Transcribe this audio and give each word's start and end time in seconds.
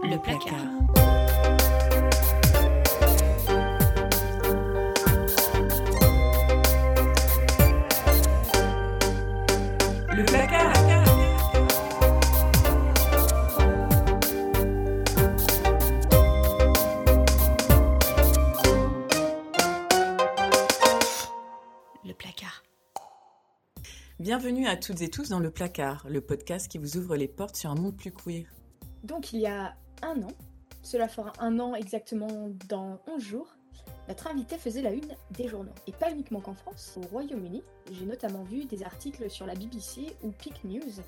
Le 0.00 0.18
placard. 0.18 0.58
Le 10.10 10.24
placard. 10.24 10.72
Le 22.04 22.14
placard. 22.14 22.62
Bienvenue 24.18 24.66
à 24.66 24.76
toutes 24.76 25.02
et 25.02 25.08
tous 25.08 25.28
dans 25.28 25.38
Le 25.38 25.50
placard, 25.50 26.06
le 26.08 26.20
podcast 26.20 26.68
qui 26.68 26.78
vous 26.78 26.96
ouvre 26.96 27.16
les 27.16 27.28
portes 27.28 27.56
sur 27.56 27.70
un 27.70 27.74
monde 27.74 27.96
plus 27.96 28.12
queer. 28.12 28.46
Donc 29.04 29.32
il 29.32 29.40
y 29.40 29.46
a 29.46 29.74
un 30.02 30.22
an, 30.22 30.32
cela 30.82 31.08
fera 31.08 31.32
un 31.38 31.58
an 31.58 31.74
exactement 31.74 32.50
dans 32.68 33.00
11 33.08 33.22
jours, 33.22 33.48
notre 34.08 34.26
invité 34.26 34.56
faisait 34.58 34.82
la 34.82 34.90
une 34.90 35.14
des 35.30 35.48
journaux. 35.48 35.72
Et 35.86 35.92
pas 35.92 36.10
uniquement 36.10 36.40
qu'en 36.40 36.54
France, 36.54 36.96
au 36.96 37.06
Royaume-Uni, 37.08 37.62
j'ai 37.92 38.04
notamment 38.04 38.42
vu 38.42 38.64
des 38.64 38.82
articles 38.82 39.30
sur 39.30 39.46
la 39.46 39.54
BBC 39.54 40.16
ou 40.22 40.30
Peak 40.30 40.64
News. 40.64 41.02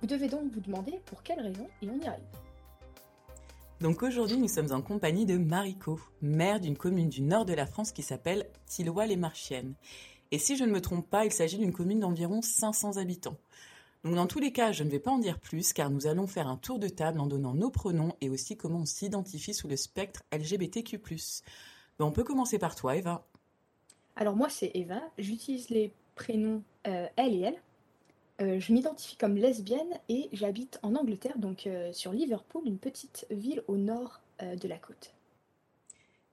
Vous 0.00 0.06
devez 0.06 0.28
donc 0.28 0.52
vous 0.52 0.60
demander 0.60 1.00
pour 1.06 1.22
quelle 1.22 1.40
raison 1.40 1.66
et 1.82 1.90
on 1.90 1.98
y 1.98 2.06
arrive. 2.06 2.24
Donc 3.80 4.02
aujourd'hui, 4.02 4.38
nous 4.38 4.48
sommes 4.48 4.72
en 4.72 4.82
compagnie 4.82 5.26
de 5.26 5.36
Mariko, 5.36 6.00
maire 6.20 6.58
d'une 6.58 6.76
commune 6.76 7.08
du 7.08 7.22
nord 7.22 7.44
de 7.44 7.54
la 7.54 7.66
France 7.66 7.92
qui 7.92 8.02
s'appelle 8.02 8.48
Tilloy-les-Marchiennes. 8.66 9.74
Et 10.30 10.38
si 10.38 10.56
je 10.56 10.64
ne 10.64 10.72
me 10.72 10.80
trompe 10.80 11.08
pas, 11.08 11.24
il 11.24 11.32
s'agit 11.32 11.58
d'une 11.58 11.72
commune 11.72 12.00
d'environ 12.00 12.42
500 12.42 12.96
habitants. 12.96 13.36
Dans 14.14 14.26
tous 14.26 14.38
les 14.38 14.52
cas, 14.52 14.72
je 14.72 14.84
ne 14.84 14.90
vais 14.90 14.98
pas 14.98 15.10
en 15.10 15.18
dire 15.18 15.38
plus 15.38 15.72
car 15.72 15.90
nous 15.90 16.06
allons 16.06 16.26
faire 16.26 16.48
un 16.48 16.56
tour 16.56 16.78
de 16.78 16.88
table 16.88 17.20
en 17.20 17.26
donnant 17.26 17.54
nos 17.54 17.70
pronoms 17.70 18.14
et 18.20 18.30
aussi 18.30 18.56
comment 18.56 18.80
on 18.80 18.86
s'identifie 18.86 19.54
sous 19.54 19.68
le 19.68 19.76
spectre 19.76 20.22
LGBTQ+. 20.32 21.00
On 21.98 22.12
peut 22.12 22.24
commencer 22.24 22.58
par 22.58 22.74
toi, 22.74 22.96
Eva. 22.96 23.26
Alors 24.16 24.36
moi 24.36 24.48
c'est 24.48 24.70
Eva, 24.74 25.00
j'utilise 25.18 25.70
les 25.70 25.92
prénoms 26.14 26.62
euh, 26.86 27.06
elle 27.16 27.34
et 27.34 27.40
elle. 27.40 27.60
Euh, 28.40 28.60
je 28.60 28.72
m'identifie 28.72 29.16
comme 29.16 29.36
lesbienne 29.36 29.98
et 30.08 30.28
j'habite 30.32 30.78
en 30.82 30.94
Angleterre, 30.94 31.38
donc 31.38 31.66
euh, 31.66 31.92
sur 31.92 32.12
Liverpool, 32.12 32.62
une 32.66 32.78
petite 32.78 33.26
ville 33.30 33.62
au 33.66 33.76
nord 33.76 34.20
euh, 34.42 34.54
de 34.54 34.68
la 34.68 34.78
côte. 34.78 35.12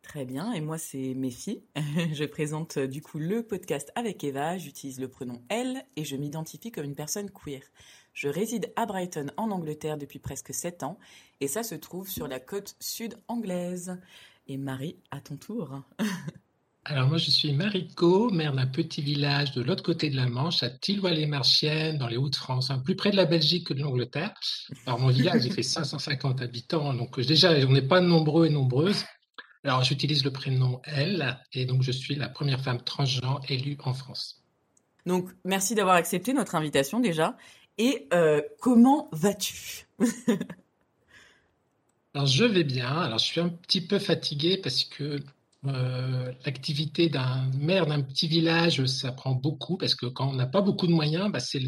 Très 0.05 0.23
bien, 0.23 0.53
et 0.53 0.61
moi 0.61 0.77
c'est 0.77 1.15
Méfie. 1.15 1.63
je 2.13 2.25
présente 2.25 2.77
euh, 2.77 2.87
du 2.87 3.01
coup 3.01 3.17
le 3.17 3.41
podcast 3.41 3.91
avec 3.95 4.23
Eva, 4.23 4.55
j'utilise 4.55 4.99
le 4.99 5.07
pronom 5.07 5.41
elle 5.49 5.83
et 5.95 6.05
je 6.05 6.15
m'identifie 6.15 6.71
comme 6.71 6.85
une 6.85 6.95
personne 6.95 7.31
queer. 7.31 7.61
Je 8.13 8.29
réside 8.29 8.71
à 8.75 8.85
Brighton 8.85 9.31
en 9.35 9.49
Angleterre 9.49 9.97
depuis 9.97 10.19
presque 10.19 10.53
7 10.53 10.83
ans 10.83 10.99
et 11.41 11.47
ça 11.47 11.63
se 11.63 11.73
trouve 11.73 12.07
sur 12.07 12.27
la 12.27 12.39
côte 12.39 12.75
sud 12.79 13.15
anglaise. 13.27 13.97
Et 14.47 14.57
Marie, 14.57 14.95
à 15.09 15.19
ton 15.21 15.37
tour. 15.37 15.81
Alors 16.85 17.07
moi 17.07 17.17
je 17.17 17.31
suis 17.31 17.51
Mariko, 17.51 18.29
maire 18.29 18.53
d'un 18.53 18.67
petit 18.67 19.01
village 19.01 19.53
de 19.53 19.63
l'autre 19.63 19.81
côté 19.81 20.11
de 20.11 20.15
la 20.15 20.27
Manche, 20.27 20.61
à 20.61 20.69
Tilloy-les-Marchiennes, 20.69 21.97
dans 21.97 22.07
les 22.07 22.17
Hauts-de-France, 22.17 22.69
hein, 22.69 22.77
plus 22.77 22.95
près 22.95 23.09
de 23.09 23.15
la 23.15 23.25
Belgique 23.25 23.67
que 23.67 23.73
de 23.73 23.81
l'Angleterre. 23.81 24.35
Alors 24.85 24.99
mon 24.99 25.09
village, 25.09 25.45
il 25.45 25.51
fait 25.51 25.63
550 25.63 26.43
habitants, 26.43 26.93
donc 26.93 27.17
euh, 27.17 27.25
déjà 27.25 27.53
on 27.67 27.71
n'est 27.71 27.81
pas 27.81 28.01
nombreux 28.01 28.45
et 28.45 28.51
nombreuses. 28.51 29.03
Alors 29.65 29.83
j'utilise 29.83 30.23
le 30.23 30.31
prénom 30.31 30.79
elle, 30.83 31.39
et 31.51 31.65
donc 31.65 31.81
je 31.81 31.91
suis 31.91 32.13
la 32.13 32.29
première 32.29 32.61
femme 32.61 32.79
transgenre 32.81 33.41
élue 33.49 33.77
en 33.83 33.95
France. 33.95 34.43
Donc 35.07 35.29
merci 35.43 35.73
d'avoir 35.73 35.95
accepté 35.95 36.33
notre 36.33 36.53
invitation 36.53 36.99
déjà. 36.99 37.35
Et 37.79 38.07
euh, 38.13 38.41
comment 38.61 39.09
vas-tu? 39.11 39.87
Alors 42.13 42.27
je 42.27 42.45
vais 42.45 42.63
bien, 42.63 42.87
alors 42.87 43.17
je 43.17 43.25
suis 43.25 43.41
un 43.41 43.49
petit 43.49 43.81
peu 43.81 43.99
fatigué 43.99 44.55
parce 44.55 44.85
que 44.85 45.19
euh, 45.65 46.31
l'activité 46.45 47.09
d'un 47.09 47.51
maire 47.59 47.87
d'un 47.87 48.01
petit 48.01 48.29
village, 48.29 48.85
ça 48.85 49.11
prend 49.11 49.33
beaucoup 49.33 49.75
parce 49.75 49.95
que 49.95 50.05
quand 50.05 50.29
on 50.29 50.33
n'a 50.33 50.45
pas 50.45 50.61
beaucoup 50.61 50.87
de 50.87 50.93
moyens, 50.93 51.29
bah, 51.29 51.41
c'est 51.41 51.59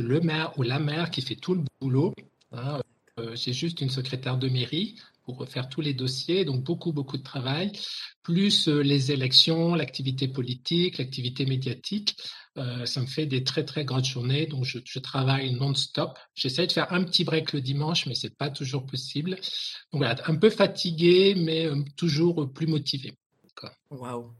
le, 0.00 0.20
maire 0.20 0.58
ou 0.58 0.62
la 0.62 0.78
maire 0.78 1.10
qui 1.10 1.20
fait 1.20 1.34
tout 1.34 1.54
le 1.54 1.64
boulot. 1.82 2.14
hein. 2.52 2.80
Euh, 3.20 3.36
J'ai 3.36 3.52
juste 3.52 3.82
une 3.82 3.90
secrétaire 3.90 4.38
de 4.38 4.48
mairie 4.48 4.96
pour 5.24 5.46
faire 5.48 5.68
tous 5.68 5.80
les 5.80 5.94
dossiers, 5.94 6.44
donc 6.44 6.62
beaucoup, 6.62 6.92
beaucoup 6.92 7.16
de 7.16 7.22
travail, 7.22 7.72
plus 8.22 8.68
euh, 8.68 8.82
les 8.82 9.10
élections, 9.12 9.74
l'activité 9.74 10.28
politique, 10.28 10.98
l'activité 10.98 11.46
médiatique. 11.46 12.16
Euh, 12.56 12.86
ça 12.86 13.00
me 13.00 13.06
fait 13.06 13.26
des 13.26 13.42
très, 13.42 13.64
très 13.64 13.84
grandes 13.84 14.04
journées, 14.04 14.46
donc 14.46 14.64
je, 14.64 14.78
je 14.84 14.98
travaille 15.00 15.52
non-stop. 15.54 16.18
J'essaie 16.34 16.66
de 16.66 16.72
faire 16.72 16.92
un 16.92 17.02
petit 17.02 17.24
break 17.24 17.52
le 17.52 17.60
dimanche, 17.60 18.06
mais 18.06 18.14
c'est 18.14 18.36
pas 18.36 18.50
toujours 18.50 18.86
possible. 18.86 19.30
Donc 19.92 20.02
voilà, 20.02 20.16
un 20.26 20.36
peu 20.36 20.50
fatigué, 20.50 21.34
mais 21.36 21.66
euh, 21.66 21.82
toujours 21.96 22.52
plus 22.52 22.66
motivé. 22.66 23.14
Waouh. 23.90 24.32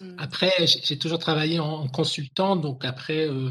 Mm. 0.00 0.14
Après, 0.18 0.52
j'ai 0.60 0.80
j'ai 0.82 0.98
toujours 0.98 1.18
travaillé 1.18 1.58
en, 1.58 1.72
en 1.72 1.88
consultant, 1.88 2.56
donc 2.56 2.84
après 2.84 3.28
euh, 3.28 3.50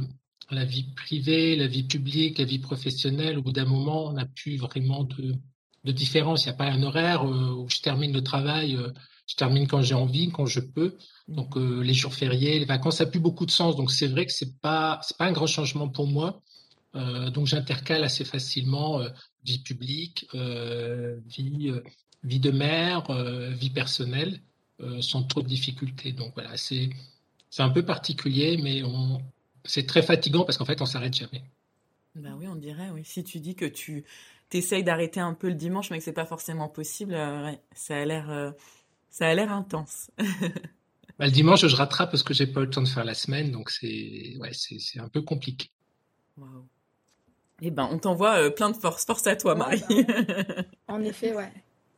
la 0.52 0.66
vie 0.66 0.84
privée, 0.96 1.56
la 1.56 1.68
vie 1.68 1.84
publique, 1.84 2.38
la 2.38 2.46
vie 2.46 2.60
professionnelle, 2.60 3.38
au 3.38 3.42
bout 3.42 3.52
d'un 3.52 3.66
moment, 3.66 4.08
on 4.08 4.14
n'a 4.14 4.26
plus 4.26 4.58
vraiment 4.58 5.04
de, 5.04 5.36
de 5.84 5.92
différence. 5.92 6.46
Il 6.46 6.48
n'y 6.50 6.54
a 6.54 6.58
pas 6.58 6.66
un 6.66 6.84
horaire 6.84 7.24
euh, 7.26 7.54
où 7.54 7.70
je 7.70 7.82
termine 7.82 8.14
le 8.14 8.24
travail, 8.24 8.76
euh, 8.76 8.90
je 9.28 9.36
termine 9.36 9.68
quand 9.68 9.82
j'ai 9.82 9.96
envie, 9.96 10.30
quand 10.32 10.46
je 10.46 10.60
peux. 10.60 10.96
Donc 11.28 11.58
euh, 11.58 11.82
les 11.82 11.94
jours 11.94 12.14
fériés, 12.14 12.60
les 12.60 12.66
vacances, 12.66 12.98
ça 12.98 13.06
n'a 13.06 13.12
plus 13.12 13.20
beaucoup 13.20 13.46
de 13.46 13.52
sens. 13.52 13.76
Donc 13.76 13.92
c'est 13.92 14.08
vrai 14.08 14.26
que 14.26 14.34
c'est 14.34 14.60
pas 14.60 15.00
c'est 15.04 15.18
pas 15.18 15.26
un 15.26 15.32
grand 15.32 15.48
changement 15.48 15.88
pour 15.88 16.08
moi. 16.08 16.42
Euh, 16.96 17.30
donc 17.30 17.46
j'intercale 17.46 18.04
assez 18.04 18.26
facilement 18.26 19.00
euh, 19.00 19.10
vie 19.46 19.60
publique, 19.60 20.28
euh, 20.34 21.20
vie 21.28 21.72
vie 22.24 22.40
de 22.40 22.52
mère, 22.52 23.04
vie 23.54 23.70
personnelle, 23.70 24.42
sans 25.00 25.24
trop 25.24 25.42
de 25.42 25.48
difficultés. 25.48 26.12
Donc 26.12 26.34
voilà, 26.36 26.58
c'est 26.58 26.90
un 27.60 27.70
peu 27.70 27.84
particulier, 27.86 28.58
mais 28.62 28.84
c'est 29.64 29.86
très 29.86 30.02
fatigant 30.02 30.44
parce 30.44 30.58
qu'en 30.58 30.66
fait 30.66 30.82
on 30.82 30.86
s'arrête 30.86 31.14
jamais. 31.14 31.44
Ben 32.16 32.36
oui, 32.38 32.48
on 32.48 32.56
dirait, 32.56 32.90
oui. 32.90 33.04
Si 33.06 33.24
tu 33.24 33.40
dis 33.40 33.56
que 33.56 33.66
tu 33.66 34.04
t'essayes 34.50 34.84
d'arrêter 34.84 35.20
un 35.20 35.34
peu 35.34 35.48
le 35.48 35.56
dimanche, 35.56 35.90
mais 35.92 36.00
que 36.00 36.04
c'est 36.04 36.14
pas 36.14 36.26
forcément 36.26 36.68
possible, 36.68 37.14
euh, 37.14 37.46
ouais, 37.46 37.60
ça 37.74 37.98
a 37.98 38.06
l'air, 38.06 38.30
euh, 38.30 38.52
ça 39.10 39.28
a 39.28 39.34
l'air 39.34 39.52
intense. 39.52 40.12
Bah, 41.18 41.26
le 41.26 41.32
dimanche, 41.32 41.68
je 41.68 41.76
rattrape 41.76 42.12
parce 42.12 42.24
que 42.24 42.34
j'ai 42.34 42.48
pas 42.48 42.62
eu 42.62 42.64
le 42.64 42.70
temps 42.70 42.82
de 42.82 42.88
faire 42.88 43.04
la 43.04 43.14
semaine, 43.14 43.52
donc 43.52 43.72
c'est 43.72 44.38
ouais, 44.40 44.52
c'est 44.54 44.80
c'est 44.80 45.02
un 45.02 45.10
peu 45.10 45.22
compliqué. 45.22 45.70
Waouh. 46.38 46.66
Eh 47.62 47.72
ben, 47.72 47.90
on 47.92 48.00
t'envoie 48.00 48.38
euh, 48.42 48.50
plein 48.50 48.70
de 48.70 48.78
force. 48.78 49.06
Force 49.06 49.28
à 49.28 49.36
toi, 49.36 49.54
Ouais, 49.54 49.60
Marie. 49.60 49.84
En 50.88 51.02
effet, 51.02 51.36
ouais. 51.36 51.52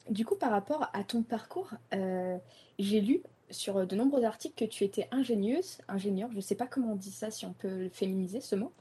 Du 0.09 0.25
coup, 0.25 0.35
par 0.35 0.49
rapport 0.49 0.89
à 0.93 1.03
ton 1.03 1.21
parcours, 1.21 1.69
euh, 1.93 2.37
j'ai 2.79 2.99
lu 2.99 3.21
sur 3.51 3.85
de 3.85 3.95
nombreux 3.95 4.23
articles 4.23 4.55
que 4.55 4.69
tu 4.69 4.83
étais 4.83 5.07
ingénieuse, 5.11 5.77
ingénieur, 5.87 6.29
je 6.31 6.37
ne 6.37 6.41
sais 6.41 6.55
pas 6.55 6.65
comment 6.65 6.93
on 6.93 6.95
dit 6.95 7.11
ça, 7.11 7.29
si 7.29 7.45
on 7.45 7.53
peut 7.53 7.83
le 7.83 7.89
féminiser 7.89 8.41
ce 8.41 8.55
mot. 8.55 8.73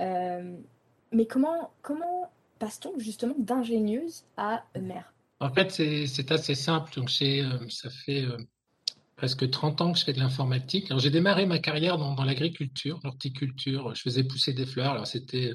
Euh, 0.00 0.54
mais 1.12 1.26
comment, 1.26 1.70
comment 1.82 2.30
passe-t-on 2.62 2.96
justement 3.00 3.34
d'ingénieuse 3.38 4.22
à 4.36 4.62
mère? 4.80 5.12
En 5.40 5.52
fait, 5.52 5.72
c'est 5.72 6.30
assez 6.30 6.54
simple. 6.54 6.92
Donc, 6.94 7.10
euh, 7.20 7.58
ça 7.68 7.90
fait 7.90 8.22
euh, 8.22 8.36
presque 9.16 9.50
30 9.50 9.80
ans 9.80 9.92
que 9.92 9.98
je 9.98 10.04
fais 10.04 10.12
de 10.12 10.20
l'informatique. 10.20 10.88
Alors, 10.88 11.00
j'ai 11.00 11.10
démarré 11.10 11.44
ma 11.44 11.58
carrière 11.58 11.98
dans, 11.98 12.22
l'agriculture, 12.22 13.00
l'horticulture. 13.02 13.92
Je 13.96 14.02
faisais 14.02 14.22
pousser 14.22 14.52
des 14.52 14.64
fleurs. 14.64 14.92
Alors, 14.92 15.08
c'était 15.08 15.54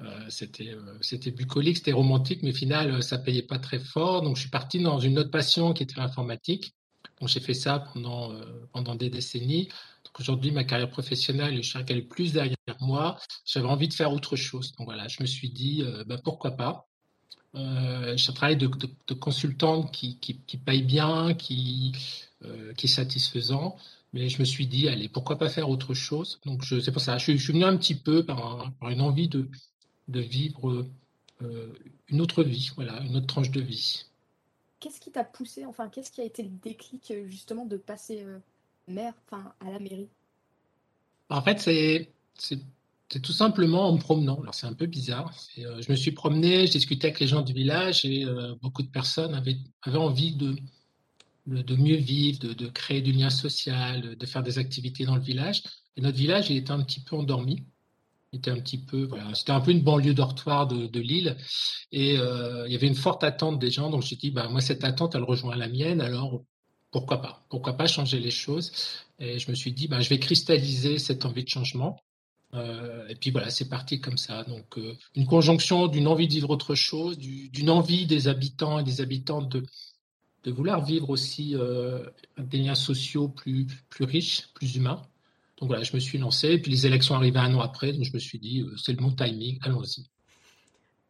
euh, 0.00 0.24
c'était 0.30 0.70
euh, 0.70 0.96
c'était 1.02 1.32
bucolique, 1.32 1.76
c'était 1.76 1.92
romantique, 1.92 2.42
mais 2.42 2.52
au 2.52 2.56
final, 2.56 3.02
ça 3.02 3.18
payait 3.18 3.42
pas 3.42 3.58
très 3.58 3.78
fort. 3.78 4.22
Donc, 4.22 4.36
je 4.36 4.40
suis 4.40 4.50
parti 4.50 4.80
dans 4.80 5.00
une 5.00 5.18
autre 5.18 5.30
passion 5.30 5.74
qui 5.74 5.82
était 5.82 6.00
l'informatique. 6.00 6.72
Donc, 7.20 7.28
j'ai 7.28 7.40
fait 7.40 7.52
ça 7.52 7.84
pendant, 7.92 8.32
pendant 8.72 8.94
des 8.94 9.10
décennies. 9.10 9.68
Donc, 10.12 10.20
aujourd'hui, 10.20 10.50
ma 10.50 10.64
carrière 10.64 10.90
professionnelle, 10.90 11.62
je 11.62 11.72
dirais 11.72 11.84
qu'elle 11.84 11.98
est 11.98 12.02
plus 12.02 12.32
derrière 12.32 12.56
moi. 12.80 13.18
J'avais 13.46 13.68
envie 13.68 13.88
de 13.88 13.94
faire 13.94 14.12
autre 14.12 14.36
chose. 14.36 14.72
Donc, 14.72 14.86
voilà, 14.86 15.08
je 15.08 15.22
me 15.22 15.26
suis 15.26 15.48
dit, 15.48 15.84
ben, 16.06 16.18
pourquoi 16.22 16.52
pas. 16.52 16.86
Euh, 17.54 18.16
j'ai 18.16 18.30
un 18.30 18.34
travail 18.34 18.56
de, 18.56 18.68
consultante 19.14 19.92
qui, 19.92 20.18
paye 20.64 20.82
bien, 20.82 21.34
qui, 21.34 21.92
euh, 22.44 22.72
qui 22.74 22.86
est 22.86 22.90
satisfaisant. 22.90 23.76
Mais 24.12 24.28
je 24.28 24.38
me 24.40 24.44
suis 24.44 24.66
dit, 24.66 24.88
allez, 24.88 25.08
pourquoi 25.08 25.38
pas 25.38 25.48
faire 25.48 25.70
autre 25.70 25.94
chose? 25.94 26.40
Donc, 26.44 26.64
c'est 26.64 26.92
pour 26.92 27.00
ça, 27.00 27.16
je, 27.18 27.24
suis- 27.24 27.52
venu 27.52 27.64
un 27.64 27.76
petit 27.76 27.94
peu 27.94 28.24
par, 28.24 28.70
par 28.78 28.90
une 28.90 29.00
envie 29.00 29.28
de, 29.28 29.48
de 30.08 30.20
vivre 30.20 30.86
euh, 31.42 31.72
une 32.08 32.20
autre 32.20 32.42
vie, 32.42 32.70
voilà, 32.76 33.00
une 33.02 33.16
autre 33.16 33.26
tranche 33.26 33.50
de 33.50 33.60
vie. 33.60 34.04
Qu'est-ce 34.80 35.00
qui 35.00 35.10
t'a 35.12 35.24
poussé, 35.24 35.64
enfin, 35.64 35.88
qu'est-ce 35.88 36.10
qui 36.10 36.20
a 36.20 36.24
été 36.24 36.42
le 36.42 36.50
déclic 36.50 37.12
justement 37.26 37.64
de 37.64 37.76
passer 37.76 38.24
mère, 38.88 39.14
enfin, 39.26 39.52
à 39.60 39.70
la 39.70 39.78
mairie? 39.78 40.08
En 41.28 41.42
fait, 41.42 41.60
c'est, 41.60 42.08
tout 43.22 43.32
simplement 43.32 43.88
en 43.88 43.94
me 43.94 43.98
promenant. 43.98 44.40
Alors, 44.40 44.54
c'est 44.54 44.66
un 44.66 44.74
peu 44.74 44.86
bizarre. 44.86 45.34
Euh, 45.58 45.80
je 45.80 45.90
me 45.90 45.96
suis 45.96 46.12
promené, 46.12 46.66
je 46.66 46.72
discutais 46.72 47.08
avec 47.08 47.20
les 47.20 47.26
gens 47.26 47.42
du 47.42 47.52
village 47.52 48.04
et 48.04 48.24
euh, 48.24 48.54
beaucoup 48.60 48.82
de 48.82 48.88
personnes 48.88 49.34
avaient, 49.34 49.56
envie 49.86 50.34
de, 50.34 50.56
mieux 51.46 51.96
vivre, 51.96 52.38
de, 52.38 52.66
créer 52.68 53.00
du 53.00 53.12
lien 53.12 53.30
social, 53.30 54.16
de 54.16 54.26
faire 54.26 54.42
des 54.42 54.58
activités 54.58 55.04
dans 55.04 55.16
le 55.16 55.22
village. 55.22 55.62
Et 55.96 56.00
notre 56.00 56.16
village, 56.16 56.50
il 56.50 56.56
était 56.56 56.70
un 56.70 56.82
petit 56.82 57.00
peu 57.00 57.16
endormi. 57.16 57.64
était 58.32 58.50
un 58.50 58.60
petit 58.60 58.78
peu, 58.78 59.08
c'était 59.34 59.52
un 59.52 59.60
peu 59.60 59.72
une 59.72 59.82
banlieue 59.82 60.14
dortoir 60.14 60.66
de, 60.66 60.86
de 60.86 61.00
Lille, 61.00 61.36
et 61.92 62.18
euh, 62.18 62.66
il 62.66 62.72
y 62.72 62.76
avait 62.76 62.86
une 62.86 62.94
forte 62.94 63.24
attente 63.24 63.58
des 63.58 63.70
gens. 63.70 63.90
Donc 63.90 64.02
j'ai 64.02 64.16
dit, 64.16 64.30
bah 64.30 64.48
moi 64.48 64.60
cette 64.60 64.84
attente, 64.84 65.14
elle 65.14 65.24
rejoint 65.24 65.56
la 65.56 65.68
mienne, 65.68 66.00
alors 66.00 66.42
pourquoi 66.92 67.20
pas 67.20 67.42
Pourquoi 67.48 67.72
pas 67.72 67.88
changer 67.88 68.20
les 68.20 68.30
choses 68.30 68.70
Et 69.18 69.38
je 69.40 69.50
me 69.50 69.56
suis 69.56 69.72
dit, 69.72 69.88
bah, 69.88 70.00
je 70.00 70.08
vais 70.10 70.20
cristalliser 70.20 70.98
cette 70.98 71.24
envie 71.24 71.42
de 71.42 71.48
changement. 71.48 71.98
Euh, 72.54 73.08
et 73.08 73.14
puis 73.14 73.30
voilà, 73.30 73.50
c'est 73.50 73.68
parti 73.68 73.98
comme 73.98 74.18
ça. 74.18 74.44
Donc 74.44 74.78
euh, 74.78 74.94
une 75.16 75.26
conjonction 75.26 75.88
d'une 75.88 76.06
envie 76.06 76.28
de 76.28 76.34
vivre 76.34 76.50
autre 76.50 76.74
chose, 76.74 77.18
d'une 77.18 77.70
envie 77.70 78.06
des 78.06 78.28
habitants 78.28 78.78
et 78.78 78.84
des 78.84 79.00
habitantes 79.00 79.48
de, 79.48 79.64
de 80.44 80.50
vouloir 80.52 80.84
vivre 80.84 81.08
aussi 81.08 81.56
euh, 81.56 82.04
des 82.36 82.58
liens 82.58 82.74
sociaux 82.74 83.28
plus, 83.28 83.66
plus 83.88 84.04
riches, 84.04 84.48
plus 84.54 84.76
humains. 84.76 85.02
Donc 85.56 85.68
voilà, 85.68 85.84
je 85.84 85.94
me 85.94 86.00
suis 86.00 86.18
lancé. 86.18 86.58
Puis 86.58 86.70
les 86.70 86.86
élections 86.86 87.14
arrivaient 87.14 87.38
un 87.38 87.54
an 87.54 87.60
après, 87.60 87.94
donc 87.94 88.04
je 88.04 88.12
me 88.12 88.18
suis 88.18 88.38
dit, 88.38 88.66
c'est 88.76 88.92
le 88.92 88.98
bon 88.98 89.12
timing, 89.12 89.58
allons-y. 89.62 90.04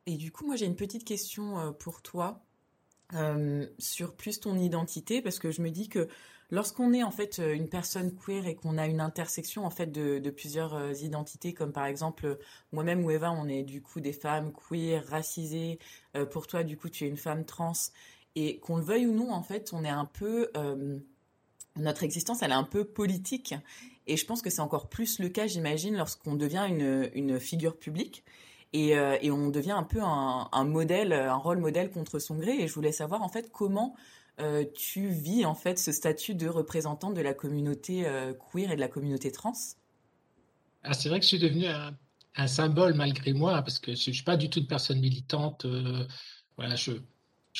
Et 0.06 0.16
du 0.16 0.30
coup, 0.30 0.46
moi 0.46 0.54
j'ai 0.54 0.66
une 0.66 0.76
petite 0.76 1.04
question 1.04 1.72
pour 1.72 2.02
toi 2.02 2.40
euh, 3.14 3.66
sur 3.78 4.14
plus 4.14 4.40
ton 4.40 4.56
identité, 4.56 5.22
parce 5.22 5.38
que 5.38 5.50
je 5.50 5.62
me 5.62 5.70
dis 5.70 5.88
que 5.88 6.08
lorsqu'on 6.50 6.92
est 6.92 7.02
en 7.02 7.10
fait 7.10 7.38
une 7.38 7.68
personne 7.68 8.14
queer 8.14 8.46
et 8.46 8.54
qu'on 8.54 8.78
a 8.78 8.86
une 8.86 9.00
intersection 9.00 9.64
en 9.64 9.70
fait 9.70 9.90
de, 9.90 10.30
plusieurs 10.30 11.02
identités, 11.02 11.54
comme 11.54 11.72
par 11.72 11.86
exemple 11.86 12.38
moi-même 12.72 13.04
ou 13.04 13.10
Eva, 13.10 13.32
on 13.32 13.48
est 13.48 13.62
du 13.62 13.80
coup 13.82 14.00
des 14.00 14.12
femmes 14.12 14.52
queer, 14.52 15.04
racisées. 15.06 15.78
pour 16.30 16.46
toi, 16.46 16.62
du 16.62 16.76
coup, 16.76 16.90
tu 16.90 17.04
es 17.04 17.08
une 17.08 17.16
femme 17.16 17.44
trans, 17.46 17.72
et 18.34 18.58
qu'on 18.58 18.76
le 18.76 18.82
veuille 18.82 19.06
ou 19.06 19.14
non, 19.14 19.32
en 19.32 19.42
fait, 19.42 19.72
on 19.72 19.82
est 19.82 19.88
un 19.88 20.04
peu 20.04 20.50
notre 21.76 22.02
existence, 22.02 22.42
elle 22.42 22.50
est 22.50 22.54
un 22.54 22.64
peu 22.64 22.84
politique. 22.84 23.54
Et 24.06 24.16
je 24.16 24.26
pense 24.26 24.42
que 24.42 24.50
c'est 24.50 24.60
encore 24.60 24.88
plus 24.88 25.18
le 25.18 25.28
cas, 25.28 25.46
j'imagine, 25.46 25.96
lorsqu'on 25.96 26.34
devient 26.34 26.66
une, 26.68 27.10
une, 27.14 27.38
figure 27.38 27.78
publique. 27.78 28.24
Et, 28.72 28.96
euh, 28.96 29.18
et, 29.20 29.30
on 29.30 29.50
devient 29.50 29.72
un 29.72 29.82
peu 29.82 30.00
un, 30.02 30.64
modèle, 30.64 31.12
un 31.12 31.36
rôle 31.36 31.58
modèle 31.58 31.90
contre 31.90 32.18
son 32.18 32.36
gré. 32.36 32.52
Et 32.52 32.68
je 32.68 32.74
voulais 32.74 32.92
savoir 32.92 33.22
en 33.22 33.28
fait 33.28 33.50
comment 33.52 33.94
euh, 34.40 34.64
tu 34.74 35.08
vis 35.08 35.44
en 35.44 35.54
fait 35.54 35.78
ce 35.78 35.92
statut 35.92 36.34
de 36.34 36.48
représentante 36.48 37.14
de 37.14 37.20
la 37.20 37.34
communauté 37.34 38.06
euh, 38.06 38.32
queer 38.32 38.70
et 38.72 38.76
de 38.76 38.80
la 38.80 38.88
communauté 38.88 39.30
trans? 39.30 39.52
Ah, 40.84 40.94
c'est 40.94 41.10
vrai 41.10 41.18
que 41.18 41.24
je 41.24 41.28
suis 41.28 41.38
devenu 41.38 41.66
un, 41.66 42.46
symbole 42.46 42.94
malgré 42.94 43.34
moi 43.34 43.60
parce 43.60 43.78
que 43.78 43.94
je, 43.94 44.08
ne 44.08 44.14
suis 44.14 44.24
pas 44.24 44.38
du 44.38 44.48
tout 44.48 44.60
une 44.60 44.66
personne 44.66 45.00
militante. 45.00 45.66
Voilà, 46.56 46.76
je, 46.76 46.92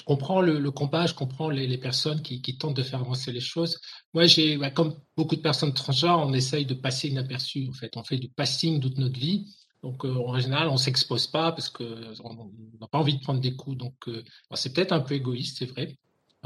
comprends 0.07 0.41
le, 0.41 0.59
le, 0.59 0.71
combat, 0.71 1.07
je 1.07 1.15
comprends 1.15 1.51
les, 1.51 1.77
personnes 1.77 2.23
qui, 2.23 2.41
qui, 2.41 2.57
tentent 2.57 2.77
de 2.77 2.83
faire 2.83 3.01
avancer 3.01 3.33
les 3.33 3.41
choses. 3.41 3.79
Moi, 4.15 4.27
j'ai, 4.27 4.59
comme 4.75 4.99
beaucoup 5.15 5.37
de 5.37 5.43
personnes 5.43 5.75
transgenres, 5.75 6.27
on 6.27 6.33
essaye 6.33 6.65
de 6.65 6.75
passer 6.75 7.09
inaperçu. 7.09 7.69
En 7.69 7.75
fait, 7.75 7.97
on 7.99 8.03
fait 8.03 8.17
du 8.17 8.31
passing 8.31 8.81
toute 8.81 8.97
notre 8.97 9.21
vie. 9.21 9.47
Donc, 9.83 10.05
euh, 10.05 10.15
en 10.15 10.39
général, 10.39 10.69
on 10.69 10.77
s'expose 10.77 11.27
pas 11.27 11.53
parce 11.53 11.69
que 11.69 12.15
on 12.23 12.51
n'a 12.81 12.87
pas 12.87 12.99
envie 12.99 13.17
de 13.17 13.23
prendre 13.23 13.41
des 13.41 13.57
coups. 13.57 13.77
Donc, 13.77 13.95
euh, 14.09 14.23
c'est 14.55 14.73
peut-être 14.73 14.93
un 14.93 15.01
peu 15.01 15.15
égoïste, 15.15 15.59
c'est 15.59 15.67
vrai, 15.67 15.97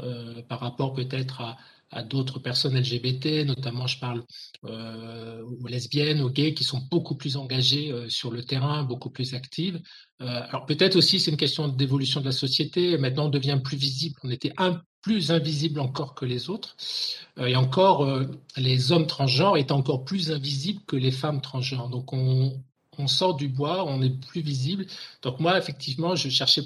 euh, 0.01 0.43
par 0.43 0.59
rapport 0.59 0.93
peut-être 0.93 1.41
à, 1.41 1.57
d'autres 2.03 2.39
personnes 2.39 2.77
LGBT, 2.77 3.45
notamment 3.45 3.87
je 3.87 3.97
parle 3.97 4.23
euh, 4.65 5.41
aux 5.41 5.67
lesbiennes, 5.67 6.19
aux 6.19 6.29
gays, 6.29 6.53
qui 6.53 6.65
sont 6.65 6.81
beaucoup 6.91 7.15
plus 7.15 7.37
engagés 7.37 7.91
euh, 7.91 8.09
sur 8.09 8.29
le 8.29 8.43
terrain, 8.43 8.83
beaucoup 8.83 9.09
plus 9.09 9.33
actives. 9.33 9.81
Euh, 10.21 10.41
alors 10.49 10.65
peut-être 10.65 10.97
aussi 10.97 11.21
c'est 11.21 11.31
une 11.31 11.37
question 11.37 11.69
d'évolution 11.69 12.19
de 12.19 12.25
la 12.25 12.33
société. 12.33 12.97
Maintenant 12.97 13.27
on 13.27 13.29
devient 13.29 13.59
plus 13.63 13.77
visible. 13.77 14.19
On 14.23 14.29
était 14.29 14.51
un 14.57 14.81
plus 15.01 15.31
invisible 15.31 15.79
encore 15.79 16.13
que 16.13 16.25
les 16.25 16.49
autres. 16.49 16.75
Et 17.37 17.55
encore, 17.55 18.05
les 18.57 18.91
hommes 18.91 19.07
transgenres 19.07 19.55
étaient 19.55 19.71
encore 19.71 20.03
plus 20.03 20.31
invisibles 20.31 20.81
que 20.85 20.97
les 20.97 21.11
femmes 21.11 21.39
transgenres. 21.39 21.87
Donc 21.87 22.11
on, 22.11 22.61
on 22.97 23.07
sort 23.07 23.35
du 23.35 23.47
bois, 23.47 23.85
on 23.85 24.01
est 24.01 24.09
plus 24.27 24.41
visible. 24.41 24.85
Donc 25.21 25.39
moi 25.39 25.57
effectivement 25.57 26.15
je 26.15 26.29
cherchais 26.29 26.63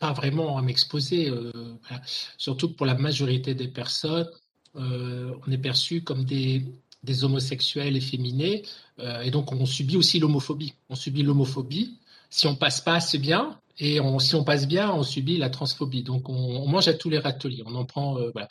pas 0.00 0.12
vraiment 0.12 0.58
à 0.58 0.62
m'exposer, 0.62 1.30
voilà. 1.30 2.02
surtout 2.36 2.72
pour 2.72 2.86
la 2.86 2.94
majorité 2.94 3.54
des 3.54 3.68
personnes 3.68 4.28
euh, 4.76 5.34
on 5.46 5.50
est 5.52 5.58
perçu 5.58 6.02
comme 6.02 6.24
des, 6.24 6.64
des 7.02 7.24
homosexuels 7.24 7.96
efféminés, 7.96 8.62
euh, 9.00 9.20
et 9.22 9.30
donc 9.30 9.52
on 9.52 9.66
subit 9.66 9.96
aussi 9.96 10.18
l'homophobie. 10.18 10.74
On 10.88 10.94
subit 10.94 11.22
l'homophobie. 11.22 11.98
Si 12.30 12.46
on 12.46 12.56
passe 12.56 12.80
pas, 12.80 13.00
c'est 13.00 13.18
bien, 13.18 13.58
et 13.78 13.98
si 14.20 14.34
on 14.34 14.44
passe 14.44 14.68
bien, 14.68 14.92
on 14.92 15.02
subit 15.02 15.38
la 15.38 15.50
transphobie. 15.50 16.02
Donc 16.02 16.28
on, 16.28 16.66
mange 16.68 16.88
à 16.88 16.94
tous 16.94 17.08
les 17.10 17.18
râteliers. 17.18 17.62
On 17.66 17.74
en 17.74 17.84
prend, 17.84 18.18
euh, 18.18 18.30
voilà. 18.32 18.48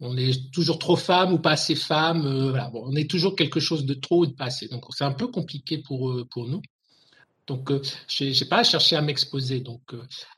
On 0.00 0.16
est 0.16 0.50
toujours 0.52 0.78
trop 0.78 0.96
femme 0.96 1.32
ou 1.32 1.38
pas 1.38 1.52
assez 1.52 1.74
femme. 1.74 2.26
Euh, 2.26 2.50
voilà. 2.50 2.70
Bon, 2.70 2.82
on 2.86 2.94
est 2.94 3.10
toujours 3.10 3.36
quelque 3.36 3.60
chose 3.60 3.84
de 3.84 3.94
trop 3.94 4.22
ou 4.22 4.26
de 4.26 4.32
pas 4.32 4.46
assez. 4.46 4.68
Donc 4.68 4.84
c'est 4.90 5.04
un 5.04 5.12
peu 5.12 5.28
compliqué 5.28 5.78
pour 5.78 6.10
euh, 6.10 6.26
pour 6.30 6.48
nous. 6.48 6.62
Donc, 7.48 7.72
je 8.06 8.24
n'ai 8.24 8.48
pas 8.48 8.62
cherché 8.62 8.94
à 8.94 9.02
m'exposer. 9.02 9.58
Donc, 9.58 9.82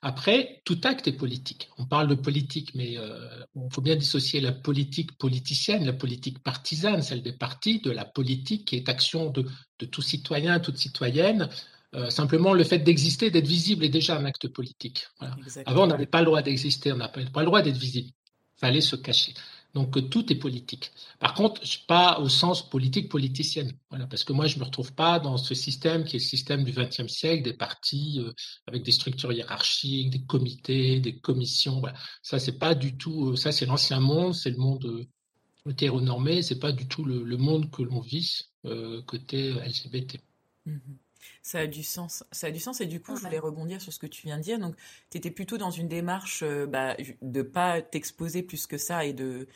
après, 0.00 0.62
tout 0.64 0.80
acte 0.84 1.06
est 1.06 1.12
politique. 1.12 1.68
On 1.76 1.84
parle 1.84 2.08
de 2.08 2.14
politique, 2.14 2.74
mais 2.74 2.94
il 2.94 3.68
faut 3.70 3.82
bien 3.82 3.94
dissocier 3.94 4.40
la 4.40 4.52
politique 4.52 5.16
politicienne, 5.18 5.84
la 5.84 5.92
politique 5.92 6.42
partisane, 6.42 7.02
celle 7.02 7.22
des 7.22 7.34
partis, 7.34 7.80
de 7.80 7.90
la 7.90 8.06
politique 8.06 8.64
qui 8.64 8.76
est 8.76 8.88
action 8.88 9.28
de, 9.28 9.44
de 9.80 9.84
tout 9.84 10.00
citoyen, 10.00 10.58
toute 10.60 10.78
citoyenne. 10.78 11.50
Euh, 11.94 12.10
simplement, 12.10 12.52
le 12.54 12.64
fait 12.64 12.78
d'exister, 12.78 13.30
d'être 13.30 13.46
visible 13.46 13.84
est 13.84 13.88
déjà 13.88 14.18
un 14.18 14.24
acte 14.24 14.48
politique. 14.48 15.06
Voilà. 15.18 15.36
Avant, 15.66 15.84
on 15.84 15.86
n'avait 15.86 16.06
pas 16.06 16.20
le 16.20 16.26
droit 16.26 16.42
d'exister, 16.42 16.92
on 16.92 16.96
n'avait 16.96 17.26
pas 17.26 17.40
le 17.40 17.46
droit 17.46 17.62
d'être 17.62 17.76
visible. 17.76 18.08
Il 18.56 18.60
fallait 18.60 18.80
se 18.80 18.96
cacher. 18.96 19.34
Donc 19.74 20.08
tout 20.08 20.32
est 20.32 20.36
politique. 20.36 20.92
Par 21.18 21.34
contre, 21.34 21.60
pas 21.88 22.20
au 22.20 22.28
sens 22.28 22.68
politique 22.68 23.08
politicienne. 23.08 23.72
Voilà, 23.90 24.06
parce 24.06 24.22
que 24.22 24.32
moi, 24.32 24.46
je 24.46 24.58
me 24.60 24.64
retrouve 24.64 24.92
pas 24.94 25.18
dans 25.18 25.36
ce 25.36 25.54
système 25.54 26.04
qui 26.04 26.16
est 26.16 26.20
le 26.20 26.24
système 26.24 26.62
du 26.62 26.72
XXe 26.72 27.08
siècle, 27.08 27.42
des 27.42 27.54
partis 27.54 28.20
euh, 28.20 28.32
avec 28.68 28.84
des 28.84 28.92
structures 28.92 29.32
hiérarchiques, 29.32 30.10
des 30.10 30.22
comités, 30.24 31.00
des 31.00 31.18
commissions. 31.18 31.80
Voilà. 31.80 31.96
Ça, 32.22 32.38
c'est 32.38 32.58
pas 32.58 32.76
du 32.76 32.96
tout. 32.96 33.30
Euh, 33.30 33.36
ça, 33.36 33.50
c'est 33.50 33.66
l'ancien 33.66 33.98
monde, 33.98 34.34
c'est 34.34 34.50
le 34.50 34.58
monde 34.58 34.84
euh, 34.86 35.70
hétéronormé. 35.70 36.42
C'est 36.42 36.60
pas 36.60 36.70
du 36.72 36.86
tout 36.86 37.04
le, 37.04 37.24
le 37.24 37.36
monde 37.36 37.68
que 37.72 37.82
l'on 37.82 38.00
vit 38.00 38.42
euh, 38.66 39.02
côté 39.02 39.50
LGBT. 39.50 40.20
Mm 40.66 40.76
-hmm. 40.76 41.03
Ça 41.42 41.60
a 41.60 41.66
du 41.66 41.82
sens. 41.82 42.24
Ça 42.32 42.48
a 42.48 42.50
du 42.50 42.60
sens. 42.60 42.80
Et 42.80 42.86
du 42.86 43.00
coup, 43.00 43.12
ouais. 43.12 43.18
je 43.18 43.24
voulais 43.24 43.38
rebondir 43.38 43.80
sur 43.80 43.92
ce 43.92 43.98
que 43.98 44.06
tu 44.06 44.26
viens 44.26 44.38
de 44.38 44.42
dire. 44.42 44.58
Donc, 44.58 44.74
tu 45.10 45.18
étais 45.18 45.30
plutôt 45.30 45.58
dans 45.58 45.70
une 45.70 45.88
démarche 45.88 46.42
euh, 46.42 46.66
bah, 46.66 46.96
de 47.22 47.42
pas 47.42 47.82
t'exposer 47.82 48.42
plus 48.42 48.66
que 48.66 48.78
ça 48.78 49.04
et 49.04 49.12
de 49.12 49.46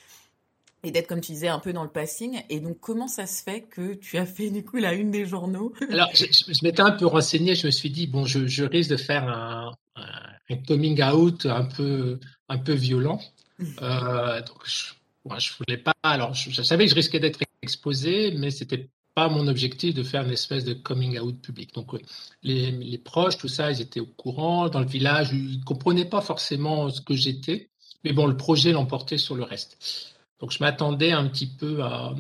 et 0.85 0.93
d'être, 0.93 1.09
comme 1.09 1.21
tu 1.21 1.33
disais, 1.33 1.49
un 1.49 1.59
peu 1.59 1.73
dans 1.73 1.83
le 1.83 1.91
passing. 1.91 2.41
Et 2.51 2.61
donc, 2.61 2.79
comment 2.81 3.09
ça 3.09 3.27
se 3.27 3.43
fait 3.43 3.63
que 3.63 3.95
tu 3.95 4.17
as 4.17 4.27
fait, 4.27 4.51
du 4.51 4.65
coup, 4.65 4.77
la 4.77 4.95
une 4.95 5.11
des 5.11 5.27
journaux? 5.27 5.73
Alors, 5.91 6.09
je, 6.15 6.27
je 6.27 6.65
m'étais 6.65 6.83
un 6.83 6.93
peu 6.93 7.07
renseigné. 7.07 7.55
Je 7.55 7.67
me 7.67 7.73
suis 7.73 7.91
dit, 7.91 8.07
bon, 8.07 8.25
je, 8.25 8.47
je 8.47 8.65
risque 8.65 8.91
de 8.91 8.97
faire 8.97 9.25
un, 9.25 9.73
un, 9.97 10.03
un, 10.51 10.57
coming 10.69 11.03
out 11.03 11.47
un 11.47 11.65
peu, 11.65 12.21
un 12.49 12.59
peu 12.59 12.75
violent. 12.75 13.21
euh, 13.83 14.41
donc, 14.43 14.59
je, 14.65 14.93
moi, 15.25 15.39
je 15.41 15.53
voulais 15.59 15.79
pas. 15.79 15.95
Alors, 16.05 16.35
je, 16.35 16.51
je 16.51 16.63
savais 16.63 16.85
que 16.85 16.91
je 16.91 16.95
risquais 16.95 17.19
d'être 17.19 17.41
exposé, 17.63 18.33
mais 18.37 18.53
c'était 18.53 18.89
pas 19.19 19.29
mon 19.29 19.49
objectif 19.49 19.97
de 19.97 20.05
faire 20.05 20.23
une 20.23 20.31
espèce 20.31 20.65
de 20.65 20.75
coming 20.75 21.19
out 21.19 21.43
public. 21.43 21.75
Donc 21.75 21.89
les, 22.45 22.71
les, 22.71 22.99
proches, 22.99 23.37
tout 23.37 23.49
ça, 23.49 23.73
ils 23.73 23.81
étaient 23.81 23.99
au 23.99 24.07
courant. 24.07 24.69
Dans 24.69 24.79
le 24.79 24.87
village, 24.87 25.31
ils 25.33 25.65
comprenaient 25.65 26.05
pas 26.05 26.21
forcément 26.21 26.89
ce 26.89 27.01
que 27.01 27.17
j'étais, 27.17 27.69
mais 28.05 28.13
bon, 28.13 28.27
le 28.29 28.37
projet 28.37 28.71
l'emportait 28.71 29.19
sur 29.19 29.35
le 29.35 29.43
reste. 29.43 30.15
Donc 30.39 30.53
je 30.53 30.61
m'attendais 30.61 31.11
un 31.11 31.27
petit 31.27 31.49
peu 31.49 31.83
à, 31.83 32.15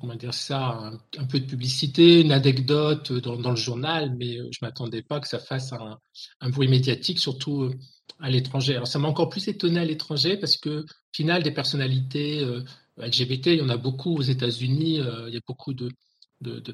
comment 0.00 0.14
dire 0.14 0.32
ça, 0.32 0.92
un, 1.18 1.24
peu 1.24 1.40
de 1.40 1.46
publicité, 1.46 2.20
une 2.20 2.30
anecdote 2.30 3.12
dans, 3.12 3.50
le 3.50 3.56
journal, 3.56 4.14
mais 4.16 4.38
je 4.52 4.58
m'attendais 4.62 5.02
pas 5.02 5.18
que 5.18 5.26
ça 5.26 5.40
fasse 5.40 5.72
un, 5.72 6.50
bruit 6.50 6.68
médiatique, 6.68 7.18
surtout 7.18 7.72
à 8.20 8.30
l'étranger. 8.30 8.76
Alors 8.76 8.86
ça 8.86 9.00
m'a 9.00 9.08
encore 9.08 9.28
plus 9.28 9.48
étonné 9.48 9.80
à 9.80 9.84
l'étranger 9.84 10.36
parce 10.36 10.56
que, 10.56 10.82
au 10.82 11.12
final, 11.12 11.42
des 11.42 11.50
personnalités 11.50 12.44
euh, 12.44 12.62
LGBT, 12.98 13.48
il 13.48 13.58
y 13.58 13.62
en 13.62 13.68
a 13.68 13.76
beaucoup 13.76 14.16
aux 14.16 14.22
États-Unis, 14.22 15.00
euh, 15.00 15.28
il 15.28 15.34
y 15.34 15.36
a 15.36 15.40
beaucoup 15.46 15.74
de, 15.74 15.90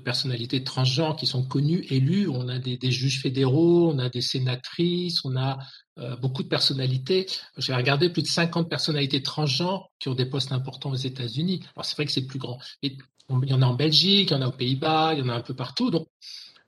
personnalités 0.04 0.64
transgenres 0.64 1.16
qui 1.16 1.26
sont 1.26 1.44
connues, 1.44 1.86
élues. 1.90 2.28
On 2.28 2.48
a 2.48 2.58
des, 2.58 2.90
juges 2.90 3.20
fédéraux, 3.20 3.92
on 3.92 3.98
a 3.98 4.08
des 4.08 4.20
sénatrices, 4.20 5.24
on 5.24 5.36
a 5.36 5.58
euh, 5.98 6.16
beaucoup 6.16 6.42
de 6.42 6.48
personnalités. 6.48 7.26
J'ai 7.58 7.74
regardé 7.74 8.10
plus 8.10 8.22
de 8.22 8.26
50 8.26 8.68
personnalités 8.68 9.22
transgenres 9.22 9.90
qui 10.00 10.08
ont 10.08 10.14
des 10.14 10.26
postes 10.26 10.52
importants 10.52 10.90
aux 10.90 10.96
États-Unis. 10.96 11.60
Alors 11.76 11.84
c'est 11.84 11.94
vrai 11.94 12.06
que 12.06 12.12
c'est 12.12 12.26
plus 12.26 12.40
grand. 12.40 12.58
Il 12.82 12.96
y 13.44 13.54
en 13.54 13.62
a 13.62 13.66
en 13.66 13.74
Belgique, 13.74 14.30
il 14.30 14.34
y 14.34 14.36
en 14.36 14.42
a 14.42 14.48
aux 14.48 14.52
Pays-Bas, 14.52 15.14
il 15.14 15.20
y 15.20 15.22
en 15.22 15.28
a 15.28 15.34
un 15.34 15.42
peu 15.42 15.54
partout. 15.54 15.90
Donc 15.90 16.08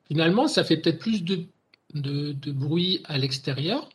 finalement, 0.07 0.47
ça 0.47 0.63
fait 0.63 0.77
peut-être 0.77 1.01
plus 1.01 1.25
de 1.25 2.53
bruit 2.53 3.03
à 3.05 3.19
l'extérieur 3.19 3.89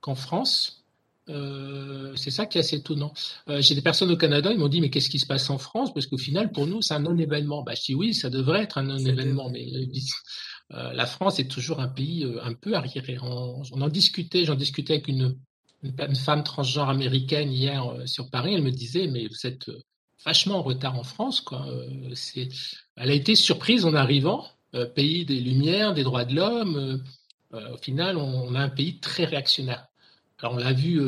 qu'en 0.00 0.14
France. 0.14 0.83
Euh, 1.30 2.14
c'est 2.16 2.30
ça 2.30 2.46
qui 2.46 2.58
est 2.58 2.60
assez 2.60 2.76
étonnant. 2.76 3.12
Euh, 3.48 3.60
J'ai 3.60 3.74
des 3.74 3.82
personnes 3.82 4.10
au 4.10 4.16
Canada, 4.16 4.50
ils 4.52 4.58
m'ont 4.58 4.68
dit 4.68 4.80
mais 4.80 4.90
qu'est-ce 4.90 5.08
qui 5.08 5.18
se 5.18 5.26
passe 5.26 5.48
en 5.50 5.58
France? 5.58 5.92
Parce 5.94 6.06
qu'au 6.06 6.18
final, 6.18 6.52
pour 6.52 6.66
nous, 6.66 6.82
c'est 6.82 6.94
un 6.94 7.00
non-événement. 7.00 7.62
Bah, 7.62 7.74
je 7.74 7.82
dis 7.82 7.94
oui, 7.94 8.14
ça 8.14 8.30
devrait 8.30 8.62
être 8.62 8.78
un 8.78 8.82
non-événement, 8.82 9.50
mais 9.50 9.66
euh, 10.72 10.92
la 10.92 11.06
France 11.06 11.38
est 11.38 11.50
toujours 11.50 11.80
un 11.80 11.88
pays 11.88 12.26
un 12.42 12.54
peu 12.54 12.74
arriéré. 12.74 13.18
On, 13.22 13.62
on 13.72 13.80
en 13.80 13.88
discutait, 13.88 14.44
j'en 14.44 14.54
discutais 14.54 14.94
avec 14.94 15.08
une, 15.08 15.36
une, 15.82 15.94
une, 15.98 16.16
femme 16.16 16.44
transgenre 16.44 16.88
américaine 16.90 17.50
hier 17.52 17.84
sur 18.06 18.30
Paris. 18.30 18.54
Elle 18.54 18.62
me 18.62 18.72
disait 18.72 19.06
mais 19.06 19.26
vous 19.26 19.46
êtes 19.46 19.70
vachement 20.24 20.58
en 20.58 20.62
retard 20.62 20.98
en 20.98 21.04
France, 21.04 21.40
quoi. 21.40 21.66
c'est, 22.14 22.48
elle 22.96 23.10
a 23.10 23.14
été 23.14 23.34
surprise 23.34 23.84
en 23.84 23.94
arrivant 23.94 24.46
pays 24.94 25.24
des 25.24 25.38
Lumières, 25.38 25.94
des 25.94 26.02
droits 26.02 26.24
de 26.24 26.34
l'homme. 26.34 27.02
au 27.52 27.76
final, 27.76 28.16
on, 28.16 28.54
a 28.54 28.60
un 28.60 28.68
pays 28.68 28.98
très 28.98 29.24
réactionnaire. 29.24 29.86
Alors, 30.38 30.54
on 30.54 30.58
l'a 30.58 30.72
vu 30.72 31.00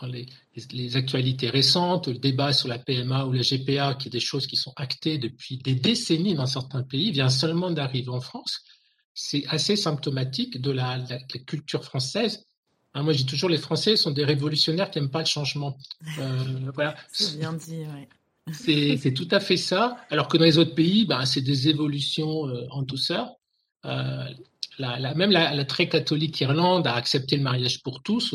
dans 0.00 0.06
les, 0.06 0.26
les, 0.72 0.96
actualités 0.96 1.48
récentes, 1.48 2.08
le 2.08 2.18
débat 2.18 2.52
sur 2.52 2.68
la 2.68 2.78
PMA 2.78 3.24
ou 3.24 3.32
la 3.32 3.42
GPA, 3.42 3.94
qui 3.94 4.08
est 4.08 4.10
des 4.10 4.20
choses 4.20 4.46
qui 4.46 4.56
sont 4.56 4.74
actées 4.76 5.16
depuis 5.18 5.56
des 5.56 5.74
décennies 5.74 6.34
dans 6.34 6.46
certains 6.46 6.82
pays, 6.82 7.10
vient 7.12 7.30
seulement 7.30 7.70
d'arriver 7.70 8.10
en 8.10 8.20
France. 8.20 8.60
C'est 9.14 9.44
assez 9.48 9.76
symptomatique 9.76 10.60
de 10.60 10.70
la, 10.70 10.98
de 10.98 11.10
la 11.10 11.18
culture 11.40 11.84
française 11.84 12.46
Hein, 12.94 13.02
moi, 13.04 13.12
je 13.12 13.18
dis 13.18 13.26
toujours, 13.26 13.48
les 13.48 13.58
Français 13.58 13.96
sont 13.96 14.10
des 14.10 14.24
révolutionnaires 14.24 14.90
qui 14.90 14.98
n'aiment 14.98 15.10
pas 15.10 15.20
le 15.20 15.26
changement. 15.26 15.76
Euh, 16.18 16.70
voilà. 16.74 16.94
C'est 17.10 17.38
bien 17.38 17.52
dit, 17.52 17.84
C'est 18.52 19.14
tout 19.14 19.28
à 19.30 19.40
fait 19.40 19.56
ça. 19.56 19.96
Alors 20.10 20.28
que 20.28 20.36
dans 20.36 20.44
les 20.44 20.58
autres 20.58 20.74
pays, 20.74 21.06
ben, 21.06 21.24
c'est 21.24 21.40
des 21.40 21.68
évolutions 21.68 22.48
euh, 22.48 22.66
en 22.70 22.82
douceur. 22.82 23.30
Euh, 23.84 24.24
même 25.14 25.30
la, 25.30 25.64
très 25.64 25.88
catholique 25.88 26.40
Irlande 26.40 26.86
a 26.86 26.94
accepté 26.94 27.36
le 27.36 27.42
mariage 27.42 27.82
pour 27.82 28.02
tous 28.02 28.34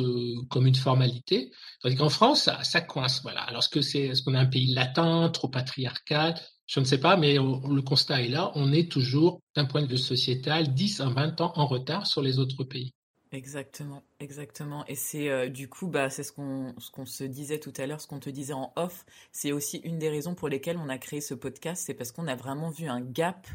comme 0.50 0.68
une 0.68 0.76
formalité. 0.76 1.52
Tandis 1.82 1.96
qu'en 1.96 2.10
France, 2.10 2.50
ça, 2.64 2.82
coince. 2.82 3.22
Voilà. 3.22 3.42
Alors, 3.42 3.60
est-ce 3.60 3.70
que 3.70 3.82
c'est, 3.82 4.02
est-ce 4.02 4.24
qu'on 4.24 4.34
est 4.34 4.40
un 4.40 4.46
pays 4.46 4.74
latin, 4.74 5.30
trop 5.30 5.48
patriarcal? 5.48 6.36
Je 6.66 6.80
ne 6.80 6.86
sais 6.86 7.00
pas, 7.00 7.16
mais 7.16 7.36
le 7.36 7.82
constat 7.82 8.22
est 8.22 8.28
là. 8.28 8.52
On 8.56 8.74
est 8.74 8.92
toujours, 8.92 9.42
d'un 9.56 9.66
point 9.66 9.82
de 9.82 9.88
vue 9.88 9.98
sociétal, 9.98 10.74
10 10.74 11.02
à 11.02 11.10
20 11.10 11.42
ans 11.42 11.54
en 11.56 11.66
retard 11.66 12.08
sur 12.08 12.22
les 12.22 12.40
autres 12.40 12.64
pays. 12.64 12.94
Exactement, 13.32 14.04
exactement. 14.20 14.86
Et 14.88 14.96
c'est 14.96 15.30
euh, 15.30 15.50
du 15.50 15.68
coup, 15.68 15.88
bah, 15.88 16.10
c'est 16.10 16.24
ce 16.24 16.32
qu'on 16.32 16.74
ce 16.78 16.90
qu'on 16.92 17.06
se 17.06 17.26
disait 17.26 17.60
tout 17.60 17.74
à 17.76 17.86
l'heure, 17.86 18.00
ce 18.00 18.08
qu'on 18.08 18.20
te 18.20 18.30
disait 18.30 18.54
en 18.54 18.72
off. 18.78 19.06
C'est 19.34 19.52
aussi 19.52 19.78
une 19.80 20.00
des 20.00 20.10
raisons 20.10 20.34
pour 20.34 20.48
lesquelles 20.48 20.78
on 20.78 20.88
a 20.88 20.98
créé 20.98 21.20
ce 21.20 21.34
podcast. 21.34 21.84
C'est 21.86 21.94
parce 21.94 22.12
qu'on 22.12 22.28
a 22.28 22.36
vraiment 22.36 22.70
vu 22.70 22.88
un 22.88 23.02
gap 23.02 23.48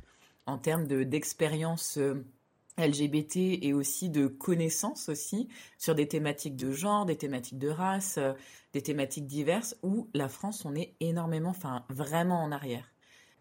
en 0.47 0.59
termes 0.59 0.87
de 0.87 1.05
d'expérience 1.05 1.97
euh, 1.97 2.25
LGBT 2.79 3.59
et 3.63 3.73
aussi 3.73 4.11
de 4.11 4.27
connaissances 4.27 5.09
aussi 5.09 5.49
sur 5.79 5.95
des 5.95 6.09
thématiques 6.09 6.57
de 6.57 6.73
genre, 6.73 7.07
des 7.07 7.17
thématiques 7.17 7.59
de 7.59 7.69
race, 7.69 8.19
euh, 8.19 8.33
des 8.73 8.83
thématiques 8.83 9.27
diverses 9.27 9.77
où 9.83 10.09
la 10.15 10.29
France 10.29 10.65
on 10.65 10.75
est 10.75 10.95
énormément, 11.01 11.51
enfin 11.51 11.85
vraiment 11.91 12.43
en 12.43 12.53
arrière. 12.53 12.93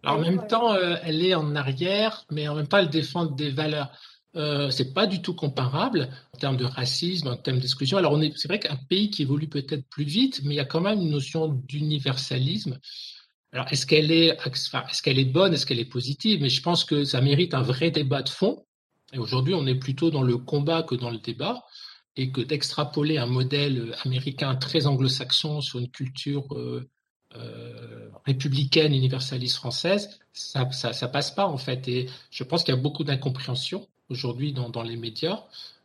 Alors, 0.03 0.17
en 0.17 0.21
même 0.21 0.47
temps, 0.47 0.75
elle 0.75 1.23
est 1.23 1.35
en 1.35 1.55
arrière, 1.55 2.25
mais 2.31 2.47
en 2.47 2.55
même 2.55 2.67
temps, 2.67 2.79
elle 2.79 2.89
défend 2.89 3.25
des 3.25 3.51
valeurs. 3.51 3.91
Euh, 4.35 4.69
c'est 4.69 4.93
pas 4.93 5.07
du 5.07 5.21
tout 5.21 5.35
comparable 5.35 6.09
en 6.33 6.37
termes 6.37 6.57
de 6.57 6.63
racisme, 6.63 7.27
en 7.27 7.35
termes 7.35 7.59
d'exclusion. 7.59 7.97
Alors, 7.97 8.13
on 8.13 8.21
est, 8.21 8.35
c'est 8.37 8.47
vrai 8.47 8.59
qu'un 8.59 8.77
pays 8.77 9.09
qui 9.09 9.23
évolue 9.23 9.47
peut-être 9.47 9.87
plus 9.89 10.05
vite, 10.05 10.41
mais 10.43 10.55
il 10.55 10.57
y 10.57 10.61
a 10.61 10.65
quand 10.65 10.81
même 10.81 10.99
une 10.99 11.09
notion 11.09 11.49
d'universalisme. 11.49 12.79
Alors, 13.51 13.67
est-ce 13.71 13.85
qu'elle 13.85 14.11
est, 14.11 14.37
est-ce 14.45 15.01
qu'elle 15.01 15.19
est 15.19 15.25
bonne, 15.25 15.53
est-ce 15.53 15.65
qu'elle 15.65 15.79
est 15.79 15.85
positive? 15.85 16.41
Mais 16.41 16.49
je 16.49 16.61
pense 16.61 16.85
que 16.85 17.03
ça 17.03 17.19
mérite 17.19 17.53
un 17.53 17.61
vrai 17.61 17.91
débat 17.91 18.23
de 18.23 18.29
fond. 18.29 18.65
Et 19.13 19.17
aujourd'hui, 19.17 19.53
on 19.53 19.65
est 19.67 19.75
plutôt 19.75 20.09
dans 20.09 20.23
le 20.23 20.37
combat 20.37 20.83
que 20.83 20.95
dans 20.95 21.09
le 21.09 21.17
débat, 21.17 21.63
et 22.17 22.31
que 22.31 22.41
d'extrapoler 22.41 23.17
un 23.17 23.25
modèle 23.25 23.95
américain 24.03 24.55
très 24.55 24.85
anglo-saxon 24.85 25.61
sur 25.61 25.79
une 25.79 25.89
culture 25.89 26.45
euh, 26.51 26.89
euh, 27.35 28.09
républicaine, 28.25 28.93
universaliste 28.93 29.55
française, 29.55 30.19
ça, 30.33 30.69
ça, 30.71 31.07
passe 31.07 31.31
pas 31.31 31.47
en 31.47 31.57
fait. 31.57 31.87
Et 31.87 32.09
je 32.29 32.43
pense 32.43 32.63
qu'il 32.63 32.75
y 32.75 32.77
a 32.77 32.81
beaucoup 32.81 33.05
d'incompréhension 33.05 33.87
aujourd'hui 34.09 34.51
dans, 34.51 34.83
les 34.83 34.97
médias 34.97 35.43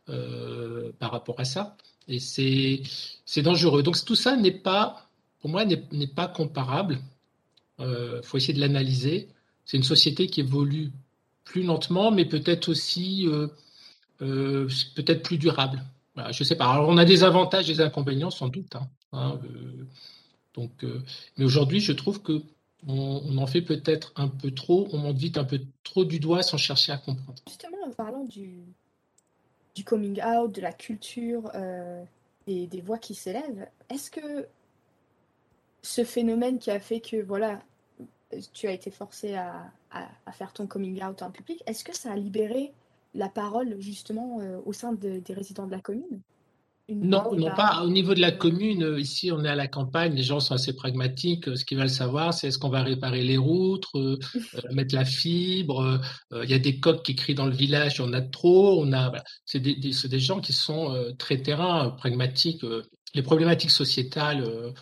euh, 0.09 0.91
par 0.99 1.11
rapport 1.11 1.39
à 1.39 1.45
ça. 1.45 1.77
Et 2.09 2.19
c'est 2.19 3.41
dangereux. 3.41 3.81
Donc 3.81 4.03
tout 4.03 4.15
ça 4.15 4.35
n'est 4.35 4.51
pas, 4.51 5.09
pour 5.39 5.49
moi, 5.49 5.63
n'est 5.63 6.07
pas 6.07 6.27
comparable. 6.27 6.99
Il 7.79 7.85
euh, 7.85 8.21
faut 8.23 8.37
essayer 8.37 8.53
de 8.53 8.59
l'analyser. 8.59 9.29
C'est 9.63 9.77
une 9.77 9.83
société 9.83 10.27
qui 10.27 10.41
évolue 10.41 10.91
plus 11.47 11.63
lentement, 11.63 12.11
mais 12.11 12.25
peut-être 12.25 12.69
aussi 12.69 13.27
euh, 13.27 14.67
peut-être 14.95 15.23
plus 15.23 15.37
durable. 15.37 15.83
Je 16.31 16.43
sais 16.43 16.55
pas. 16.55 16.71
Alors, 16.71 16.89
on 16.89 16.97
a 16.97 17.05
des 17.05 17.23
avantages 17.23 17.67
des 17.67 17.79
inconvénients 17.79 18.31
sans 18.31 18.49
doute. 18.49 18.75
Hein, 18.75 18.89
hein 19.13 19.39
donc, 20.55 20.83
mais 21.37 21.45
aujourd'hui, 21.45 21.79
je 21.79 21.91
trouve 21.91 22.23
que 22.23 22.41
on, 22.87 23.37
en 23.37 23.47
fait 23.47 23.61
peut-être 23.61 24.13
un 24.15 24.27
peu 24.27 24.51
trop, 24.51 24.87
on 24.91 24.97
monte 24.97 25.17
vite 25.17 25.37
un 25.37 25.43
peu 25.43 25.61
trop 25.83 26.05
du 26.05 26.19
doigt 26.19 26.41
sans 26.41 26.57
chercher 26.57 26.91
à 26.91 26.97
comprendre. 26.97 27.39
Justement, 27.47 27.77
en 27.85 27.91
parlant 27.91 28.23
du, 28.23 28.63
du 29.75 29.83
coming 29.83 30.19
out, 30.23 30.53
de 30.53 30.61
la 30.61 30.73
culture, 30.73 31.51
euh, 31.55 32.03
des 32.47 32.81
voix 32.81 32.97
qui 32.97 33.13
s'élèvent, 33.13 33.67
est-ce 33.89 34.09
que 34.09 34.47
ce 35.81 36.03
phénomène 36.03 36.59
qui 36.59 36.71
a 36.71 36.79
fait 36.79 36.99
que 36.99 37.21
voilà, 37.21 37.61
tu 38.53 38.67
as 38.67 38.71
été 38.71 38.91
forcé 38.91 39.35
à, 39.35 39.71
à, 39.91 40.31
faire 40.31 40.53
ton 40.53 40.67
coming 40.67 41.03
out 41.03 41.21
en 41.21 41.31
public, 41.31 41.63
est-ce 41.65 41.83
que 41.83 41.95
ça 41.95 42.11
a 42.11 42.15
libéré 42.15 42.73
la 43.13 43.29
parole 43.29 43.79
justement 43.79 44.39
euh, 44.41 44.59
au 44.65 44.73
sein 44.73 44.93
des 44.93 45.33
résidents 45.33 45.65
de 45.65 45.71
la 45.71 45.79
commune? 45.79 46.21
Non, 46.89 47.35
non 47.35 47.53
pas 47.53 47.83
au 47.83 47.89
niveau 47.89 48.13
de 48.13 48.21
la 48.21 48.31
commune. 48.31 48.81
Euh, 48.83 48.99
ici, 48.99 49.29
on 49.33 49.43
est 49.43 49.49
à 49.49 49.55
la 49.55 49.67
campagne, 49.67 50.15
les 50.15 50.23
gens 50.23 50.39
sont 50.39 50.53
assez 50.53 50.73
pragmatiques. 50.73 51.57
Ce 51.57 51.65
qu'ils 51.65 51.77
veulent 51.77 51.89
savoir, 51.89 52.33
c'est 52.33 52.47
est-ce 52.47 52.57
qu'on 52.57 52.69
va 52.69 52.81
réparer 52.81 53.23
les 53.23 53.35
routes, 53.35 53.87
euh, 53.95 54.17
euh, 54.35 54.61
mettre 54.71 54.95
la 54.95 55.03
fibre. 55.03 55.99
Il 56.31 56.49
y 56.49 56.53
a 56.53 56.59
des 56.59 56.79
coqs 56.79 57.03
qui 57.03 57.15
crient 57.15 57.35
dans 57.35 57.45
le 57.45 57.55
village, 57.55 57.99
on 57.99 58.13
a 58.13 58.21
trop. 58.21 58.81
On 58.81 58.93
a, 58.93 59.11
c'est 59.45 59.59
des, 59.59 59.75
des, 59.75 60.19
gens 60.19 60.39
qui 60.39 60.53
sont 60.53 61.13
très 61.17 61.41
terrain, 61.41 61.89
pragmatiques. 61.89 62.63
les 63.13 63.21
problématiques 63.21 63.71
sociétales 63.71 64.73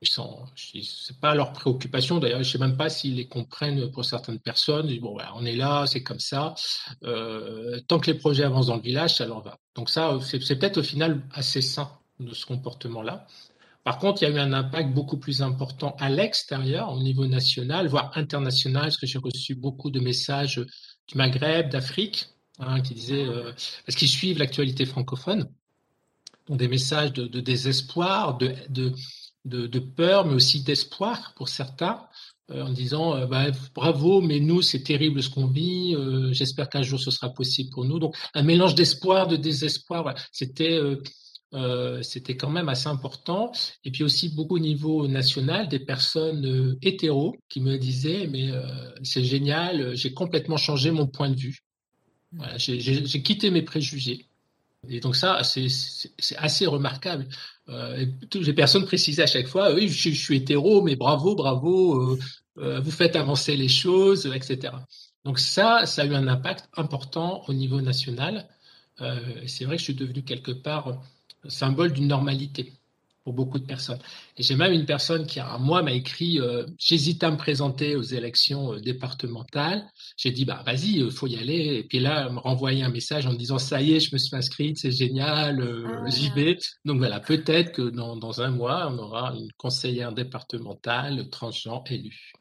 ils 0.00 0.08
sont, 0.08 0.44
c'est 0.54 1.18
pas 1.18 1.34
leur 1.34 1.52
préoccupation. 1.52 2.18
D'ailleurs, 2.18 2.42
je 2.42 2.50
sais 2.50 2.58
même 2.58 2.76
pas 2.76 2.88
s'ils 2.88 3.16
les 3.16 3.26
comprennent 3.26 3.90
pour 3.90 4.04
certaines 4.04 4.38
personnes. 4.38 4.96
bon, 5.00 5.12
voilà, 5.12 5.32
on 5.34 5.44
est 5.44 5.56
là, 5.56 5.86
c'est 5.86 6.04
comme 6.04 6.20
ça. 6.20 6.54
Euh, 7.02 7.80
tant 7.88 7.98
que 7.98 8.10
les 8.10 8.16
projets 8.16 8.44
avancent 8.44 8.68
dans 8.68 8.76
le 8.76 8.82
village, 8.82 9.16
ça 9.16 9.26
leur 9.26 9.42
va. 9.42 9.58
Donc 9.74 9.90
ça, 9.90 10.18
c'est, 10.22 10.38
peut-être 10.38 10.78
au 10.78 10.82
final 10.82 11.22
assez 11.32 11.62
sain 11.62 11.90
de 12.20 12.32
ce 12.32 12.46
comportement-là. 12.46 13.26
Par 13.82 13.98
contre, 13.98 14.22
il 14.22 14.28
y 14.28 14.32
a 14.32 14.34
eu 14.34 14.38
un 14.38 14.52
impact 14.52 14.92
beaucoup 14.92 15.16
plus 15.16 15.42
important 15.42 15.96
à 15.98 16.10
l'extérieur, 16.10 16.92
au 16.92 17.00
niveau 17.00 17.26
national, 17.26 17.88
voire 17.88 18.12
international, 18.14 18.84
parce 18.84 18.98
que 18.98 19.06
j'ai 19.06 19.18
reçu 19.18 19.54
beaucoup 19.56 19.90
de 19.90 19.98
messages 19.98 20.64
du 21.08 21.16
Maghreb, 21.16 21.70
d'Afrique, 21.70 22.26
hein, 22.60 22.80
qui 22.82 22.94
disaient, 22.94 23.24
euh, 23.24 23.52
parce 23.86 23.96
qu'ils 23.96 24.08
suivent 24.08 24.38
l'actualité 24.38 24.84
francophone, 24.84 25.48
donc 26.48 26.58
des 26.58 26.68
messages 26.68 27.12
de, 27.12 27.40
désespoir, 27.40 28.38
de 28.38 28.92
de, 29.44 29.78
peur, 29.78 30.26
mais 30.26 30.34
aussi 30.34 30.62
d'espoir 30.62 31.32
pour 31.34 31.48
certains, 31.48 32.06
euh, 32.50 32.62
en 32.62 32.72
disant 32.72 33.14
euh, 33.14 33.26
bah, 33.26 33.46
bravo, 33.74 34.20
mais 34.20 34.40
nous 34.40 34.62
c'est 34.62 34.82
terrible 34.82 35.22
ce 35.22 35.30
qu'on 35.30 35.46
vit. 35.46 35.94
Euh, 35.94 36.32
j'espère 36.32 36.68
qu'un 36.68 36.82
jour 36.82 36.98
ce 36.98 37.10
sera 37.10 37.30
possible 37.30 37.70
pour 37.70 37.84
nous. 37.84 37.98
Donc 37.98 38.16
un 38.34 38.42
mélange 38.42 38.74
d'espoir, 38.74 39.26
de 39.26 39.36
désespoir. 39.36 40.14
C'était 40.32 40.80
c'était 42.02 42.36
quand 42.36 42.50
même 42.50 42.68
assez 42.68 42.88
important. 42.88 43.52
Et 43.84 43.90
puis 43.90 44.04
aussi 44.04 44.28
beaucoup 44.28 44.56
au 44.56 44.58
niveau 44.58 45.08
national, 45.08 45.68
des 45.68 45.78
personnes 45.78 46.76
hétéros 46.82 47.34
qui 47.48 47.60
me 47.60 47.78
disaient 47.78 48.26
mais 48.26 48.50
c'est 49.02 49.24
génial, 49.24 49.96
j'ai 49.96 50.12
complètement 50.12 50.58
changé 50.58 50.90
mon 50.90 51.06
point 51.06 51.30
de 51.30 51.36
vue. 51.36 51.60
j'ai 52.56 53.22
quitté 53.22 53.50
mes 53.50 53.62
préjugés. 53.62 54.26
Et 54.88 55.00
donc 55.00 55.16
ça, 55.16 55.42
c'est 55.42 56.36
assez 56.36 56.66
remarquable. 56.66 57.26
Euh, 57.68 58.06
les 58.34 58.52
personnes 58.54 58.84
précisaient 58.86 59.22
à 59.22 59.26
chaque 59.26 59.46
fois, 59.46 59.74
oui, 59.74 59.88
je, 59.88 60.10
suis 60.10 60.36
hétéro, 60.36 60.82
mais 60.82 60.96
bravo, 60.96 61.34
bravo, 61.34 62.12
euh, 62.12 62.18
euh, 62.58 62.80
vous 62.80 62.90
faites 62.90 63.16
avancer 63.16 63.56
les 63.56 63.68
choses, 63.68 64.26
etc. 64.26 64.72
Donc 65.24 65.38
ça, 65.38 65.84
ça 65.84 66.02
a 66.02 66.04
eu 66.06 66.14
un 66.14 66.28
impact 66.28 66.68
important 66.76 67.44
au 67.48 67.52
niveau 67.52 67.80
national. 67.80 68.48
C'est 69.46 69.64
vrai 69.64 69.76
que 69.76 69.80
je 69.80 69.84
suis 69.84 69.94
devenu 69.94 70.24
quelque 70.24 70.50
part 70.50 71.00
symbole 71.46 71.92
d'une 71.92 72.08
normalité 72.08 72.72
pour 73.28 73.34
beaucoup 73.34 73.58
de 73.58 73.66
personnes. 73.66 73.98
Et 74.38 74.42
j'ai 74.42 74.56
même 74.56 74.72
une 74.72 74.86
personne 74.86 75.26
qui, 75.26 75.38
à 75.38 75.58
moi, 75.58 75.82
m'a 75.82 75.92
écrit 75.92 76.40
euh, 76.40 76.64
J'hésite 76.78 77.22
à 77.22 77.30
me 77.30 77.36
présenter 77.36 77.94
aux 77.94 78.02
élections 78.02 78.72
euh, 78.72 78.80
départementales. 78.80 79.84
J'ai 80.16 80.30
dit 80.30 80.46
Bah, 80.46 80.62
vas-y, 80.64 81.00
il 81.00 81.10
faut 81.10 81.26
y 81.26 81.36
aller. 81.36 81.76
Et 81.76 81.84
puis 81.84 81.98
là, 81.98 82.24
elle 82.24 82.32
me 82.32 82.38
renvoyait 82.38 82.82
un 82.82 82.88
message 82.88 83.26
en 83.26 83.32
me 83.32 83.36
disant 83.36 83.58
Ça 83.58 83.82
y 83.82 83.92
est, 83.92 84.00
je 84.00 84.14
me 84.14 84.18
suis 84.18 84.34
inscrite, 84.34 84.78
c'est 84.78 84.92
génial, 84.92 85.60
euh, 85.60 85.84
ah. 85.86 86.08
j'y 86.08 86.30
vais. 86.30 86.58
Donc 86.86 86.98
voilà, 86.98 87.20
peut-être 87.20 87.72
que 87.72 87.82
dans, 87.82 88.16
dans, 88.16 88.40
un 88.40 88.50
mois, 88.50 88.90
on 88.90 88.96
aura 88.96 89.34
une 89.34 89.52
conseillère 89.58 90.12
départementale 90.12 91.28
transgenre 91.28 91.84
élue. 91.90 92.32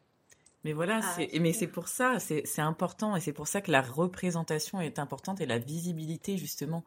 Mais 0.64 0.72
voilà, 0.72 1.02
ah, 1.04 1.16
c'est, 1.18 1.38
mais 1.40 1.52
c'est 1.52 1.68
pour 1.68 1.90
ça, 1.90 2.20
c'est, 2.20 2.44
c'est 2.46 2.62
important 2.62 3.18
et 3.18 3.20
c'est 3.20 3.34
pour 3.34 3.48
ça 3.48 3.60
que 3.60 3.72
la 3.72 3.82
représentation 3.82 4.80
est 4.80 5.00
importante 5.00 5.42
et 5.42 5.46
la 5.46 5.60
visibilité 5.60 6.38
justement 6.38 6.86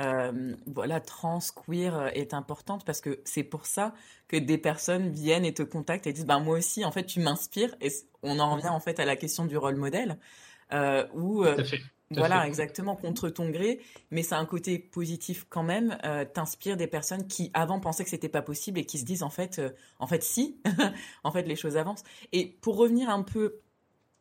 euh, 0.00 0.54
voilà, 0.66 1.00
trans, 1.00 1.38
queer 1.54 1.96
euh, 1.96 2.08
est 2.08 2.34
importante 2.34 2.84
parce 2.84 3.00
que 3.00 3.20
c'est 3.24 3.44
pour 3.44 3.66
ça 3.66 3.94
que 4.26 4.36
des 4.36 4.58
personnes 4.58 5.10
viennent 5.10 5.44
et 5.44 5.54
te 5.54 5.62
contactent 5.62 6.06
et 6.06 6.12
disent 6.12 6.26
bah 6.26 6.38
moi 6.38 6.58
aussi 6.58 6.84
en 6.84 6.90
fait 6.90 7.04
tu 7.04 7.20
m'inspires 7.20 7.74
et 7.80 7.90
on 8.22 8.38
en 8.40 8.54
revient 8.54 8.68
en 8.68 8.80
fait 8.80 8.98
à 9.00 9.04
la 9.04 9.16
question 9.16 9.44
du 9.44 9.56
rôle 9.56 9.76
modèle 9.76 10.18
euh, 10.72 11.06
où 11.12 11.44
euh, 11.44 11.62
voilà 12.10 12.46
exactement 12.46 12.96
contre 12.96 13.28
ton 13.28 13.50
gré 13.50 13.80
mais 14.10 14.22
c'est 14.22 14.34
un 14.34 14.46
côté 14.46 14.78
positif 14.78 15.44
quand 15.50 15.62
même 15.62 15.98
euh, 16.04 16.24
t'inspires 16.24 16.78
des 16.78 16.86
personnes 16.86 17.26
qui 17.26 17.50
avant 17.52 17.78
pensaient 17.78 18.04
que 18.04 18.10
c'était 18.10 18.30
pas 18.30 18.42
possible 18.42 18.78
et 18.78 18.86
qui 18.86 18.98
se 18.98 19.04
disent 19.04 19.22
en 19.22 19.30
fait 19.30 19.60
en 19.98 20.06
fait 20.06 20.22
si 20.22 20.58
en 21.24 21.30
fait 21.30 21.42
les 21.42 21.56
choses 21.56 21.76
avancent. 21.76 22.04
Et 22.32 22.46
pour 22.62 22.76
revenir 22.76 23.10
un 23.10 23.22
peu 23.22 23.60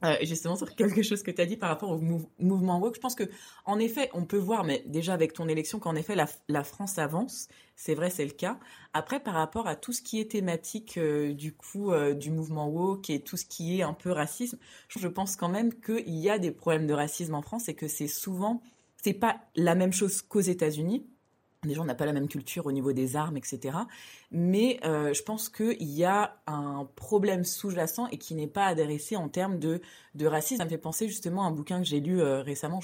euh, 0.03 0.15
justement 0.24 0.55
sur 0.55 0.74
quelque 0.75 1.03
chose 1.03 1.22
que 1.22 1.31
tu 1.31 1.41
as 1.41 1.46
dit 1.46 1.58
par 1.58 1.70
rapport 1.70 1.91
au 1.91 2.00
mouvement 2.39 2.79
woke. 2.79 2.96
Je 2.96 3.00
pense 3.00 3.15
que 3.15 3.24
en 3.65 3.77
effet, 3.79 4.10
on 4.13 4.25
peut 4.25 4.38
voir, 4.38 4.63
mais 4.63 4.84
déjà 4.88 5.13
avec 5.13 5.34
ton 5.34 5.48
élection, 5.48 5.79
qu'en 5.79 5.96
effet 5.96 6.15
la, 6.15 6.27
la, 6.48 6.63
France 6.63 6.98
avance. 6.98 7.48
C'est 7.75 7.93
vrai, 7.93 8.10
c'est 8.10 8.25
le 8.25 8.31
cas. 8.31 8.60
Après, 8.93 9.20
par 9.20 9.36
rapport 9.36 9.67
à 9.67 9.75
tout 9.75 9.93
ce 9.93 10.01
qui 10.01 10.20
est 10.20 10.31
thématique 10.31 10.98
euh, 10.98 11.34
du 11.34 11.53
coup 11.53 11.91
euh, 11.91 12.13
du 12.13 12.31
mouvement 12.31 12.67
woke 12.67 13.10
et 13.10 13.22
tout 13.22 13.38
ce 13.38 13.46
qui 13.46 13.79
est 13.79 13.84
un 13.84 13.93
peu 13.93 14.12
racisme, 14.12 14.58
je 14.89 15.08
pense 15.08 15.36
quand 15.36 15.50
même 15.50 15.74
qu'il 15.74 16.15
y 16.15 16.29
a 16.29 16.39
des 16.39 16.51
problèmes 16.51 16.88
de 16.88 16.93
racisme 16.93 17.36
en 17.36 17.41
France 17.41 17.70
et 17.70 17.75
que 17.75 17.88
c'est 17.88 18.08
souvent, 18.08 18.62
c'est 19.03 19.13
pas 19.13 19.41
la 19.55 19.75
même 19.75 19.93
chose 19.93 20.22
qu'aux 20.22 20.41
États-Unis. 20.41 21.05
Déjà, 21.63 21.80
on 21.82 21.86
n'a 21.86 21.94
pas 21.94 22.08
la 22.08 22.13
même 22.13 22.27
culture 22.27 22.65
au 22.65 22.72
niveau 22.72 22.91
des 22.91 23.15
armes, 23.15 23.38
etc. 23.38 23.77
Mais 24.32 24.80
euh, 24.84 25.13
je 25.13 25.22
pense 25.22 25.48
qu'il 25.48 25.84
y 25.84 26.03
a 26.03 26.41
un 26.48 26.89
problème 26.96 27.44
sous-jacent 27.44 28.08
et 28.08 28.18
qui 28.18 28.34
n'est 28.34 28.48
pas 28.48 28.65
adressé 28.65 29.15
en 29.15 29.30
termes 29.30 29.60
de, 29.60 29.80
de 30.15 30.25
racisme. 30.25 30.58
Ça 30.58 30.65
me 30.65 30.72
fait 30.72 30.80
penser 30.80 31.08
justement 31.08 31.44
à 31.44 31.48
un 31.48 31.51
bouquin 31.51 31.77
que 31.77 31.86
j'ai 31.86 32.00
lu 32.00 32.20
euh, 32.20 32.41
récemment. 32.41 32.80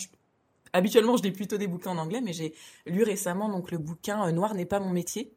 habituellement, 0.74 1.18
je 1.18 1.24
lis 1.24 1.32
plutôt 1.32 1.58
des 1.58 1.66
bouquins 1.66 1.90
en 1.90 1.98
anglais, 1.98 2.22
mais 2.22 2.34
j'ai 2.34 2.54
lu 2.86 3.02
récemment 3.02 3.50
donc 3.50 3.72
le 3.72 3.80
bouquin 3.80 4.28
euh, 4.28 4.32
Noir 4.32 4.54
n'est 4.54 4.66
pas 4.66 4.80
mon 4.80 4.92
métier, 4.92 5.34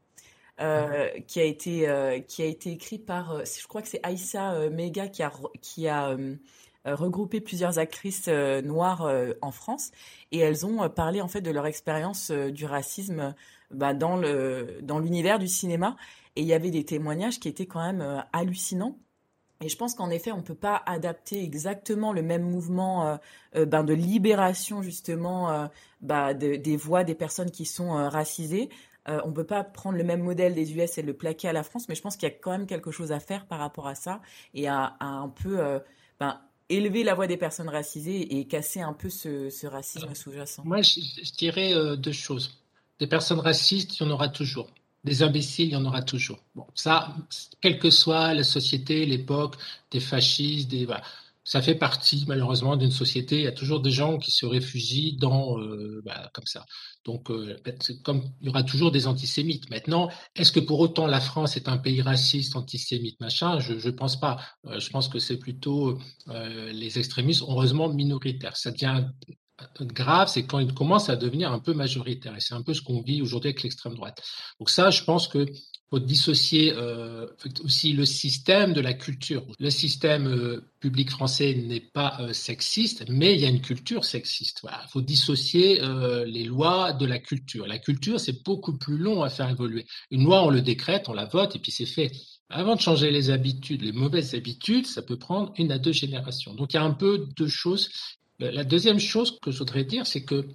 qui 0.59 1.40
a 1.40 1.44
été 1.44 2.25
qui 2.28 2.42
a 2.42 2.44
été 2.44 2.73
écrit 2.73 2.99
par, 2.99 3.42
je 3.47 3.66
crois 3.66 3.80
que 3.80 3.88
c'est 3.88 4.00
Aïssa 4.02 4.68
Mega 4.68 5.09
qui 5.09 5.23
a 5.23 5.32
qui 5.62 5.88
a 5.88 6.14
regroupé 6.84 7.40
plusieurs 7.40 7.78
actrices 7.78 8.26
euh, 8.28 8.62
noires 8.62 9.02
euh, 9.02 9.32
en 9.42 9.50
France 9.50 9.90
et 10.32 10.38
elles 10.38 10.64
ont 10.64 10.88
parlé 10.88 11.20
en 11.20 11.28
fait 11.28 11.42
de 11.42 11.50
leur 11.50 11.66
expérience 11.66 12.30
du 12.30 12.64
racisme 12.64 13.34
bah, 13.70 13.94
dans 13.94 14.16
le 14.16 14.78
dans 14.82 14.99
l'univers 14.99 15.38
du 15.38 15.49
cinéma 15.49 15.96
et 16.37 16.42
il 16.42 16.46
y 16.46 16.54
avait 16.54 16.70
des 16.70 16.84
témoignages 16.84 17.38
qui 17.40 17.49
étaient 17.49 17.66
quand 17.66 17.84
même 17.84 18.25
hallucinants. 18.32 18.99
Et 19.62 19.68
je 19.68 19.76
pense 19.76 19.94
qu'en 19.94 20.08
effet, 20.08 20.32
on 20.32 20.38
ne 20.38 20.42
peut 20.42 20.54
pas 20.54 20.82
adapter 20.87 21.42
exactement 21.42 22.14
le 22.14 22.22
même 22.22 22.42
mouvement 22.42 23.18
ben, 23.52 23.84
de 23.84 23.92
libération 23.92 24.80
justement 24.80 25.68
bah, 26.00 26.32
des 26.34 26.76
voix 26.76 27.04
des 27.04 27.16
personnes 27.16 27.50
qui 27.50 27.66
sont 27.66 27.90
racisées. 27.90 28.70
on 29.06 29.28
ne 29.28 29.34
peut 29.34 29.44
pas 29.44 29.64
prendre 29.64 29.99
le 29.99 30.04
même 30.04 30.22
modèle 30.22 30.54
des 30.54 30.72
US 30.75 30.96
et 30.99 31.02
le 31.02 31.12
plaquer 31.14 31.49
à 31.49 31.52
la 31.52 31.64
France, 31.64 31.88
mais 31.88 31.94
je 31.94 32.00
pense 32.00 32.16
qu'il 32.16 32.28
y 32.28 32.32
a 32.32 32.34
quand 32.34 32.52
même 32.52 32.66
quelque 32.66 32.92
chose 32.92 33.12
à 33.12 33.20
faire 33.20 33.44
par 33.46 33.58
rapport 33.58 33.88
à 33.88 33.96
ça 33.96 34.22
et 34.54 34.68
à, 34.68 34.96
un 35.00 35.28
peu 35.28 35.80
ben, 36.20 36.40
élever 36.70 37.04
la 37.04 37.14
voix 37.14 37.26
des 37.26 37.36
personnes 37.36 37.68
racisées 37.68 38.38
et 38.38 38.46
casser 38.46 38.80
un 38.80 38.94
peu 38.94 39.10
ce, 39.10 39.66
racisme 39.66 40.14
sous-jacent 40.14 40.62
Moi, 40.64 40.80
je, 40.82 41.32
dirais 41.36 41.74
euh, 41.74 41.96
deux 41.96 42.12
choses. 42.12 42.58
Des 42.98 43.06
personnes 43.06 43.40
racistes, 43.40 43.98
il 43.98 44.04
y 44.04 44.06
en 44.06 44.10
aura 44.10 44.28
toujours. 44.28 44.68
Des 45.04 45.22
imbéciles, 45.22 45.68
il 45.68 45.72
y 45.72 45.76
en 45.76 45.84
aura 45.84 46.02
toujours. 46.02 46.38
Bon, 46.54 46.66
ça, 46.74 47.14
quelle 47.60 47.78
que 47.78 47.90
soit 47.90 48.34
la 48.34 48.44
société, 48.44 49.04
l'époque, 49.06 49.56
des 49.90 50.00
fascistes, 50.00 50.70
des 50.70 50.86
ça 51.50 51.62
fait 51.62 51.75
partie 51.75 52.25
malheureusement 52.28 52.76
d'une 52.76 52.92
société. 52.92 53.38
Il 53.38 53.42
y 53.42 53.49
a 53.49 53.52
toujours 53.52 53.80
des 53.80 53.90
gens 53.90 54.19
qui 54.19 54.30
se 54.30 54.47
réfugient 54.47 55.16
dans 55.16 55.59
euh, 55.59 56.00
bah, 56.04 56.30
comme 56.33 56.47
ça. 56.47 56.64
Donc, 57.04 57.28
euh, 57.28 57.57
comme 58.04 58.23
il 58.40 58.47
y 58.47 58.50
aura 58.50 58.62
toujours 58.62 58.92
des 58.92 59.09
antisémites. 59.09 59.69
Maintenant, 59.69 60.11
est-ce 60.37 60.52
que 60.52 60.61
pour 60.61 60.78
autant 60.78 61.09
la 61.09 61.19
France 61.21 61.57
est 61.57 61.69
un 61.69 61.76
pays 61.76 62.02
raciste, 62.02 62.54
antisémite, 62.54 63.19
machin? 63.19 63.59
Je 63.59 63.73
ne 63.73 63.90
pense 63.90 64.21
pas. 64.21 64.38
Euh, 64.66 64.78
je 64.78 64.90
pense 64.90 65.09
que 65.09 65.19
c'est 65.19 65.38
plutôt 65.38 65.99
les 66.28 67.00
extrémistes, 67.00 67.42
heureusement 67.42 67.88
minoritaires. 67.88 68.57
Ça 68.57 68.71
devient 68.71 69.07
grave, 69.80 70.28
c'est 70.28 70.47
quand 70.47 70.61
ils 70.61 70.73
commencent 70.73 71.09
à 71.09 71.16
devenir 71.16 71.52
un 71.52 71.59
peu 71.59 71.75
majoritaires. 71.75 72.37
Et 72.37 72.40
c'est 72.40 72.54
un 72.54 72.62
peu 72.62 72.75
ce 72.75 72.83
qu'on 72.83 73.02
vit 73.02 73.23
aujourd'hui 73.23 73.49
avec 73.49 73.64
l'extrême 73.64 73.95
droite. 73.95 74.23
Donc 74.61 74.71
ça, 74.71 74.90
je 74.90 75.02
pense 75.02 75.26
que 75.26 75.47
faut 75.90 75.99
dissocier 75.99 76.73
euh, 76.76 77.26
aussi 77.64 77.92
le 77.92 78.06
système 78.06 78.73
de 78.73 78.80
la 78.80 78.94
culture. 78.94 79.42
Le 79.59 79.70
système 79.70 80.28
euh, 80.28 80.64
public 80.78 81.11
français 81.11 81.54
n'est 81.54 81.80
pas 81.80 82.16
euh, 82.20 82.32
sexiste, 82.32 83.04
mais 83.09 83.35
il 83.35 83.40
y 83.40 83.44
a 83.44 83.49
une 83.49 83.61
culture 83.61 84.04
sexiste. 84.04 84.62
Il 84.62 84.88
faut 84.88 85.00
dissocier 85.00 85.80
les 86.26 86.44
lois 86.44 86.92
de 86.92 87.06
la 87.06 87.18
culture. 87.18 87.66
La 87.66 87.78
culture, 87.78 88.20
c'est 88.20 88.44
beaucoup 88.44 88.76
plus 88.76 88.99
long 88.99 89.23
à 89.23 89.30
faire 89.30 89.50
évoluer. 89.50 89.85
Une 90.11 90.25
loi, 90.25 90.44
on 90.44 90.50
le 90.50 90.62
décrète, 90.62 91.09
on 91.09 91.12
la 91.12 91.26
vote, 91.26 91.56
et 91.56 91.59
puis 91.59 91.73
c'est 91.73 91.87
fait. 91.87 92.12
Avant 92.49 92.76
de 92.76 92.80
changer 92.80 93.11
les 93.11 93.31
habitudes, 93.31 93.83
les 93.83 93.92
mauvaises 93.92 94.35
habitudes, 94.35 94.87
ça 94.87 95.03
peut 95.03 95.16
prendre 95.18 95.53
une 95.59 95.72
à 95.72 95.79
deux 95.79 95.92
générations. 95.92 96.55
Donc 96.55 96.72
il 96.72 96.76
y 96.76 96.81
a 96.81 96.85
un 96.85 96.92
peu 96.92 97.26
de 97.37 97.46
choses. 97.46 97.90
La 98.38 98.64
deuxième 98.64 99.00
chose 99.00 99.38
que 99.40 99.50
je 99.50 99.59
voudrais 99.59 99.85
dire, 99.85 100.07
c'est 100.07 100.24
que 100.24 100.46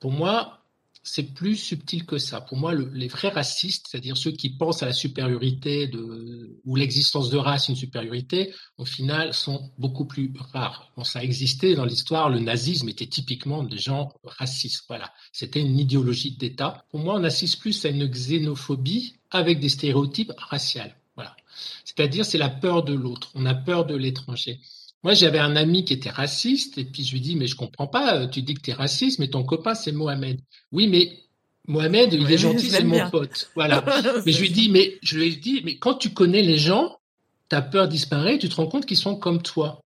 pour 0.00 0.12
moi, 0.12 0.63
c'est 1.04 1.34
plus 1.34 1.56
subtil 1.56 2.06
que 2.06 2.16
ça. 2.18 2.40
Pour 2.40 2.56
moi, 2.56 2.74
les 2.74 3.08
vrais 3.08 3.28
racistes, 3.28 3.86
c'est-à-dire 3.88 4.16
ceux 4.16 4.32
qui 4.32 4.50
pensent 4.50 4.82
à 4.82 4.86
la 4.86 4.92
supériorité 4.92 5.90
ou 6.64 6.76
l'existence 6.76 7.28
de 7.28 7.36
race, 7.36 7.68
une 7.68 7.76
supériorité, 7.76 8.54
au 8.78 8.86
final, 8.86 9.34
sont 9.34 9.70
beaucoup 9.78 10.06
plus 10.06 10.32
rares. 10.52 10.90
Bon, 10.96 11.04
ça 11.04 11.18
a 11.18 11.22
existé 11.22 11.74
dans 11.74 11.84
l'histoire. 11.84 12.30
Le 12.30 12.40
nazisme 12.40 12.88
était 12.88 13.06
typiquement 13.06 13.62
des 13.62 13.78
gens 13.78 14.12
racistes. 14.24 14.84
Voilà. 14.88 15.12
C'était 15.30 15.60
une 15.60 15.78
idéologie 15.78 16.32
d'État. 16.32 16.84
Pour 16.90 17.00
moi, 17.00 17.16
on 17.16 17.24
assiste 17.24 17.60
plus 17.60 17.84
à 17.84 17.90
une 17.90 18.06
xénophobie 18.06 19.16
avec 19.30 19.60
des 19.60 19.68
stéréotypes 19.68 20.32
raciaux. 20.38 20.82
Voilà. 21.16 21.36
C'est-à-dire, 21.84 22.24
c'est 22.24 22.38
la 22.38 22.48
peur 22.48 22.82
de 22.82 22.94
l'autre. 22.94 23.30
On 23.34 23.44
a 23.44 23.54
peur 23.54 23.84
de 23.84 23.94
l'étranger. 23.94 24.58
Moi, 25.04 25.12
j'avais 25.12 25.38
un 25.38 25.54
ami 25.54 25.84
qui 25.84 25.92
était 25.92 26.10
raciste, 26.10 26.78
et 26.78 26.84
puis 26.84 27.04
je 27.04 27.12
lui 27.12 27.20
dis, 27.20 27.36
mais 27.36 27.46
je 27.46 27.56
comprends 27.56 27.86
pas, 27.86 28.16
euh, 28.16 28.26
tu 28.26 28.40
dis 28.40 28.54
que 28.54 28.62
tu 28.62 28.70
es 28.70 28.74
raciste, 28.74 29.18
mais 29.18 29.28
ton 29.28 29.44
copain, 29.44 29.74
c'est 29.74 29.92
Mohamed. 29.92 30.40
Oui, 30.72 30.88
mais 30.88 31.12
Mohamed, 31.68 32.14
il 32.14 32.30
est 32.30 32.38
gentil, 32.38 32.70
c'est 32.70 32.84
mon 32.84 33.10
pote. 33.10 33.50
Voilà. 33.54 33.84
mais 34.26 34.32
je 34.32 34.40
lui 34.40 34.50
dis, 34.50 34.70
mais 34.70 34.98
je 35.02 35.18
lui 35.18 35.36
dis, 35.36 35.60
mais 35.62 35.76
quand 35.76 35.94
tu 35.94 36.10
connais 36.10 36.40
les 36.40 36.56
gens, 36.56 36.96
ta 37.50 37.60
peur 37.60 37.86
disparaît, 37.86 38.38
tu 38.38 38.48
te 38.48 38.54
rends 38.54 38.66
compte 38.66 38.86
qu'ils 38.86 38.96
sont 38.96 39.16
comme 39.16 39.42
toi. 39.42 39.82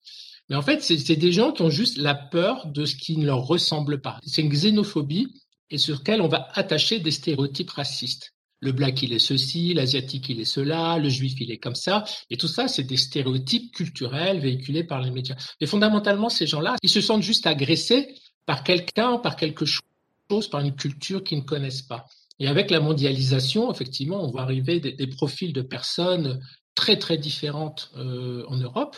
Mais 0.49 0.55
en 0.55 0.61
fait, 0.61 0.81
c'est 0.81 1.15
des 1.15 1.31
gens 1.31 1.51
qui 1.51 1.63
ont 1.63 1.71
juste 1.71 1.97
la 1.97 2.13
peur 2.13 2.67
de 2.67 2.85
ce 2.85 2.95
qui 2.95 3.17
ne 3.17 3.25
leur 3.25 3.45
ressemble 3.45 3.99
pas. 3.99 4.19
C'est 4.25 4.43
une 4.43 4.49
xénophobie 4.49 5.33
et 5.71 5.79
sur 5.79 5.95
laquelle 5.95 6.21
on 6.21 6.29
va 6.29 6.47
attacher 6.53 6.99
des 6.99 7.11
stéréotypes 7.11 7.71
racistes 7.71 8.33
le 8.59 8.71
black 8.71 9.03
il 9.03 9.13
est 9.13 9.19
ceci, 9.19 9.73
l'asiatique 9.73 10.29
il 10.29 10.39
est 10.39 10.45
cela, 10.45 10.97
le 10.97 11.09
juif 11.09 11.33
il 11.39 11.51
est 11.51 11.57
comme 11.57 11.75
ça. 11.75 12.03
Et 12.29 12.37
tout 12.37 12.47
ça, 12.47 12.67
c'est 12.67 12.83
des 12.83 12.97
stéréotypes 12.97 13.71
culturels 13.73 14.39
véhiculés 14.39 14.83
par 14.83 15.01
les 15.01 15.11
médias. 15.11 15.35
Mais 15.61 15.67
fondamentalement, 15.67 16.29
ces 16.29 16.47
gens-là, 16.47 16.75
ils 16.81 16.89
se 16.89 17.01
sentent 17.01 17.23
juste 17.23 17.47
agressés 17.47 18.15
par 18.45 18.63
quelqu'un, 18.63 19.17
par 19.17 19.35
quelque 19.35 19.65
chose, 19.65 20.49
par 20.49 20.61
une 20.61 20.75
culture 20.75 21.23
qu'ils 21.23 21.39
ne 21.39 21.43
connaissent 21.43 21.83
pas. 21.83 22.05
Et 22.39 22.47
avec 22.47 22.71
la 22.71 22.79
mondialisation, 22.79 23.71
effectivement, 23.71 24.23
on 24.23 24.31
voit 24.31 24.41
arriver 24.41 24.79
des, 24.79 25.07
profils 25.07 25.53
de 25.53 25.61
personnes 25.61 26.39
très 26.75 26.97
très 26.97 27.17
différentes 27.17 27.91
euh, 27.97 28.43
en 28.47 28.57
Europe. 28.57 28.97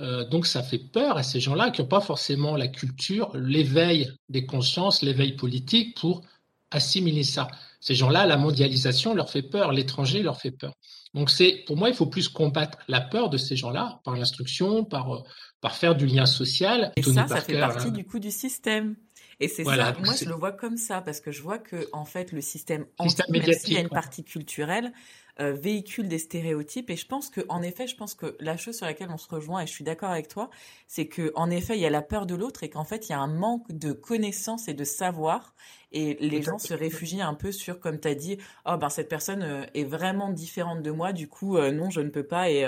Euh, 0.00 0.24
donc 0.28 0.46
ça 0.46 0.62
fait 0.62 0.78
peur 0.78 1.16
à 1.16 1.22
ces 1.22 1.40
gens-là 1.40 1.70
qui 1.70 1.82
n'ont 1.82 1.88
pas 1.88 2.00
forcément 2.00 2.56
la 2.56 2.68
culture, 2.68 3.30
l'éveil 3.34 4.10
des 4.28 4.46
consciences, 4.46 5.02
l'éveil 5.02 5.34
politique 5.34 5.96
pour 5.96 6.22
assimiler 6.70 7.24
ça. 7.24 7.48
Ces 7.80 7.94
gens-là, 7.94 8.26
la 8.26 8.36
mondialisation 8.36 9.14
leur 9.14 9.30
fait 9.30 9.42
peur, 9.42 9.72
l'étranger 9.72 10.22
leur 10.22 10.40
fait 10.40 10.50
peur. 10.50 10.72
Donc 11.14 11.30
c'est, 11.30 11.64
pour 11.66 11.76
moi, 11.76 11.88
il 11.88 11.94
faut 11.94 12.06
plus 12.06 12.28
combattre 12.28 12.78
la 12.88 13.00
peur 13.00 13.30
de 13.30 13.38
ces 13.38 13.56
gens-là 13.56 14.00
par 14.04 14.16
l'instruction, 14.16 14.84
par, 14.84 15.14
euh, 15.14 15.22
par 15.60 15.76
faire 15.76 15.94
du 15.94 16.06
lien 16.06 16.26
social. 16.26 16.92
Et 16.96 17.02
ça, 17.02 17.26
ça 17.26 17.40
fait 17.40 17.58
partie 17.58 17.88
hein. 17.88 17.90
du 17.90 18.04
coup 18.04 18.18
du 18.18 18.30
système. 18.30 18.96
Et 19.40 19.48
c'est 19.48 19.64
ça, 19.64 19.94
moi 20.04 20.14
je 20.14 20.24
le 20.28 20.34
vois 20.34 20.52
comme 20.52 20.76
ça, 20.76 21.00
parce 21.00 21.20
que 21.20 21.30
je 21.30 21.42
vois 21.42 21.58
que 21.58 21.88
en 21.92 22.04
fait 22.04 22.32
le 22.32 22.40
système, 22.40 22.86
système 23.00 23.26
il 23.66 23.72
y 23.72 23.76
a 23.76 23.80
une 23.80 23.88
partie 23.88 24.24
culturelle, 24.24 24.92
euh, 25.40 25.52
véhicule 25.52 26.08
des 26.08 26.18
stéréotypes. 26.18 26.90
Et 26.90 26.96
je 26.96 27.06
pense 27.06 27.30
que, 27.30 27.42
en 27.48 27.62
effet, 27.62 27.86
je 27.86 27.94
pense 27.94 28.14
que 28.14 28.36
la 28.40 28.56
chose 28.56 28.76
sur 28.76 28.86
laquelle 28.86 29.10
on 29.10 29.18
se 29.18 29.28
rejoint, 29.28 29.60
et 29.60 29.66
je 29.68 29.72
suis 29.72 29.84
d'accord 29.84 30.10
avec 30.10 30.26
toi, 30.26 30.50
c'est 30.88 31.06
que 31.06 31.30
en 31.36 31.48
effet, 31.48 31.76
il 31.76 31.80
y 31.80 31.86
a 31.86 31.90
la 31.90 32.02
peur 32.02 32.26
de 32.26 32.34
l'autre 32.34 32.64
et 32.64 32.70
qu'en 32.70 32.82
fait, 32.82 33.08
il 33.08 33.12
y 33.12 33.14
a 33.14 33.20
un 33.20 33.32
manque 33.32 33.70
de 33.70 33.92
connaissances 33.92 34.66
et 34.66 34.74
de 34.74 34.82
savoir. 34.82 35.54
Et 35.92 36.16
les 36.20 36.42
gens 36.42 36.58
se 36.58 36.74
réfugient 36.74 37.22
un 37.22 37.34
peu 37.34 37.52
sur, 37.52 37.78
comme 37.78 38.00
tu 38.00 38.08
as 38.08 38.16
dit, 38.16 38.38
oh 38.66 38.76
ben 38.76 38.88
cette 38.90 39.08
personne 39.08 39.42
euh, 39.44 39.64
est 39.74 39.84
vraiment 39.84 40.30
différente 40.30 40.82
de 40.82 40.90
moi, 40.90 41.12
du 41.12 41.28
coup, 41.28 41.56
euh, 41.56 41.70
non, 41.70 41.88
je 41.88 42.00
ne 42.00 42.10
peux 42.10 42.26
pas. 42.26 42.50
Et, 42.50 42.66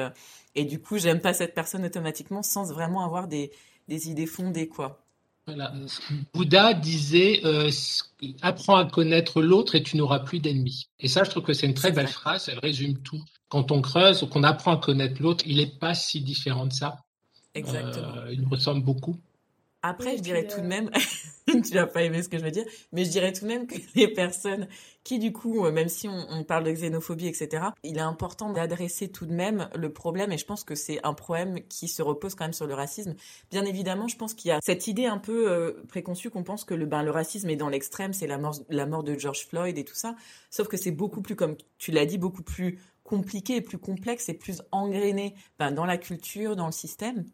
et 0.54 0.64
du 0.64 0.80
coup, 0.80 0.96
j'aime 0.96 1.20
pas 1.20 1.34
cette 1.34 1.54
personne 1.54 1.84
automatiquement 1.84 2.44
sans 2.44 2.72
vraiment 2.72 3.04
avoir 3.04 3.26
des, 3.26 3.50
des 3.88 4.10
idées 4.10 4.26
fondées, 4.26 4.68
quoi. 4.68 5.04
Bouddha 6.34 6.74
disait 6.74 7.40
euh, 7.44 7.70
apprends 8.42 8.76
à 8.76 8.84
connaître 8.84 9.42
l'autre 9.42 9.74
et 9.74 9.82
tu 9.82 9.96
n'auras 9.96 10.20
plus 10.20 10.38
d'ennemis. 10.38 10.88
Et 10.98 11.08
ça, 11.08 11.24
je 11.24 11.30
trouve 11.30 11.42
que 11.42 11.52
c'est 11.52 11.66
une 11.66 11.74
très 11.74 11.92
belle 11.92 12.08
phrase. 12.08 12.48
Elle 12.48 12.58
résume 12.58 12.98
tout. 12.98 13.22
Quand 13.48 13.72
on 13.72 13.80
creuse 13.80 14.22
ou 14.22 14.26
qu'on 14.26 14.44
apprend 14.44 14.72
à 14.72 14.76
connaître 14.76 15.20
l'autre, 15.20 15.44
il 15.46 15.56
n'est 15.56 15.66
pas 15.66 15.94
si 15.94 16.20
différent 16.20 16.66
de 16.66 16.72
ça. 16.72 16.98
Exactement. 17.54 18.16
Euh, 18.16 18.32
il 18.32 18.42
nous 18.42 18.48
ressemble 18.48 18.82
beaucoup. 18.84 19.16
Après, 19.82 20.16
je 20.16 20.22
dirais 20.22 20.46
tout 20.46 20.60
de 20.60 20.66
même, 20.66 20.90
tu 21.46 21.74
vas 21.74 21.86
pas 21.86 22.02
aimer 22.02 22.22
ce 22.22 22.28
que 22.28 22.38
je 22.38 22.44
veux 22.44 22.50
dire, 22.50 22.64
mais 22.92 23.04
je 23.04 23.10
dirais 23.10 23.32
tout 23.32 23.42
de 23.42 23.48
même 23.48 23.66
que 23.66 23.76
les 23.94 24.08
personnes 24.08 24.68
qui, 25.04 25.18
du 25.18 25.32
coup, 25.32 25.64
euh, 25.64 25.72
même 25.72 25.88
si 25.88 26.08
on, 26.08 26.44
parle 26.44 26.64
de 26.64 26.70
xénophobie, 26.70 27.26
etc., 27.26 27.68
il 27.82 27.96
est 27.96 28.02
important 28.02 28.52
d'adresser 28.52 29.10
tout 29.10 29.26
de 29.26 29.32
même 29.32 29.68
le 29.74 29.92
problème, 29.92 30.32
et 30.32 30.38
je 30.38 30.44
pense 30.44 30.64
que 30.64 30.74
c'est 30.74 31.00
un 31.04 31.14
problème 31.14 31.60
qui 31.68 31.88
se 31.88 32.02
repose 32.02 32.34
quand 32.34 32.44
même 32.44 32.52
sur 32.52 32.66
le 32.66 32.74
racisme. 32.74 33.14
Bien 33.50 33.64
évidemment, 33.64 34.08
je 34.08 34.16
pense 34.16 34.34
qu'il 34.34 34.50
y 34.50 34.52
a 34.52 34.60
cette 34.62 34.86
idée 34.86 35.06
un 35.06 35.18
peu 35.18 35.50
euh, 35.50 35.82
préconçue 35.88 36.30
qu'on 36.30 36.44
pense 36.44 36.64
que 36.64 36.74
le, 36.74 36.86
ben, 36.86 37.02
le 37.02 37.10
racisme 37.10 37.48
est 37.48 37.56
dans 37.56 37.68
l'extrême, 37.68 38.12
c'est 38.12 38.26
la 38.26 38.38
mort, 38.38 38.56
la 38.68 38.86
mort 38.86 39.02
de 39.02 39.18
George 39.18 39.46
Floyd 39.46 39.78
et 39.78 39.84
tout 39.84 39.94
ça, 39.94 40.14
sauf 40.50 40.68
que 40.68 40.76
c'est 40.76 40.92
beaucoup 40.92 41.22
plus, 41.22 41.36
comme 41.36 41.56
tu 41.78 41.90
l'as 41.90 42.06
dit, 42.06 42.18
beaucoup 42.18 42.42
plus 42.42 42.78
compliqué 43.02 43.56
et 43.56 43.60
plus 43.60 43.78
complexe 43.78 44.28
et 44.28 44.34
plus 44.34 44.62
engrainé 44.70 45.34
ben, 45.58 45.72
dans 45.72 45.86
la 45.86 45.98
culture, 45.98 46.54
dans 46.54 46.66
le 46.66 46.72
système. 46.72 47.24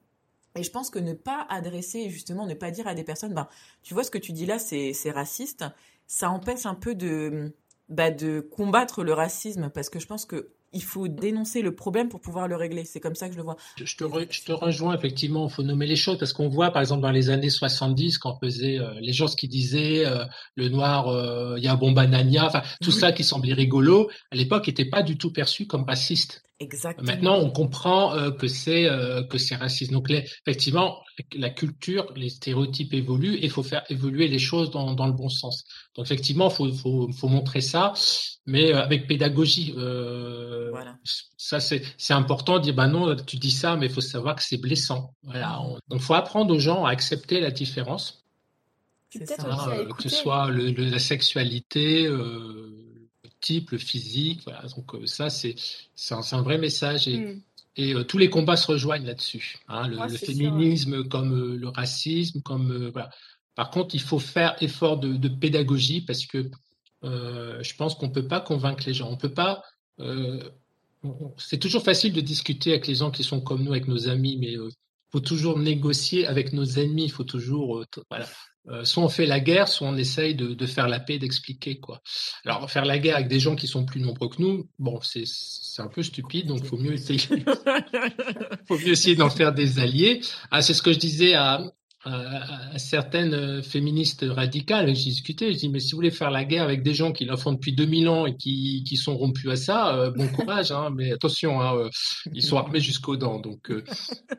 Et 0.57 0.63
je 0.63 0.71
pense 0.71 0.91
que 0.91 0.99
ne 0.99 1.13
pas 1.13 1.47
adresser, 1.49 2.11
justement, 2.11 2.47
ne 2.47 2.55
pas 2.55 2.71
dire 2.71 2.87
à 2.87 2.95
des 2.95 3.05
personnes, 3.05 3.35
ben, 3.35 3.49
tu 3.83 3.95
vois, 3.95 4.05
ce 4.05 4.11
que 4.11 4.19
tu 4.19 4.33
dis 4.33 4.47
là, 4.47 4.59
c'est 4.59 5.11
raciste, 5.11 5.65
ça 6.07 6.31
empêche 6.31 6.67
un 6.67 6.75
peu 6.75 6.95
de, 6.95 7.55
bah, 7.89 8.11
de 8.11 8.41
combattre 8.41 9.05
le 9.05 9.13
racisme, 9.13 9.71
parce 9.71 9.91
que 9.91 10.01
je 10.01 10.07
pense 10.07 10.25
que 10.25 10.51
il 10.73 10.83
faut 10.83 11.09
dénoncer 11.09 11.63
le 11.63 11.75
problème 11.75 12.09
pour 12.09 12.21
pouvoir 12.21 12.49
le 12.49 12.57
régler. 12.57 12.85
C'est 12.85 13.01
comme 13.01 13.15
ça 13.15 13.29
que 13.29 13.33
je 13.33 13.39
le 13.39 13.45
vois. 13.45 13.57
Je 13.83 13.97
te, 13.97 14.05
je 14.31 14.43
te 14.43 14.53
rejoins, 14.53 14.95
effectivement, 14.95 15.49
il 15.49 15.53
faut 15.53 15.63
nommer 15.63 15.87
les 15.87 15.97
choses, 15.97 16.19
parce 16.19 16.33
qu'on 16.33 16.49
voit, 16.49 16.71
par 16.71 16.83
exemple, 16.83 17.03
dans 17.03 17.11
les 17.11 17.31
années 17.31 17.51
70, 17.51 18.19
quand 18.19 18.35
on 18.35 18.39
faisait 18.39 18.79
euh, 18.79 18.93
les 19.01 19.13
gens 19.13 19.27
ce 19.27 19.37
qu'ils 19.37 19.49
disaient, 19.49 20.05
euh, 20.05 20.25
le 20.55 20.69
noir, 20.69 21.09
euh, 21.09 21.55
il 21.57 21.65
y 21.65 21.69
a 21.69 21.73
un 21.73 21.77
bon 21.77 21.93
banania, 21.93 22.47
enfin, 22.47 22.63
tout 22.83 22.91
ça 22.91 23.13
qui 23.13 23.25
semblait 23.25 23.55
rigolo, 23.55 24.11
à 24.31 24.37
l'époque, 24.37 24.67
n'était 24.67 24.85
pas 24.85 25.03
du 25.03 25.17
tout 25.17 25.33
perçu 25.33 25.67
comme 25.67 25.85
raciste. 25.85 26.43
Exactement. 26.59 27.07
Maintenant, 27.07 27.39
on 27.39 27.51
comprend 27.51 28.33
que 28.33 28.49
c'est 28.49 28.89
que 29.29 29.37
c'est 29.37 29.57
raciste. 29.57 29.93
Donc, 29.93 30.11
effectivement, 30.11 31.03
la 31.35 31.51
culture, 31.51 32.13
les 32.17 32.31
stéréotypes 32.31 32.95
évoluent 32.95 33.35
et 33.35 33.45
il 33.45 33.51
faut 33.51 33.63
faire 33.63 33.85
évoluer 33.91 34.29
les 34.29 34.39
choses 34.39 34.71
dans, 34.71 34.95
dans 34.95 35.07
le 35.07 35.13
bon 35.13 35.29
sens. 35.29 35.65
Donc, 35.95 36.07
effectivement, 36.07 36.49
il 36.49 36.55
faut, 36.55 36.73
faut, 36.73 37.13
faut, 37.13 37.29
montrer 37.29 37.61
ça, 37.61 37.93
mais 38.47 38.73
avec 38.73 39.07
pédagogie. 39.07 39.75
Euh, 39.77 40.71
voilà. 40.71 40.97
Ça, 41.37 41.61
c'est 41.61 41.83
important 42.11 42.59
de 42.59 42.65
dire, 42.65 42.75
bah 42.75 42.87
non, 42.87 43.17
tu 43.17 43.37
dis 43.37 43.51
ça, 43.51 43.77
mais 43.77 43.87
il 43.87 43.93
faut 43.93 44.01
savoir 44.01 44.37
que 44.37 44.43
c'est 44.43 44.59
blessant. 44.59 45.15
Voilà. 45.23 45.59
donc, 45.89 46.01
il 46.01 46.05
faut 46.05 46.15
apprendre 46.15 46.55
aux 46.55 46.59
gens 46.59 46.85
à 46.85 46.91
accepter 46.91 47.41
la 47.41 47.51
différence. 47.51 48.25
Ça, 49.25 49.69
euh, 49.71 49.87
que 49.93 50.03
ce 50.03 50.09
soit 50.11 50.51
le, 50.51 50.71
la 50.73 50.99
sexualité, 50.99 52.07
euh, 52.07 52.15
le 52.19 52.86
type, 53.47 53.71
le 53.71 53.79
physique. 53.79 54.43
Voilà. 54.45 54.63
Donc, 54.77 54.95
euh, 54.95 55.07
ça, 55.07 55.31
c'est 55.31 55.55
un, 56.11 56.21
un, 56.33 56.43
vrai 56.43 56.59
message. 56.59 57.09
Et, 57.09 57.19
mm. 57.19 57.41
Et 57.77 57.95
euh, 57.95 58.05
tous 58.05 58.19
les 58.19 58.31
combats 58.31 58.57
se 58.57 58.67
rejoignent 58.67 59.07
là-dessus. 59.07 59.59
Hein, 59.69 59.89
le, 59.89 60.09
féminisme 60.09 61.07
comme 61.09 61.35
euh, 61.35 61.57
le 61.57 61.69
racisme, 61.69 62.41
comme 62.41 62.73
euh, 62.73 62.91
voilà. 62.91 63.11
Par 63.55 63.71
contre, 63.71 63.95
il 63.95 64.01
faut 64.01 64.19
faire 64.19 64.57
effort 64.63 64.99
de, 64.99 65.15
de 65.15 65.29
pédagogie 65.29 66.01
parce 66.01 66.27
que 66.27 66.51
je 67.03 67.77
pense 67.77 67.95
qu'on 67.95 68.09
ne 68.09 68.13
peut 68.13 68.27
pas 68.27 68.41
convaincre 68.41 68.83
les 68.87 68.93
gens. 68.93 69.09
On 69.11 69.17
peut 69.17 69.33
pas. 69.33 69.63
c'est 71.39 71.59
toujours 71.59 71.83
facile 71.83 72.13
de 72.13 72.21
discuter 72.21 72.71
avec 72.73 72.87
les 72.87 72.97
gens 72.97 73.11
qui 73.11 73.23
sont 73.23 73.41
comme 73.41 73.63
nous, 73.63 73.71
avec 73.71 73.89
nos 73.89 74.09
amis, 74.09 74.37
mais 74.39 74.57
faut 75.11 75.21
toujours 75.21 75.59
négocier 75.59 76.27
avec 76.27 76.53
nos 76.53 76.65
ennemis. 76.65 77.05
Il 77.05 77.13
faut 77.13 77.25
toujours 77.25 77.83
voilà, 78.11 78.27
euh, 78.69 78.85
soit 78.85 79.03
on 79.03 79.09
fait 79.09 79.27
la 79.27 79.41
guerre, 79.41 79.69
soit 79.69 79.89
on 79.89 79.97
essaye 79.97 80.35
de, 80.35 80.55
de 80.55 80.67
faire 80.67 80.89
la 80.89 81.01
paix, 81.01 81.19
d'expliquer 81.19 81.79
quoi. 81.79 82.01
Alors 82.45 82.71
faire 82.71 82.85
la 82.85 82.99
guerre 82.99 83.17
avec 83.17 83.29
des 83.29 83.41
gens 83.41 83.57
qui 83.57 83.67
sont 83.67 83.85
plus 83.85 84.01
nombreux 84.01 84.29
que 84.29 84.41
nous, 84.41 84.69
bon, 84.79 85.01
c'est 85.03 85.25
un 85.79 85.89
peu 85.89 86.03
stupide, 86.03 86.47
donc 86.47 86.65
faut 86.65 86.79
mieux 86.79 86.95
essayer, 86.95 87.19
faut 88.69 88.79
mieux 88.79 88.91
essayer 88.91 89.17
d'en 89.17 89.31
faire 89.31 89.53
des 89.53 89.79
alliés. 89.79 90.21
Ah, 90.51 90.63
c'est 90.63 90.75
ce 90.75 90.83
que 90.83 90.93
je 90.93 90.99
disais 90.99 91.35
à, 91.35 91.63
à, 92.07 92.79
certaines 92.79 93.63
féministes 93.63 94.25
radicales. 94.29 94.95
J'ai 94.95 95.11
discuté, 95.11 95.53
je 95.53 95.59
dis 95.59 95.69
mais 95.69 95.81
si 95.81 95.93
vous 95.93 95.99
voulez 95.99 96.11
faire 96.11 96.31
la 96.31 96.45
guerre 96.45 96.65
avec 96.65 96.83
des 96.83 96.95
gens 96.95 97.13
qui 97.13 97.25
la 97.25 97.37
font 97.37 97.53
depuis 97.53 97.73
2000 97.73 98.09
ans 98.09 98.27
et 98.27 98.37
qui, 98.37 98.85
qui 98.87 98.97
sont 98.97 99.17
rompus 99.17 99.51
à 99.51 99.57
ça, 99.57 99.97
euh, 99.97 100.11
bon 100.11 100.29
courage, 100.29 100.73
hein, 100.73 100.91
mais 100.95 101.13
attention, 101.13 101.61
hein, 101.61 101.77
euh, 101.77 101.91
ils 102.33 102.43
sont 102.43 102.57
armés 102.57 102.81
jusqu'aux 102.81 103.17
dents, 103.17 103.41
donc 103.41 103.71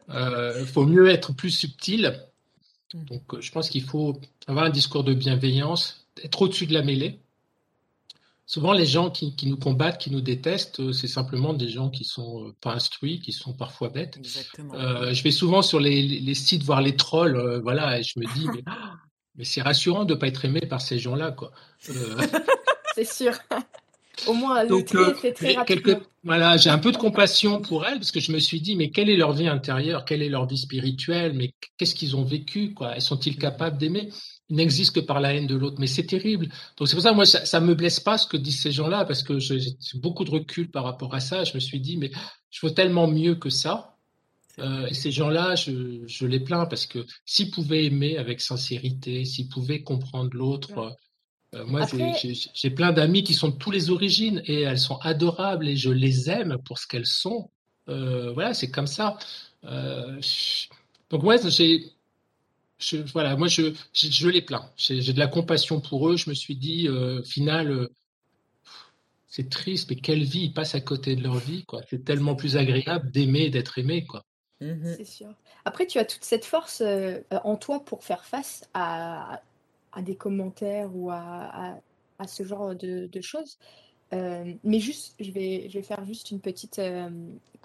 euh, 0.10 0.66
faut 0.66 0.86
mieux 0.86 1.10
être 1.10 1.36
plus 1.36 1.52
subtil. 1.52 2.14
Donc, 2.94 3.34
euh, 3.34 3.42
je 3.42 3.52
pense 3.52 3.70
qu'il 3.70 3.84
faut 3.84 4.20
avoir 4.48 4.66
un 4.66 4.70
discours 4.70 5.04
de 5.04 5.14
bienveillance, 5.14 6.08
être 6.24 6.42
au-dessus 6.42 6.68
de 6.68 6.74
la 6.74 6.82
mêlée. 6.82 7.20
Souvent, 8.46 8.72
les 8.72 8.86
gens 8.86 9.10
qui, 9.10 9.36
nous 9.44 9.58
combattent, 9.58 9.98
qui 9.98 10.10
nous 10.10 10.22
détestent, 10.22 10.80
euh, 10.80 10.94
c'est 10.94 11.10
simplement 11.10 11.54
des 11.54 11.68
gens 11.68 11.90
qui 11.90 12.06
sont 12.06 12.48
euh, 12.48 12.56
pas 12.62 12.74
instruits, 12.74 13.20
qui 13.20 13.34
sont 13.34 13.54
parfois 13.54 13.90
bêtes. 13.90 14.18
je 14.24 15.24
vais 15.24 15.32
souvent 15.32 15.62
sur 15.62 15.82
les, 15.82 16.34
sites 16.34 16.64
voir 16.64 16.82
les 16.82 16.96
trolls, 16.96 17.60
voilà, 17.62 18.00
et 18.00 18.04
je 18.04 18.20
me 18.20 18.34
dis, 18.34 18.48
mais, 19.36 19.44
c'est 19.44 19.62
rassurant 19.62 20.06
de 20.06 20.14
ne 20.14 20.20
pas 20.20 20.28
être 20.28 20.46
aimé 20.46 20.62
par 20.62 20.82
ces 20.82 20.98
gens-là, 20.98 21.32
quoi. 21.32 21.52
c'est 22.96 23.06
sûr. 23.06 23.34
Au 24.26 24.34
moins, 24.34 24.64
le 24.64 24.70
Donc, 24.70 24.88
fait 25.18 25.34
très 25.34 25.54
rapidement. 25.54 26.00
Voilà, 26.24 26.58
j'ai 26.58 26.70
un 26.70 26.78
peu 26.78 26.92
de 26.92 26.98
compassion 26.98 27.62
pour 27.62 27.86
elles 27.86 28.00
parce 28.00 28.12
que 28.12 28.20
je 28.20 28.32
me 28.34 28.40
suis 28.40 28.60
dit, 28.60 28.76
mais 28.76 28.90
quelle 28.90 29.10
est 29.10 29.16
leur 29.16 29.32
vie 29.32 29.48
intérieure, 29.48 30.04
quelle 30.04 30.22
est 30.22 30.30
leur 30.30 30.46
vie 30.46 30.58
spirituelle, 30.58 31.34
mais 31.34 31.54
qu'est-ce 31.78 31.96
qu'ils 31.96 32.18
ont 32.18 32.24
vécu, 32.24 32.74
quoi? 32.74 33.00
Sont-ils 33.00 33.38
capables 33.38 33.78
d'aimer? 33.78 34.10
Ils 34.50 34.58
n'existent 34.58 35.00
que 35.00 35.06
par 35.06 35.22
la 35.22 35.34
haine 35.34 35.48
de 35.48 35.56
l'autre, 35.56 35.78
mais 35.80 35.88
c'est 35.88 36.06
terrible. 36.06 36.50
Donc 36.78 36.88
c'est 36.88 36.96
pour 36.96 37.04
ça, 37.04 37.14
moi, 37.14 37.26
ça, 37.26 37.60
me 37.62 37.76
blesse 37.76 38.00
pas 38.00 38.18
ce 38.18 38.28
que 38.28 38.36
disent 38.36 38.62
ces 38.62 38.72
gens-là 38.72 39.06
parce 39.06 39.24
que 39.24 39.40
j'ai 39.40 39.60
beaucoup 39.96 40.26
de 40.26 40.32
recul 40.32 40.70
par 40.70 40.84
rapport 40.84 41.14
à 41.14 41.20
ça. 41.20 41.44
Je 41.44 41.54
me 41.54 41.60
suis 41.60 41.80
dit, 41.80 41.98
mais 41.98 42.12
je 42.50 42.66
veux 42.66 42.74
tellement 42.74 43.08
mieux 43.08 43.36
que 43.36 43.50
ça. 43.50 43.96
Euh, 44.60 44.88
et 44.88 44.94
ces 44.94 45.12
gens-là, 45.12 45.56
je, 45.56 46.02
je, 46.08 46.26
les 46.26 46.40
plains 46.40 46.66
parce 46.66 46.88
que 46.88 47.06
s'ils 47.26 47.52
pouvaient 47.52 47.86
aimer 47.86 48.18
avec 48.18 48.42
sincérité, 48.42 49.24
s'ils 49.24 49.50
pouvaient 49.50 49.84
comprendre 49.84 50.32
l'autre, 50.34 50.96
euh, 51.54 51.66
moi, 51.66 51.86
j'ai 52.54 52.70
plein 52.70 52.92
d'amis 52.92 53.24
qui 53.24 53.34
sont 53.34 53.50
de 53.50 53.56
toutes 53.56 53.74
les 53.74 53.90
origines 53.90 54.42
et 54.46 54.62
elles 54.62 54.80
sont 54.80 54.98
adorables 54.98 55.68
et 55.68 55.76
je 55.76 55.90
les 55.90 56.30
aime 56.30 56.58
pour 56.66 56.78
ce 56.78 56.88
qu'elles 56.88 57.06
sont. 57.06 57.50
Euh, 57.90 58.32
voilà, 58.34 58.54
c'est 58.54 58.70
comme 58.70 58.88
ça. 58.88 59.18
Euh, 59.64 60.20
donc, 61.10 61.24
ouais, 61.24 61.38
j'ai. 61.50 61.86
voilà, 63.14 63.36
moi, 63.38 63.48
je, 63.48 63.74
je, 63.94 64.28
les 64.28 64.42
plains. 64.42 64.70
J'ai 64.76 65.14
de 65.14 65.20
la 65.20 65.28
compassion 65.28 65.80
pour 65.80 66.10
eux. 66.10 66.18
Je 66.18 66.30
me 66.30 66.36
suis 66.36 66.56
dit, 66.56 66.88
euh, 66.90 67.24
final, 67.24 67.88
c'est 69.28 69.50
triste, 69.50 69.90
mais 69.90 69.96
quelle 69.96 70.24
vie 70.24 70.46
ils 70.46 70.54
passent 70.54 70.76
à 70.76 70.82
côté 70.82 71.16
de 71.16 71.24
leur 71.24 71.38
vie, 71.38 71.64
quoi. 71.64 71.82
C'est 71.90 72.04
tellement 72.04 72.36
plus 72.36 72.58
agréable 72.58 73.10
d'aimer 73.12 73.44
et 73.44 73.50
d'être 73.50 73.78
aimé, 73.78 74.06
quoi. 74.06 74.24
Mmh 74.60 74.96
c'est 74.98 75.06
sûr. 75.06 75.30
Après, 75.66 75.86
tu 75.86 76.00
as 76.00 76.06
toute 76.06 76.24
cette 76.24 76.46
force 76.46 76.82
en 77.32 77.56
toi 77.58 77.86
pour 77.86 78.04
faire 78.04 78.26
face 78.26 78.68
à, 78.74 79.42
à 79.98 80.04
des 80.04 80.16
commentaires 80.16 80.96
ou 80.96 81.10
à, 81.10 81.80
à, 82.20 82.28
ce 82.28 82.44
genre 82.44 82.76
de, 82.76 83.08
de 83.08 83.22
choses. 83.22 83.58
Euh, 84.14 84.54
mais 84.64 84.80
juste, 84.80 85.16
je 85.20 85.32
vais, 85.32 85.68
je 85.70 85.74
vais 85.74 85.84
faire 85.84 86.06
juste 86.06 86.30
une 86.30 86.40
petite 86.40 86.78
euh, 86.78 87.10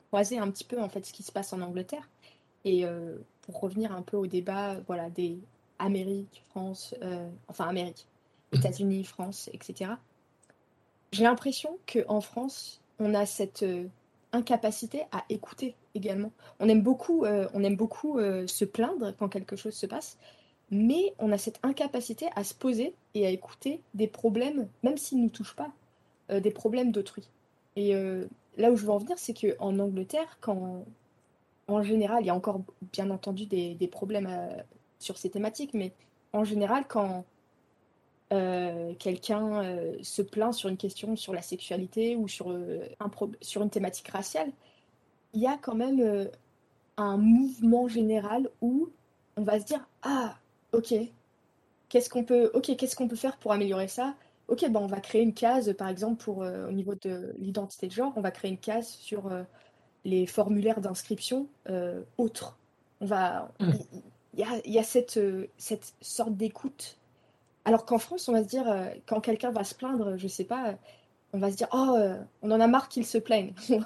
croiser 0.09 0.39
un 0.39 0.51
petit 0.51 0.65
peu 0.65 0.81
en 0.81 0.89
fait 0.89 1.05
ce 1.05 1.13
qui 1.13 1.23
se 1.23 1.31
passe 1.31 1.53
en 1.53 1.61
Angleterre. 1.61 2.09
Et 2.65 2.87
euh, 2.87 3.19
pour 3.43 3.61
revenir 3.61 3.93
un 3.93 4.03
peu 4.03 4.17
au 4.17 4.27
débat, 4.27 4.79
voilà, 4.87 5.11
des 5.11 5.39
Amérique, 5.79 6.43
France, 6.51 6.95
enfin 7.49 7.69
Amérique, 7.69 8.07
mmh. 8.53 8.57
États-Unis, 8.57 9.05
France, 9.05 9.51
etc. 9.53 9.93
J'ai 11.11 11.25
l'impression 11.25 11.77
qu'en 11.93 12.21
France, 12.21 12.81
on 12.99 13.15
a 13.15 13.27
cette 13.27 13.65
incapacité 14.33 15.03
à 15.11 15.25
écouter 15.29 15.75
également. 15.95 16.31
On 16.61 16.69
aime 16.69 16.83
beaucoup, 16.83 17.27
on 17.27 17.65
aime 17.65 17.75
beaucoup 17.75 18.21
se 18.21 18.65
plaindre 18.65 19.13
quand 19.19 19.29
quelque 19.29 19.57
chose 19.57 19.75
se 19.75 19.87
passe, 19.87 20.19
mais 20.73 21.15
on 21.19 21.31
a 21.33 21.39
cette 21.39 21.61
incapacité 21.63 22.29
à 22.35 22.43
se 22.43 22.55
poser 22.55 22.95
et 23.13 23.27
à 23.27 23.31
écouter 23.31 23.83
des 23.93 24.09
problèmes, 24.09 24.69
même 24.83 24.97
s'ils 24.97 25.19
ne 25.19 25.25
nous 25.25 25.29
touchent 25.29 25.55
pas, 25.55 25.71
euh, 26.31 26.41
des 26.41 26.51
problèmes 26.51 26.91
d'autrui. 26.91 27.29
Et 27.77 27.95
euh, 27.95 28.25
là 28.57 28.73
où 28.73 28.77
je 28.77 28.87
veux 28.87 28.91
en 28.91 28.97
venir, 28.97 29.19
c'est 29.19 29.35
qu'en 29.35 29.79
Angleterre, 29.79 30.39
quand 30.41 30.85
en 31.69 31.83
général, 31.83 32.23
il 32.23 32.27
y 32.27 32.31
a 32.31 32.35
encore 32.35 32.63
bien 32.91 33.11
entendu 33.11 33.45
des, 33.45 33.89
problèmes 33.89 34.29
euh, 34.31 34.63
sur 34.99 35.19
ces 35.19 35.29
thématiques, 35.29 35.75
mais 35.75 35.93
en 36.33 36.43
général, 36.43 36.87
quand 36.89 37.25
quelqu'un 38.99 39.63
se 40.01 40.23
plaint 40.23 40.55
sur 40.55 40.71
une 40.71 40.79
question 40.79 41.17
sur 41.17 41.35
la 41.35 41.43
sexualité 41.43 42.17
ou 42.17 42.29
sur, 42.29 42.49
un 42.49 43.11
sur 43.43 43.61
une 43.61 43.69
thématique 43.69 44.09
raciale, 44.09 44.51
il 45.35 45.43
y 45.43 45.47
a 45.47 45.59
quand 45.59 45.75
même 45.75 46.31
un 46.97 47.19
mouvement 47.19 47.89
général 47.89 48.49
où 48.63 48.89
on 49.37 49.43
va 49.43 49.61
se 49.61 49.67
dire 49.67 49.87
Ah, 50.01 50.39
ok, 50.73 50.95
qu'est-ce 51.89 52.09
qu'on 52.09 52.25
peut, 52.25 52.51
ok, 52.55 52.77
qu'est-ce 52.77 52.97
qu'on 52.97 53.09
peut 53.09 53.17
faire 53.17 53.37
pour 53.37 53.53
améliorer 53.53 53.89
ça? 53.89 54.15
Ok, 54.49 54.69
ben 54.69 54.81
on 54.81 54.87
va 54.87 55.01
créer 55.01 55.23
une 55.23 55.35
case, 55.35 55.75
par 55.79 55.89
exemple, 55.89 56.23
pour 56.23 56.43
euh, 56.43 56.69
au 56.69 56.73
niveau 56.73 56.95
de 56.95 57.35
l'identité 57.39 57.87
de 57.87 57.93
genre, 57.93 58.13
on 58.17 58.21
va 58.21 58.31
créer 58.31 58.51
une 58.51 58.59
case 58.59 58.89
sur 58.89 59.29
euh, 59.29 59.43
les 60.05 60.27
formulaires 60.27 60.81
d'inscription 60.81 61.47
euh, 61.69 62.03
autres. 62.19 62.59
On 63.01 63.07
va, 63.07 63.53
mmh. 63.61 63.71
il 64.35 64.73
y, 64.73 64.79
a, 64.79 64.83
cette, 64.83 65.21
cette 65.59 65.95
sorte 66.01 66.37
d'écoute. 66.37 66.99
Alors 67.65 67.85
qu'en 67.85 67.99
France, 67.99 68.29
on 68.29 68.33
va 68.33 68.43
se 68.43 68.49
dire, 68.49 68.65
quand 69.07 69.21
quelqu'un 69.21 69.51
va 69.51 69.65
se 69.65 69.75
plaindre, 69.75 70.17
je 70.17 70.29
sais 70.29 70.45
pas, 70.45 70.77
on 71.33 71.39
va 71.39 71.51
se 71.51 71.57
dire, 71.57 71.69
oh, 71.73 71.99
on 72.43 72.51
en 72.51 72.61
a 72.61 72.67
marre 72.69 72.89
qu'il 72.89 73.07
se 73.07 73.19
plaigne. 73.19 73.55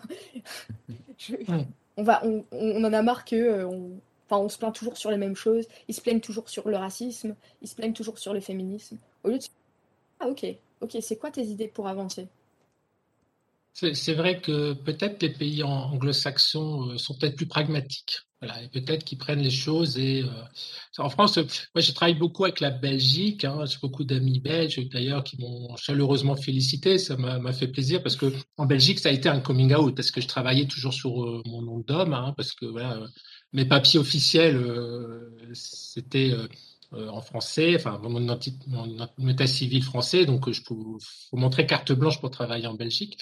Mmh. 1.48 1.62
on 1.96 2.02
va, 2.02 2.20
on, 2.26 2.44
on, 2.52 2.84
en 2.84 2.92
a 2.92 3.00
marre 3.00 3.24
que 3.24 3.64
on, 3.64 3.98
Enfin, 4.28 4.42
on 4.42 4.48
se 4.48 4.58
plaint 4.58 4.74
toujours 4.74 4.96
sur 4.96 5.10
les 5.10 5.16
mêmes 5.16 5.36
choses. 5.36 5.66
Ils 5.88 5.94
se 5.94 6.00
plaignent 6.00 6.20
toujours 6.20 6.48
sur 6.48 6.68
le 6.68 6.76
racisme. 6.76 7.34
Ils 7.62 7.68
se 7.68 7.74
plaignent 7.74 7.92
toujours 7.92 8.18
sur 8.18 8.32
le 8.32 8.40
féminisme. 8.40 8.98
Au 9.24 9.28
lieu 9.28 9.38
de 9.38 9.44
ah 10.20 10.28
ok, 10.28 10.46
ok, 10.80 10.96
c'est 11.00 11.16
quoi 11.16 11.30
tes 11.30 11.44
idées 11.44 11.68
pour 11.68 11.88
avancer? 11.88 12.26
C'est 13.74 14.14
vrai 14.14 14.40
que 14.40 14.72
peut-être 14.72 15.22
les 15.22 15.28
pays 15.28 15.62
anglo-saxons 15.62 16.92
euh, 16.92 16.98
sont 16.98 17.14
peut-être 17.14 17.36
plus 17.36 17.46
pragmatiques. 17.46 18.20
Voilà, 18.40 18.62
et 18.62 18.68
peut-être 18.68 19.04
qu'ils 19.04 19.16
prennent 19.16 19.40
les 19.40 19.50
choses 19.50 19.98
et 19.98 20.22
euh, 20.22 20.28
en 20.98 21.08
France, 21.08 21.38
moi 21.38 21.80
je 21.80 21.92
travaille 21.92 22.14
beaucoup 22.14 22.44
avec 22.44 22.60
la 22.60 22.70
Belgique, 22.70 23.44
hein, 23.44 23.64
j'ai 23.64 23.78
beaucoup 23.80 24.04
d'amis 24.04 24.40
belges 24.40 24.78
d'ailleurs 24.90 25.24
qui 25.24 25.40
m'ont 25.40 25.74
chaleureusement 25.76 26.36
félicité, 26.36 26.98
ça 26.98 27.16
m'a 27.16 27.52
fait 27.54 27.68
plaisir 27.68 28.02
parce 28.02 28.14
que 28.14 28.30
en 28.58 28.66
Belgique 28.66 28.98
ça 28.98 29.08
a 29.08 29.12
été 29.12 29.30
un 29.30 29.40
coming 29.40 29.74
out 29.74 29.96
parce 29.96 30.10
que 30.10 30.20
je 30.20 30.28
travaillais 30.28 30.66
toujours 30.66 30.92
sur 30.92 31.24
euh, 31.24 31.42
mon 31.46 31.62
nom 31.62 31.78
d'homme, 31.78 32.12
hein, 32.12 32.34
parce 32.36 32.52
que 32.52 32.66
voilà, 32.66 33.00
mes 33.56 33.64
papiers 33.64 33.98
officiels, 33.98 34.62
c'était 35.52 36.32
en 36.92 37.20
français, 37.20 37.74
enfin 37.74 37.98
mon, 38.00 38.20
mon, 39.18 39.28
état 39.28 39.46
civil 39.48 39.82
français, 39.82 40.24
donc 40.24 40.48
je 40.52 40.62
peux 40.62 40.74
vous 40.74 41.00
montrer 41.32 41.66
carte 41.66 41.92
blanche 41.92 42.20
pour 42.20 42.30
travailler 42.30 42.68
en 42.68 42.74
Belgique. 42.74 43.18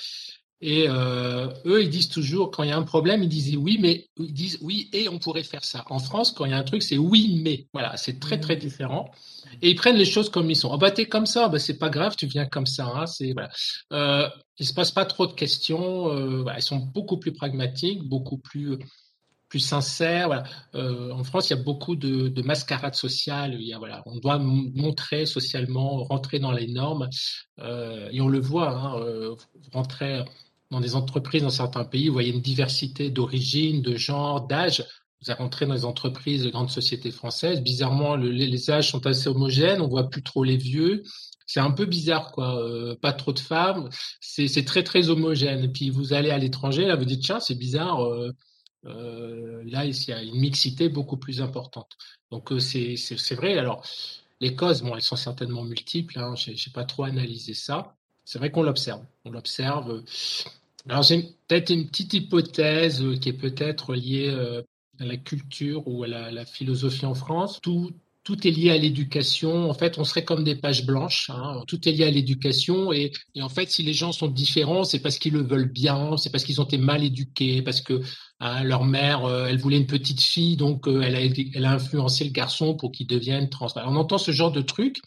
Et 0.66 0.86
euh, 0.88 1.48
eux, 1.66 1.82
ils 1.82 1.90
disent 1.90 2.08
toujours, 2.08 2.50
quand 2.50 2.62
il 2.62 2.70
y 2.70 2.72
a 2.72 2.76
un 2.76 2.84
problème, 2.84 3.22
ils 3.22 3.28
disent 3.28 3.54
oui, 3.56 3.76
mais 3.78 4.08
ils 4.16 4.32
disent 4.32 4.58
oui 4.62 4.88
et 4.94 5.10
on 5.10 5.18
pourrait 5.18 5.42
faire 5.42 5.62
ça. 5.62 5.84
En 5.90 5.98
France, 5.98 6.32
quand 6.32 6.46
il 6.46 6.52
y 6.52 6.54
a 6.54 6.56
un 6.56 6.62
truc, 6.62 6.82
c'est 6.82 6.96
oui, 6.96 7.38
mais. 7.42 7.66
Voilà, 7.74 7.98
c'est 7.98 8.18
très, 8.18 8.40
très 8.40 8.56
différent. 8.56 9.10
Et 9.60 9.70
ils 9.70 9.74
prennent 9.74 9.96
les 9.96 10.06
choses 10.06 10.30
comme 10.30 10.50
ils 10.50 10.56
sont. 10.56 10.70
Oh, 10.72 10.78
bah, 10.78 10.90
t'es 10.90 11.04
comme 11.04 11.26
ça, 11.26 11.48
bah, 11.48 11.58
c'est 11.58 11.76
pas 11.76 11.90
grave, 11.90 12.16
tu 12.16 12.26
viens 12.26 12.46
comme 12.46 12.64
ça. 12.64 12.86
Hein, 12.86 13.06
c'est, 13.06 13.32
voilà. 13.32 13.50
Euh, 13.92 14.26
ils 14.58 14.66
se 14.66 14.72
posent 14.72 14.92
pas 14.92 15.04
trop 15.04 15.26
de 15.26 15.32
questions. 15.32 16.10
Euh, 16.10 16.42
voilà, 16.42 16.58
ils 16.58 16.62
sont 16.62 16.78
beaucoup 16.78 17.18
plus 17.18 17.32
pragmatiques, 17.32 18.02
beaucoup 18.02 18.38
plus 18.38 18.78
plus 19.54 19.60
sincères. 19.60 20.26
Voilà. 20.26 20.42
Euh, 20.74 21.12
en 21.12 21.22
France, 21.22 21.48
il 21.48 21.56
y 21.56 21.60
a 21.60 21.62
beaucoup 21.62 21.94
de, 21.94 22.26
de 22.26 22.42
mascarade 22.42 22.96
sociale. 22.96 23.54
Il 23.54 23.68
y 23.68 23.72
a, 23.72 23.78
voilà, 23.78 24.02
on 24.04 24.16
doit 24.16 24.38
montrer 24.38 25.26
socialement, 25.26 26.02
rentrer 26.02 26.40
dans 26.40 26.50
les 26.50 26.66
normes. 26.66 27.08
Euh, 27.60 28.08
et 28.10 28.20
on 28.20 28.26
le 28.26 28.40
voit, 28.40 28.70
hein, 28.70 28.98
euh, 28.98 29.36
rentrer 29.72 30.24
dans 30.72 30.80
des 30.80 30.96
entreprises 30.96 31.42
dans 31.42 31.50
certains 31.50 31.84
pays, 31.84 32.08
vous 32.08 32.14
voyez 32.14 32.32
une 32.32 32.40
diversité 32.40 33.10
d'origine, 33.10 33.80
de 33.80 33.94
genre, 33.94 34.44
d'âge. 34.48 34.84
Vous 35.22 35.30
avez 35.30 35.40
rentré 35.40 35.66
dans 35.66 35.74
les 35.74 35.84
entreprises 35.84 36.42
de 36.42 36.50
grandes 36.50 36.70
sociétés 36.70 37.12
françaises. 37.12 37.60
Bizarrement, 37.60 38.16
les 38.16 38.70
âges 38.72 38.90
sont 38.90 39.06
assez 39.06 39.28
homogènes. 39.28 39.80
On 39.80 39.86
voit 39.86 40.10
plus 40.10 40.24
trop 40.24 40.42
les 40.42 40.56
vieux. 40.56 41.04
C'est 41.46 41.60
un 41.60 41.70
peu 41.70 41.84
bizarre, 41.84 42.32
quoi. 42.32 42.60
Euh, 42.60 42.96
pas 43.00 43.12
trop 43.12 43.32
de 43.32 43.38
femmes. 43.38 43.88
C'est 44.20 44.64
très, 44.64 44.82
très 44.82 45.10
homogène. 45.10 45.62
Et 45.62 45.68
puis, 45.68 45.90
vous 45.90 46.12
allez 46.12 46.30
à 46.30 46.38
l'étranger, 46.38 46.86
là, 46.86 46.96
vous 46.96 47.04
dites, 47.04 47.22
tiens, 47.22 47.38
c'est 47.38 47.54
bizarre. 47.54 48.00
Là, 48.84 49.84
il 49.84 50.08
y 50.08 50.12
a 50.12 50.22
une 50.22 50.38
mixité 50.38 50.88
beaucoup 50.88 51.16
plus 51.16 51.40
importante. 51.40 51.96
Donc, 52.30 52.52
c'est 52.58 53.34
vrai. 53.34 53.58
Alors, 53.58 53.84
les 54.40 54.54
causes, 54.54 54.82
bon, 54.82 54.94
elles 54.94 55.02
sont 55.02 55.16
certainement 55.16 55.64
multiples. 55.64 56.18
Hein. 56.18 56.34
Je 56.36 56.50
n'ai 56.50 56.72
pas 56.72 56.84
trop 56.84 57.04
analysé 57.04 57.54
ça. 57.54 57.94
C'est 58.24 58.38
vrai 58.38 58.50
qu'on 58.50 58.62
l'observe. 58.62 59.02
On 59.24 59.30
l'observe. 59.30 60.02
Alors 60.88 61.02
j'ai 61.02 61.22
peut-être 61.48 61.70
une 61.70 61.86
petite 61.86 62.12
hypothèse 62.12 63.02
euh, 63.02 63.16
qui 63.16 63.30
est 63.30 63.34
peut-être 63.34 63.94
liée 63.94 64.28
euh, 64.28 64.62
à 65.00 65.04
la 65.04 65.16
culture 65.16 65.86
ou 65.88 66.04
à 66.04 66.08
la, 66.08 66.44
philosophie 66.44 67.06
en 67.06 67.14
France. 67.14 67.60
Tout, 67.62 67.90
tout 68.24 68.46
est 68.46 68.50
lié 68.50 68.70
à 68.70 68.78
l'éducation. 68.78 69.70
En 69.70 69.74
fait, 69.74 69.98
on 69.98 70.04
serait 70.04 70.24
comme 70.24 70.44
des 70.44 70.56
pages 70.56 70.86
blanches. 70.86 71.30
Hein. 71.30 71.62
Tout 71.68 71.86
est 71.86 71.92
lié 71.92 72.04
à 72.04 72.10
l'éducation. 72.10 72.92
Et, 72.92 73.12
en 73.38 73.50
fait, 73.50 73.70
si 73.70 73.82
les 73.82 73.92
gens 73.92 74.12
sont 74.12 74.28
différents, 74.28 74.84
c'est 74.84 75.00
parce 75.00 75.18
qu'ils 75.18 75.34
le 75.34 75.42
veulent 75.42 75.70
bien, 75.70 76.16
c'est 76.16 76.30
parce 76.30 76.44
qu'ils 76.44 76.60
ont 76.60 76.64
été 76.64 76.78
mal 76.78 77.04
éduqués, 77.04 77.60
parce 77.60 77.82
que 77.82 78.00
hein, 78.40 78.64
leur 78.64 78.84
mère, 78.84 79.26
euh, 79.26 79.46
elle 79.46 79.58
voulait 79.58 79.76
une 79.76 79.86
petite 79.86 80.22
fille, 80.22 80.56
donc 80.56 80.86
elle, 80.86 81.14
a, 81.14 81.20
elle 81.20 81.64
a 81.66 81.72
influencé 81.72 82.24
le 82.24 82.30
garçon 82.30 82.74
pour 82.74 82.92
qu'il 82.92 83.06
devienne 83.06 83.50
trans. 83.50 83.68
On 83.76 83.96
entend 83.96 84.18
ce 84.18 84.32
genre 84.32 84.52
de 84.52 84.62
trucs. 84.62 85.00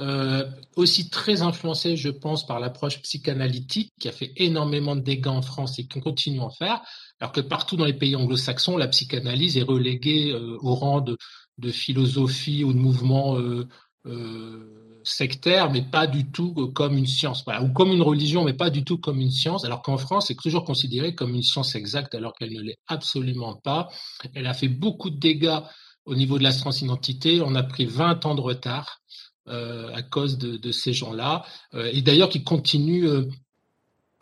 Euh, 0.00 0.50
aussi 0.74 1.08
très 1.08 1.42
influencé, 1.42 1.96
je 1.96 2.08
pense, 2.08 2.46
par 2.46 2.58
l'approche 2.58 3.00
psychanalytique 3.02 3.92
qui 4.00 4.08
a 4.08 4.12
fait 4.12 4.32
énormément 4.36 4.96
de 4.96 5.02
dégâts 5.02 5.28
en 5.28 5.40
France 5.40 5.78
et 5.78 5.86
qui 5.86 6.00
continue 6.00 6.40
à 6.40 6.44
en 6.44 6.50
faire, 6.50 6.82
alors 7.20 7.30
que 7.30 7.40
partout 7.40 7.76
dans 7.76 7.84
les 7.84 7.92
pays 7.92 8.16
anglo-saxons, 8.16 8.76
la 8.76 8.88
psychanalyse 8.88 9.56
est 9.56 9.62
reléguée 9.62 10.32
euh, 10.32 10.58
au 10.62 10.74
rang 10.74 11.00
de, 11.00 11.16
de, 11.58 11.70
philosophie 11.70 12.64
ou 12.64 12.72
de 12.72 12.78
mouvement 12.78 13.38
euh, 13.38 13.66
euh, 14.06 15.00
sectaire, 15.04 15.70
mais 15.70 15.82
pas 15.82 16.06
du 16.06 16.30
tout 16.30 16.54
comme 16.72 16.96
une 16.96 17.06
science, 17.06 17.44
voilà, 17.44 17.62
ou 17.62 17.72
comme 17.72 17.92
une 17.92 18.02
religion, 18.02 18.44
mais 18.44 18.54
pas 18.54 18.70
du 18.70 18.84
tout 18.84 18.98
comme 18.98 19.20
une 19.20 19.30
science, 19.30 19.64
alors 19.64 19.82
qu'en 19.82 19.98
France, 19.98 20.26
c'est 20.28 20.36
toujours 20.36 20.64
considéré 20.64 21.14
comme 21.14 21.34
une 21.34 21.42
science 21.42 21.74
exacte, 21.74 22.14
alors 22.14 22.32
qu'elle 22.34 22.52
ne 22.52 22.62
l'est 22.62 22.78
absolument 22.86 23.54
pas. 23.54 23.88
Elle 24.34 24.46
a 24.46 24.54
fait 24.54 24.68
beaucoup 24.68 25.10
de 25.10 25.18
dégâts 25.18 25.60
au 26.06 26.14
niveau 26.14 26.38
de 26.38 26.42
la 26.42 26.52
transidentité. 26.52 27.40
On 27.40 27.54
a 27.54 27.62
pris 27.62 27.86
20 27.86 28.26
ans 28.26 28.34
de 28.34 28.40
retard 28.40 29.00
euh, 29.48 29.92
à 29.92 30.02
cause 30.02 30.38
de, 30.38 30.72
ces 30.72 30.94
gens-là, 30.94 31.44
euh, 31.74 31.90
et 31.92 32.00
d'ailleurs 32.00 32.30
qui 32.30 32.42
continuent 32.42 33.06
euh, 33.06 33.28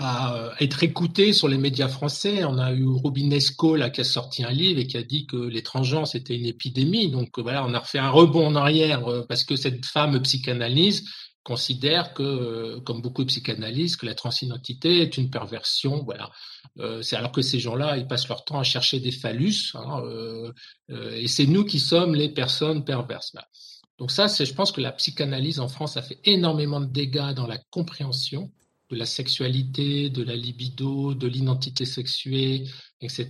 à 0.04 0.52
être 0.60 0.82
écoutés 0.82 1.32
sur 1.32 1.48
les 1.48 1.58
médias 1.58 1.88
français. 1.88 2.44
On 2.44 2.58
a 2.58 2.72
eu 2.72 2.86
Robinesco 2.86 3.76
là 3.76 3.90
qui 3.90 4.00
a 4.00 4.04
sorti 4.04 4.44
un 4.44 4.50
livre 4.50 4.80
et 4.80 4.86
qui 4.86 4.96
a 4.96 5.02
dit 5.02 5.26
que 5.26 5.36
l'étranger 5.36 6.02
c'était 6.06 6.36
une 6.36 6.46
épidémie. 6.46 7.10
Donc 7.10 7.38
voilà, 7.38 7.64
on 7.66 7.74
a 7.74 7.78
refait 7.78 7.98
un 7.98 8.10
rebond 8.10 8.46
en 8.46 8.56
arrière 8.56 9.02
parce 9.28 9.44
que 9.44 9.56
cette 9.56 9.84
femme 9.86 10.20
psychanalyse 10.22 11.04
considère 11.44 12.14
que, 12.14 12.78
comme 12.80 13.02
beaucoup 13.02 13.22
de 13.24 13.28
psychanalystes, 13.28 13.96
que 13.96 14.06
la 14.06 14.14
transidentité 14.14 15.02
est 15.02 15.16
une 15.16 15.30
perversion. 15.30 16.04
Voilà. 16.04 16.30
c'est 17.02 17.16
alors 17.16 17.32
que 17.32 17.42
ces 17.42 17.58
gens-là, 17.58 17.96
ils 17.96 18.06
passent 18.06 18.28
leur 18.28 18.44
temps 18.44 18.60
à 18.60 18.62
chercher 18.62 19.00
des 19.00 19.10
phallus, 19.10 19.72
hein, 19.74 20.02
et 20.88 21.26
c'est 21.26 21.46
nous 21.46 21.64
qui 21.64 21.80
sommes 21.80 22.14
les 22.14 22.28
personnes 22.28 22.84
perverses. 22.84 23.32
Donc 23.98 24.10
ça, 24.10 24.26
je 24.26 24.52
pense 24.52 24.72
que 24.72 24.80
la 24.80 24.92
psychanalyse 24.92 25.60
en 25.60 25.68
France 25.68 25.96
a 25.96 26.02
fait 26.02 26.20
énormément 26.24 26.80
de 26.80 26.86
dégâts 26.86 27.34
dans 27.34 27.46
la 27.46 27.58
compréhension 27.58 28.50
de 28.92 28.98
la 28.98 29.06
sexualité, 29.06 30.10
de 30.10 30.22
la 30.22 30.36
libido, 30.36 31.14
de 31.14 31.26
l'identité 31.26 31.84
sexuée, 31.84 32.64
etc. 33.00 33.28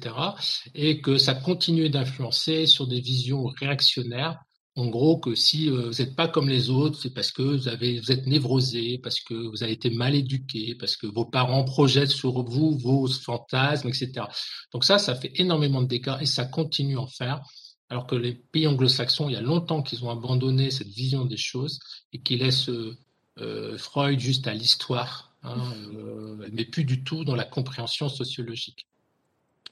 Et 0.74 1.00
que 1.00 1.18
ça 1.18 1.34
continue 1.34 1.88
d'influencer 1.88 2.66
sur 2.66 2.86
des 2.86 3.00
visions 3.00 3.46
réactionnaires. 3.60 4.38
En 4.74 4.86
gros, 4.86 5.18
que 5.18 5.34
si 5.34 5.68
euh, 5.68 5.90
vous 5.90 6.02
n'êtes 6.02 6.16
pas 6.16 6.28
comme 6.28 6.48
les 6.48 6.70
autres, 6.70 6.98
c'est 7.00 7.12
parce 7.12 7.30
que 7.30 7.42
vous, 7.42 7.68
êtes 7.68 8.26
névrosé, 8.26 8.98
parce 9.02 9.20
que 9.20 9.34
vous 9.34 9.62
avez 9.62 9.72
été 9.72 9.90
mal 9.90 10.14
éduqué, 10.14 10.74
parce 10.74 10.96
que 10.96 11.06
vos 11.06 11.26
parents 11.26 11.64
projettent 11.64 12.08
sur 12.08 12.42
vous 12.42 12.78
vos 12.78 13.06
fantasmes, 13.06 13.88
etc. 13.88 14.26
Donc 14.72 14.84
ça, 14.84 14.98
ça 14.98 15.14
fait 15.14 15.32
énormément 15.36 15.82
de 15.82 15.88
dégâts 15.88 16.16
et 16.20 16.26
ça 16.26 16.46
continue 16.46 16.96
à 16.96 17.02
en 17.02 17.06
faire 17.06 17.42
alors 17.92 18.06
que 18.06 18.14
les 18.14 18.32
pays 18.32 18.66
anglo-saxons, 18.66 19.28
il 19.28 19.34
y 19.34 19.36
a 19.36 19.42
longtemps 19.42 19.82
qu'ils 19.82 20.02
ont 20.02 20.08
abandonné 20.08 20.70
cette 20.70 20.88
vision 20.88 21.26
des 21.26 21.36
choses 21.36 21.78
et 22.14 22.22
qui 22.22 22.38
laissent 22.38 22.70
euh, 22.70 22.96
euh, 23.38 23.76
Freud 23.76 24.18
juste 24.18 24.46
à 24.46 24.54
l'histoire, 24.54 25.31
hein, 25.42 25.72
euh, 25.94 26.48
mais 26.52 26.64
plus 26.64 26.84
du 26.84 27.02
tout 27.04 27.24
dans 27.24 27.34
la 27.34 27.44
compréhension 27.44 28.08
sociologique. 28.08 28.86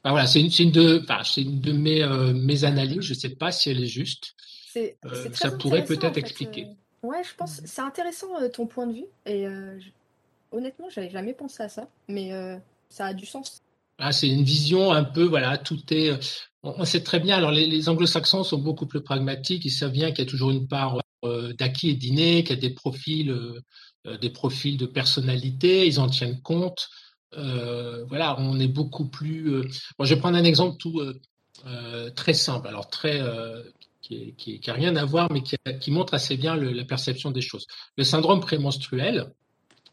voilà, 0.03 0.27
c'est 0.27 0.41
une, 0.41 0.71
de, 0.71 1.03
une 1.37 1.61
de 1.61 1.71
mes, 1.71 2.33
mes 2.33 2.63
analyses. 2.63 3.01
Je 3.01 3.13
ne 3.13 3.19
sais 3.19 3.29
pas 3.29 3.51
si 3.51 3.69
elle 3.69 3.83
est 3.83 3.87
juste. 3.87 4.35
ça 5.33 5.51
pourrait 5.51 5.85
peut-être 5.85 6.17
expliquer. 6.17 6.67
ouais, 7.03 7.23
je 7.23 7.35
pense. 7.35 7.61
C'est 7.65 7.81
intéressant 7.81 8.27
ton 8.53 8.67
point 8.67 8.87
de 8.87 8.93
vue. 8.93 9.05
Et 9.25 9.47
honnêtement, 10.51 10.89
j'avais 10.89 11.09
jamais 11.09 11.33
pensé 11.33 11.63
à 11.63 11.69
ça, 11.69 11.89
mais 12.07 12.31
ça 12.89 13.07
a 13.07 13.13
du 13.13 13.25
sens. 13.25 13.61
Ah, 13.97 14.11
c'est 14.11 14.29
une 14.29 14.43
vision 14.43 14.91
un 14.91 15.03
peu, 15.03 15.23
voilà, 15.25 15.59
tout 15.59 15.79
est 15.91 16.11
on, 16.63 16.85
sait 16.85 17.03
très 17.03 17.19
bien, 17.19 17.37
alors 17.37 17.51
les, 17.51 17.89
anglo-saxons 17.89 18.43
sont 18.43 18.59
beaucoup 18.59 18.85
plus 18.85 19.01
pragmatiques, 19.01 19.65
ils 19.65 19.71
savent 19.71 19.91
bien 19.91 20.11
qu'il 20.11 20.25
y 20.25 20.27
a 20.27 20.29
toujours 20.29 20.51
une 20.51 20.67
part 20.67 21.01
euh, 21.23 21.53
d'acquis 21.53 21.89
et 21.89 21.95
d'inné, 21.95 22.43
qu'il 22.43 22.55
y 22.55 22.59
a 22.59 22.61
des 22.61 22.73
profils, 22.73 23.31
euh, 23.31 23.55
euh, 23.55 23.61
des 24.05 24.29
profils 24.29 24.77
de 24.77 24.85
personnalité, 24.85 25.85
ils 25.85 25.99
en 25.99 26.07
tiennent 26.07 26.41
compte. 26.41 26.89
voilà, 27.33 28.35
on 28.39 28.59
est 28.59 28.67
beaucoup 28.67 29.07
plus. 29.09 29.63
Bon, 29.97 30.05
je 30.05 30.13
vais 30.15 30.19
prendre 30.19 30.37
un 30.37 30.43
exemple 30.43 30.77
tout 30.77 31.01
très 32.15 32.33
simple, 32.33 32.67
alors 32.67 32.89
très 32.89 33.21
qui, 34.01 34.33
qui, 34.35 34.71
rien 34.71 34.95
à 34.95 35.05
voir, 35.05 35.31
mais 35.31 35.43
qui, 35.43 35.55
qui 35.79 35.91
montre 35.91 36.13
assez 36.13 36.37
bien 36.37 36.55
la 36.55 36.85
perception 36.85 37.31
des 37.31 37.41
choses. 37.41 37.67
Le 37.97 38.03
syndrome 38.03 38.39
prémenstruel, 38.39 39.31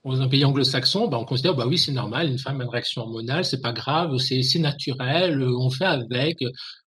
dans 0.05 0.21
un 0.21 0.29
pays 0.29 0.45
anglo-saxon, 0.45 1.09
bah, 1.09 1.19
on 1.19 1.25
considère 1.25 1.55
bah 1.55 1.67
oui 1.67 1.79
c'est 1.79 1.93
normal, 1.93 2.29
une 2.29 2.39
femme 2.39 2.61
a 2.61 2.65
une 2.65 2.71
réaction 2.71 3.03
hormonale, 3.03 3.45
c'est 3.45 3.61
pas 3.61 3.73
grave, 3.73 4.17
c'est 4.19 4.59
naturel, 4.59 5.43
on 5.43 5.71
fait 5.71 5.85
avec, 5.85 6.39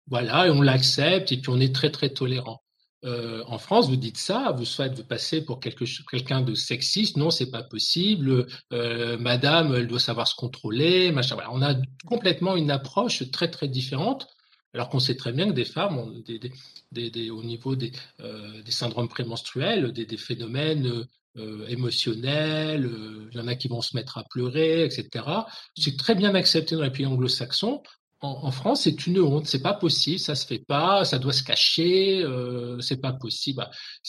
voilà, 0.06 0.46
et 0.46 0.50
on 0.50 0.62
l'accepte 0.62 1.32
et 1.32 1.38
puis 1.38 1.50
on 1.50 1.60
est 1.60 1.74
très 1.74 1.90
très 1.90 2.10
tolérant. 2.10 2.62
Euh, 3.04 3.44
en 3.46 3.58
France, 3.58 3.88
vous 3.88 3.96
dites 3.96 4.18
ça, 4.18 4.52
vous 4.56 4.64
souhaitez 4.64 4.96
vous 4.96 5.04
passer 5.04 5.44
pour 5.44 5.60
quelqu'un 5.60 6.40
de 6.40 6.54
sexiste, 6.54 7.16
non, 7.16 7.30
c'est 7.30 7.50
pas 7.50 7.62
possible. 7.62 8.46
Euh, 8.72 9.16
madame, 9.18 9.74
elle 9.74 9.86
doit 9.86 10.00
savoir 10.00 10.26
se 10.26 10.34
contrôler, 10.34 11.12
machin. 11.12 11.36
On 11.52 11.62
a 11.62 11.74
complètement 12.06 12.56
une 12.56 12.70
approche 12.70 13.30
très 13.30 13.50
très 13.50 13.68
différente, 13.68 14.26
alors 14.74 14.88
qu'on 14.88 14.98
sait 14.98 15.16
très 15.16 15.32
bien 15.32 15.46
que 15.46 15.52
des 15.52 15.64
femmes 15.64 15.98
ont 15.98 16.12
au 16.12 17.42
niveau 17.44 17.76
des, 17.76 17.92
euh, 18.20 18.62
des 18.62 18.72
syndromes 18.72 19.08
prémenstruels, 19.08 19.92
des, 19.92 20.16
phénomènes 20.16 21.06
émotionnels, 21.68 22.90
il 23.30 23.38
y 23.38 23.40
en 23.40 23.46
a 23.46 23.54
qui 23.54 23.68
vont 23.68 23.80
se 23.80 23.94
mettre 23.94 24.18
à 24.18 24.24
pleurer, 24.24 24.84
etc. 24.84 25.24
C'est 25.76 25.96
très 25.96 26.16
bien 26.16 26.34
accepté 26.34 26.74
dans 26.74 26.82
les 26.82 26.90
pays 26.90 27.06
anglo-saxons. 27.06 27.80
En, 28.20 28.50
France, 28.50 28.82
c'est 28.82 29.06
une 29.06 29.20
honte, 29.20 29.46
c'est 29.46 29.62
pas 29.62 29.74
possible, 29.74 30.18
ça 30.18 30.34
se 30.34 30.44
fait 30.44 30.58
pas, 30.66 31.04
ça 31.04 31.20
doit 31.20 31.32
se 31.32 31.44
cacher, 31.44 32.20
euh, 32.24 32.80
c'est 32.80 33.00
pas 33.00 33.12
possible. 33.12 33.64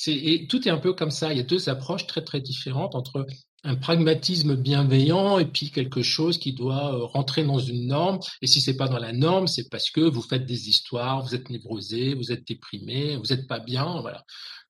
et 0.07 0.47
tout 0.47 0.67
est 0.67 0.71
un 0.71 0.79
peu 0.79 0.93
comme 0.93 1.11
ça. 1.11 1.31
Il 1.31 1.37
y 1.37 1.41
a 1.41 1.43
deux 1.43 1.69
approches 1.69 2.07
très 2.07 2.23
très 2.23 2.41
différentes 2.41 2.95
entre 2.95 3.27
un 3.63 3.75
pragmatisme 3.75 4.55
bienveillant 4.55 5.37
et 5.37 5.45
puis 5.45 5.69
quelque 5.69 6.01
chose 6.01 6.39
qui 6.39 6.53
doit 6.53 7.05
rentrer 7.07 7.43
dans 7.43 7.59
une 7.59 7.87
norme. 7.87 8.19
Et 8.41 8.47
si 8.47 8.61
c'est 8.61 8.77
pas 8.77 8.87
dans 8.87 8.97
la 8.97 9.13
norme, 9.13 9.47
c'est 9.47 9.69
parce 9.69 9.91
que 9.91 10.01
vous 10.01 10.21
faites 10.21 10.45
des 10.45 10.69
histoires, 10.69 11.23
vous 11.23 11.35
êtes 11.35 11.49
névrosé, 11.49 12.15
vous 12.15 12.31
êtes 12.31 12.47
déprimé, 12.47 13.15
vous 13.17 13.33
n'êtes 13.33 13.47
pas 13.47 13.59
bien, 13.59 14.01
voilà. 14.01 14.23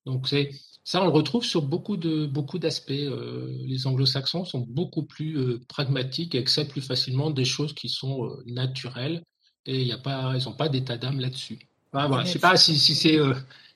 Donc 0.06 0.28
c'est 0.28 0.49
ça, 0.89 1.04
on 1.04 1.06
le 1.06 1.12
retrouve 1.12 1.43
sur 1.43 1.62
beaucoup 1.62 1.97
de 1.97 2.25
beaucoup 2.25 2.58
d'aspects. 2.58 2.89
Euh, 2.89 3.56
les 3.63 3.86
Anglo-Saxons 3.86 4.43
sont 4.43 4.65
beaucoup 4.67 5.04
plus 5.04 5.38
euh, 5.38 5.62
pragmatiques 5.67 6.34
et 6.34 6.39
acceptent 6.39 6.71
plus 6.71 6.82
facilement 6.82 7.30
des 7.30 7.45
choses 7.45 7.73
qui 7.73 7.89
sont 7.89 8.25
euh, 8.25 8.43
naturelles 8.47 9.21
et 9.67 9.84
y 9.84 9.91
a 9.91 9.99
pas, 9.99 10.34
ils 10.36 10.45
n'ont 10.45 10.56
pas 10.56 10.67
d'état 10.67 10.97
d'âme 10.97 11.19
là-dessus. 11.19 11.60
je 11.93 11.99
ne 11.99 12.25
sais 12.25 12.39
pas 12.39 12.58
si, 12.58 12.80
si 12.80 12.95
c'est 12.95 13.19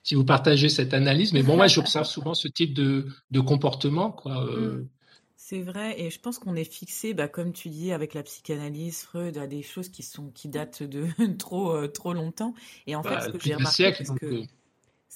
si 0.02 0.16
vous 0.16 0.24
partagez 0.24 0.68
cette 0.68 0.92
analyse, 0.92 1.32
mais 1.32 1.44
bon, 1.44 1.54
moi 1.54 1.68
j'observe 1.68 2.04
souvent 2.04 2.34
ce 2.34 2.48
type 2.48 2.74
de, 2.74 3.06
de 3.30 3.40
comportement, 3.40 4.10
quoi. 4.10 4.46
Mm. 4.46 4.88
C'est 5.36 5.62
vrai, 5.62 6.00
et 6.00 6.10
je 6.10 6.18
pense 6.18 6.40
qu'on 6.40 6.56
est 6.56 6.64
fixé, 6.64 7.14
bah, 7.14 7.28
comme 7.28 7.52
tu 7.52 7.68
dis, 7.68 7.92
avec 7.92 8.14
la 8.14 8.24
psychanalyse, 8.24 9.02
Freud, 9.02 9.38
à 9.38 9.46
des 9.46 9.62
choses 9.62 9.88
qui 9.88 10.02
sont 10.02 10.30
qui 10.30 10.48
datent 10.48 10.82
de 10.82 11.06
trop 11.38 11.86
trop 11.86 12.12
longtemps. 12.12 12.54
Et 12.88 12.96
en 12.96 13.04
fait, 13.04 13.10
bah, 13.10 13.20
ce 13.20 13.30
que 13.30 13.38
j'ai 13.40 13.54
remarqué, 13.54 13.92
que 14.20 14.42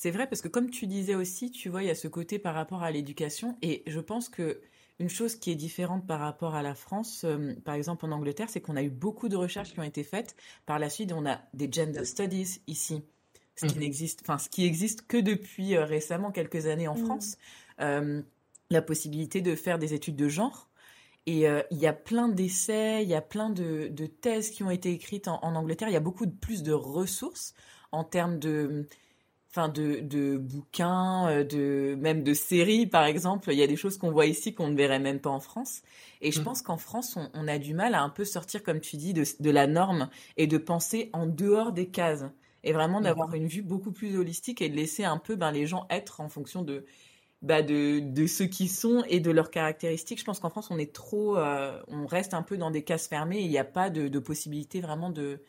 c'est 0.01 0.13
vrai 0.13 0.29
parce 0.29 0.43
que 0.43 0.47
comme 0.49 0.71
tu 0.71 0.87
disais 0.87 1.17
aussi, 1.17 1.51
tu 1.51 1.69
vois, 1.69 1.83
il 1.83 1.87
y 1.87 1.91
a 1.91 1.95
ce 1.97 2.07
côté 2.07 2.39
par 2.39 2.55
rapport 2.55 2.85
à 2.85 2.93
l'éducation, 2.93 3.59
et 3.63 3.83
je 3.89 3.99
pense 3.99 4.29
que 4.29 4.61
une 5.01 5.09
chose 5.09 5.35
qui 5.35 5.51
est 5.51 5.57
différente 5.57 6.07
par 6.07 6.21
rapport 6.21 6.55
à 6.55 6.63
la 6.63 6.77
France, 6.77 7.23
euh, 7.25 7.53
par 7.65 7.75
exemple 7.75 8.07
en 8.07 8.13
Angleterre, 8.13 8.49
c'est 8.49 8.61
qu'on 8.61 8.77
a 8.77 8.83
eu 8.85 8.91
beaucoup 8.91 9.29
de 9.29 9.35
recherches 9.35 9.73
qui 9.73 9.81
ont 9.81 9.85
été 9.85 10.05
faites. 10.05 10.37
Par 10.67 10.79
la 10.79 10.89
suite, 10.89 11.11
on 11.11 11.27
a 11.27 11.41
des 11.53 11.69
gender 11.69 12.05
studies 12.05 12.61
ici, 12.69 13.03
ce 13.57 13.67
qui 13.67 13.75
mhm. 13.75 13.81
n'existe, 13.81 14.21
enfin 14.23 14.39
ce 14.39 14.49
qui 14.49 14.65
existe 14.65 15.05
que 15.09 15.17
depuis 15.17 15.75
euh, 15.75 15.85
récemment 15.85 16.31
quelques 16.31 16.67
années 16.67 16.87
en 16.87 16.97
mhm. 16.97 17.05
France. 17.05 17.37
Euh, 17.81 18.23
la 18.71 18.83
possibilité 18.83 19.41
de 19.41 19.57
faire 19.57 19.81
des 19.81 19.95
études 19.95 20.17
de 20.17 20.29
genre. 20.29 20.69
Et 21.27 21.45
il 21.71 21.79
y 21.79 21.87
a 21.87 21.93
plein 21.93 22.29
d'essais, 22.29 23.03
il 23.03 23.09
y 23.09 23.15
a 23.15 23.21
plein 23.21 23.51
de, 23.51 23.91
thèses 24.07 24.51
qui 24.51 24.63
ont 24.63 24.71
été 24.71 24.93
écrites 24.93 25.29
en, 25.29 25.39
en 25.43 25.57
Angleterre. 25.57 25.89
Il 25.89 25.93
y 25.93 25.97
a 25.97 26.01
beaucoup 26.01 26.27
plus 26.27 26.63
de 26.63 26.73
ressources 26.73 27.53
en 27.93 28.03
termes 28.03 28.39
de 28.39 28.87
enfin 29.51 29.69
de, 29.69 30.01
de 30.01 30.37
bouquins, 30.37 31.29
euh, 31.29 31.45
de 31.45 31.97
même 31.99 32.23
de 32.23 32.35
séries 32.35 32.87
par 32.87 33.05
exemple. 33.05 33.51
Il 33.53 33.59
y 33.59 33.63
a 33.63 33.67
des 33.67 33.77
choses 33.77 33.99
qu'on 33.99 34.11
voit 34.11 34.27
ici 34.27 34.55
qu'on 34.55 34.69
ne 34.69 34.77
verrait 34.77 34.99
même 34.99 35.21
pas 35.21 35.31
en 35.31 35.41
France. 35.41 35.83
Et 36.21 36.33
je 36.33 36.41
mmh. 36.41 36.45
pense 36.45 36.63
qu'en 36.63 36.77
France, 36.77 37.17
on, 37.35 37.49
a 37.49 37.59
du 37.59 37.75
mal 37.75 37.95
à 37.95 38.03
un 38.03 38.09
peu 38.09 38.25
sortir, 38.25 38.63
comme 38.63 38.81
tu 38.81 38.97
dis, 38.97 39.13
de, 39.13 39.25
de, 39.39 39.51
la 39.51 39.67
norme 39.67 40.09
et 40.37 40.47
de 40.47 40.59
penser 40.59 41.11
en 41.13 41.27
dehors 41.27 41.73
des 41.73 41.87
cases. 41.87 42.25
Et 42.65 42.73
vraiment 42.73 43.01
d'avoir 43.01 43.33
une 43.35 43.47
vue 43.47 43.63
beaucoup 43.63 43.93
plus 43.93 44.19
holistique 44.19 44.61
et 44.61 44.69
de 44.69 44.75
laisser 44.75 45.05
un 45.05 45.19
peu 45.19 45.37
ben, 45.37 45.53
les 45.53 45.67
gens 45.67 45.87
être 45.91 46.21
en 46.21 46.29
fonction 46.29 46.63
de, 46.63 46.85
bah 47.41 47.63
de, 47.63 48.01
qui 48.47 48.67
sont 48.67 49.05
et 49.09 49.21
de 49.21 49.31
leurs 49.31 49.53
caractéristiques. 49.53 50.19
Je 50.19 50.25
pense 50.25 50.41
qu'en 50.41 50.51
France, 50.51 50.73
on 50.73 50.79
est 50.79 50.93
trop, 50.93 51.39
euh, 51.39 51.81
on 51.87 52.07
reste 52.07 52.35
un 52.35 52.43
peu 52.43 52.57
dans 52.57 52.73
des 52.73 52.83
cases 52.83 53.07
fermées 53.07 53.39
et 53.39 53.45
il 53.45 53.51
n'y 53.51 53.59
a 53.59 53.65
pas 53.65 53.91
de, 53.91 54.09
de 54.09 54.19
possibilité 54.19 54.81
vraiment 54.81 55.11
de, 55.11 55.41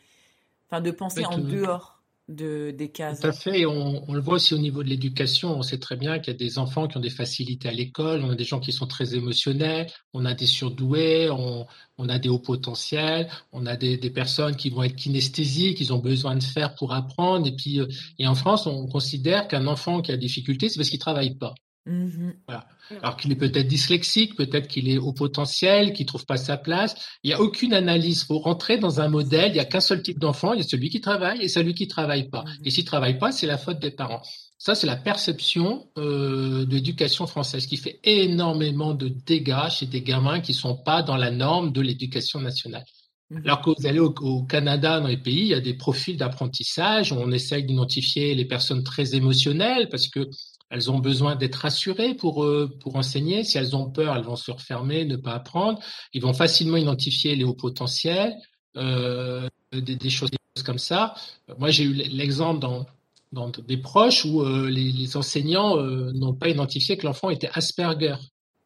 enfin, 0.70 0.80
de 0.80 0.92
penser 0.92 1.24
en 1.24 1.38
dehors 1.38 1.99
de, 2.30 2.70
des 2.70 2.90
cases. 2.90 3.20
Tout 3.20 3.26
à 3.26 3.32
fait. 3.32 3.66
On, 3.66 4.08
on, 4.08 4.14
le 4.14 4.20
voit 4.20 4.34
aussi 4.34 4.54
au 4.54 4.58
niveau 4.58 4.82
de 4.82 4.88
l'éducation. 4.88 5.56
On 5.56 5.62
sait 5.62 5.78
très 5.78 5.96
bien 5.96 6.18
qu'il 6.18 6.32
y 6.32 6.36
a 6.36 6.38
des 6.38 6.58
enfants 6.58 6.86
qui 6.88 6.96
ont 6.96 7.00
des 7.00 7.10
facilités 7.10 7.68
à 7.68 7.72
l'école. 7.72 8.22
On 8.24 8.30
a 8.30 8.34
des 8.34 8.44
gens 8.44 8.60
qui 8.60 8.72
sont 8.72 8.86
très 8.86 9.14
émotionnels. 9.14 9.88
On 10.14 10.24
a 10.24 10.34
des 10.34 10.46
surdoués. 10.46 11.30
On, 11.30 11.66
a 12.08 12.18
des 12.18 12.28
hauts 12.28 12.38
potentiels. 12.38 13.28
On 13.52 13.66
a 13.66 13.76
des, 13.76 13.98
personnes 14.10 14.56
qui 14.56 14.70
vont 14.70 14.82
être 14.82 14.96
kinesthésiques, 14.96 15.78
qui 15.78 15.92
ont 15.92 15.98
besoin 15.98 16.36
de 16.36 16.42
faire 16.42 16.74
pour 16.74 16.92
apprendre. 16.92 17.46
Et 17.46 17.54
puis, 17.54 17.80
euh, 17.80 17.86
et 18.18 18.26
en 18.26 18.34
France, 18.34 18.66
on 18.66 18.86
considère 18.86 19.48
qu'un 19.48 19.66
enfant 19.66 20.00
qui 20.00 20.12
a 20.12 20.16
des 20.16 20.26
difficultés, 20.26 20.68
c'est 20.68 20.78
parce 20.78 20.90
qu'il 20.90 20.98
travaille 20.98 21.34
pas. 21.34 21.54
Mmh 21.90 22.30
voilà. 22.46 22.66
Alors 23.02 23.16
qu'il 23.16 23.32
est 23.32 23.36
peut-être 23.36 23.66
dyslexique, 23.66 24.36
peut-être 24.36 24.68
qu'il 24.68 24.88
est 24.88 24.98
au 24.98 25.12
potentiel, 25.12 25.92
qu'il 25.92 26.06
trouve 26.06 26.24
pas 26.24 26.36
sa 26.36 26.56
place. 26.56 26.94
Il 27.24 27.28
n'y 27.28 27.34
a 27.34 27.40
aucune 27.40 27.72
analyse. 27.74 28.22
Il 28.22 28.26
faut 28.26 28.38
rentrer 28.38 28.78
dans 28.78 29.00
un 29.00 29.08
modèle. 29.08 29.50
Il 29.50 29.54
n'y 29.54 29.60
a 29.60 29.64
qu'un 29.64 29.80
seul 29.80 30.00
type 30.00 30.20
d'enfant. 30.20 30.52
Il 30.52 30.58
y 30.58 30.64
a 30.64 30.68
celui 30.68 30.88
qui 30.88 31.00
travaille 31.00 31.42
et 31.42 31.48
celui 31.48 31.74
qui 31.74 31.88
travaille 31.88 32.28
pas. 32.30 32.42
Mmh 32.42 32.64
et 32.64 32.70
s'il 32.70 32.84
travaille 32.84 33.18
pas, 33.18 33.32
c'est 33.32 33.48
la 33.48 33.58
faute 33.58 33.80
des 33.80 33.90
parents. 33.90 34.22
Ça, 34.56 34.74
c'est 34.74 34.86
la 34.86 34.96
perception 34.96 35.88
euh, 35.98 36.64
de 36.64 36.74
l'éducation 36.74 37.26
française 37.26 37.66
qui 37.66 37.76
fait 37.76 37.98
énormément 38.04 38.94
de 38.94 39.08
dégâts 39.08 39.68
chez 39.70 39.86
des 39.86 40.02
gamins 40.02 40.40
qui 40.40 40.54
sont 40.54 40.76
pas 40.76 41.02
dans 41.02 41.16
la 41.16 41.32
norme 41.32 41.72
de 41.72 41.80
l'éducation 41.80 42.40
nationale. 42.40 42.84
Mmh 43.30 43.40
Alors 43.46 43.62
que 43.62 43.70
vous 43.70 43.86
allez 43.86 43.98
au, 43.98 44.14
au, 44.20 44.44
Canada, 44.44 45.00
dans 45.00 45.08
les 45.08 45.16
pays, 45.16 45.40
il 45.40 45.48
y 45.48 45.54
a 45.54 45.60
des 45.60 45.74
profils 45.74 46.16
d'apprentissage. 46.16 47.12
On 47.12 47.32
essaye 47.32 47.64
d'identifier 47.64 48.36
les 48.36 48.44
personnes 48.44 48.84
très 48.84 49.16
émotionnelles 49.16 49.88
parce 49.88 50.06
que 50.06 50.28
elles 50.70 50.90
ont 50.90 51.00
besoin 51.00 51.34
d'être 51.34 51.56
rassurées 51.56 52.14
pour, 52.14 52.44
euh, 52.44 52.70
pour 52.80 52.96
enseigner. 52.96 53.42
Si 53.42 53.58
elles 53.58 53.74
ont 53.74 53.90
peur, 53.90 54.16
elles 54.16 54.24
vont 54.24 54.36
se 54.36 54.52
refermer, 54.52 55.04
ne 55.04 55.16
pas 55.16 55.34
apprendre. 55.34 55.80
Ils 56.14 56.22
vont 56.22 56.32
facilement 56.32 56.76
identifier 56.76 57.34
les 57.34 57.44
hauts 57.44 57.54
potentiels, 57.54 58.34
euh, 58.76 59.48
des, 59.72 60.10
choses 60.10 60.30
comme 60.64 60.78
ça. 60.78 61.14
Moi, 61.58 61.70
j'ai 61.70 61.84
eu 61.84 61.92
l'exemple 61.92 62.60
dans, 62.60 62.86
dans 63.32 63.48
des 63.48 63.78
proches 63.78 64.24
où 64.24 64.42
euh, 64.42 64.70
les, 64.70 65.16
enseignants 65.16 65.76
n'ont 65.76 66.34
pas 66.34 66.48
identifié 66.48 66.96
que 66.96 67.04
l'enfant 67.04 67.30
était 67.30 67.50
Asperger. 67.52 68.14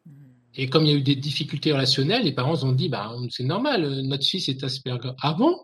Mmh. 0.05 0.11
Et 0.53 0.69
comme 0.69 0.85
il 0.85 0.91
y 0.91 0.93
a 0.93 0.97
eu 0.97 1.01
des 1.01 1.15
difficultés 1.15 1.73
relationnelles, 1.73 2.23
les 2.23 2.33
parents 2.33 2.63
ont 2.63 2.71
dit, 2.71 2.87
bah, 2.87 3.15
c'est 3.31 3.43
normal, 3.43 4.01
notre 4.01 4.25
fils 4.25 4.47
est 4.47 4.63
Asperger. 4.63 5.11
Ah 5.21 5.33
bon? 5.33 5.57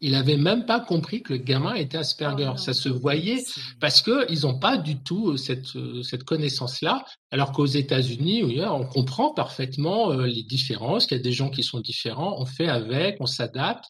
Il 0.00 0.14
avait 0.14 0.36
même 0.36 0.64
pas 0.64 0.80
compris 0.80 1.22
que 1.22 1.34
le 1.34 1.38
gamin 1.38 1.74
était 1.74 1.98
Asperger. 1.98 2.50
Oh 2.52 2.56
ça 2.56 2.72
se 2.72 2.88
voyait 2.88 3.44
parce 3.80 4.00
que 4.00 4.30
ils 4.32 4.42
n'ont 4.42 4.58
pas 4.58 4.78
du 4.78 4.98
tout 5.02 5.30
euh, 5.30 5.36
cette, 5.36 5.76
euh, 5.76 6.02
cette 6.02 6.24
connaissance-là. 6.24 7.04
Alors 7.30 7.52
qu'aux 7.52 7.66
États-Unis, 7.66 8.60
on 8.62 8.84
comprend 8.86 9.32
parfaitement 9.34 10.10
euh, 10.12 10.26
les 10.26 10.42
différences, 10.42 11.06
qu'il 11.06 11.16
y 11.16 11.20
a 11.20 11.22
des 11.22 11.32
gens 11.32 11.50
qui 11.50 11.62
sont 11.62 11.80
différents, 11.80 12.40
on 12.40 12.46
fait 12.46 12.68
avec, 12.68 13.16
on 13.20 13.26
s'adapte. 13.26 13.84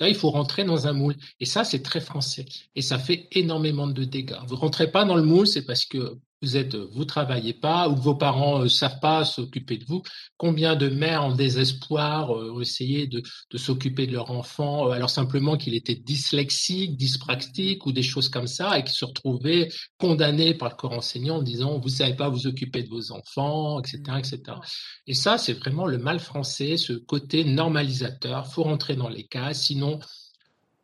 Là, 0.00 0.08
il 0.08 0.14
faut 0.14 0.30
rentrer 0.30 0.64
dans 0.64 0.86
un 0.86 0.92
moule. 0.92 1.14
Et 1.40 1.44
ça, 1.44 1.64
c'est 1.64 1.82
très 1.82 2.00
français. 2.00 2.46
Et 2.74 2.82
ça 2.82 2.98
fait 2.98 3.28
énormément 3.32 3.86
de 3.86 4.04
dégâts. 4.04 4.36
Vous 4.48 4.56
rentrez 4.56 4.90
pas 4.90 5.04
dans 5.04 5.14
le 5.14 5.22
moule, 5.22 5.46
c'est 5.46 5.64
parce 5.64 5.84
que 5.84 6.18
vous 6.44 6.56
êtes, 6.56 6.76
vous 6.76 7.04
travaillez 7.04 7.54
pas 7.54 7.88
ou 7.88 7.94
que 7.94 8.00
vos 8.00 8.14
parents 8.14 8.58
ne 8.58 8.66
euh, 8.66 8.68
savent 8.68 9.00
pas 9.00 9.24
s'occuper 9.24 9.78
de 9.78 9.84
vous. 9.84 10.02
Combien 10.36 10.76
de 10.76 10.88
mères 10.88 11.22
en 11.24 11.34
désespoir 11.34 12.30
euh, 12.30 12.52
ont 12.52 12.60
essayé 12.60 13.06
de, 13.06 13.22
de 13.50 13.58
s'occuper 13.58 14.06
de 14.06 14.12
leur 14.12 14.30
enfant, 14.30 14.88
euh, 14.88 14.90
alors 14.90 15.10
simplement 15.10 15.56
qu'il 15.56 15.74
était 15.74 15.94
dyslexique, 15.94 16.96
dyspraxique 16.96 17.86
ou 17.86 17.92
des 17.92 18.02
choses 18.02 18.28
comme 18.28 18.46
ça, 18.46 18.78
et 18.78 18.84
qui 18.84 18.92
se 18.92 19.04
retrouvaient 19.04 19.70
condamnés 19.98 20.54
par 20.54 20.68
le 20.68 20.76
corps 20.76 20.92
enseignant 20.92 21.36
en 21.36 21.42
disant 21.42 21.78
vous 21.78 21.88
savez 21.88 22.14
pas 22.14 22.28
vous 22.28 22.46
occuper 22.46 22.82
de 22.82 22.88
vos 22.88 23.12
enfants, 23.12 23.80
etc., 23.80 24.02
etc. 24.18 24.58
Et 25.06 25.14
ça, 25.14 25.38
c'est 25.38 25.54
vraiment 25.54 25.86
le 25.86 25.98
mal 25.98 26.20
français, 26.20 26.76
ce 26.76 26.92
côté 26.92 27.44
normalisateur. 27.44 28.46
Faut 28.46 28.64
rentrer 28.64 28.96
dans 28.96 29.08
les 29.08 29.26
cas, 29.26 29.54
sinon 29.54 29.98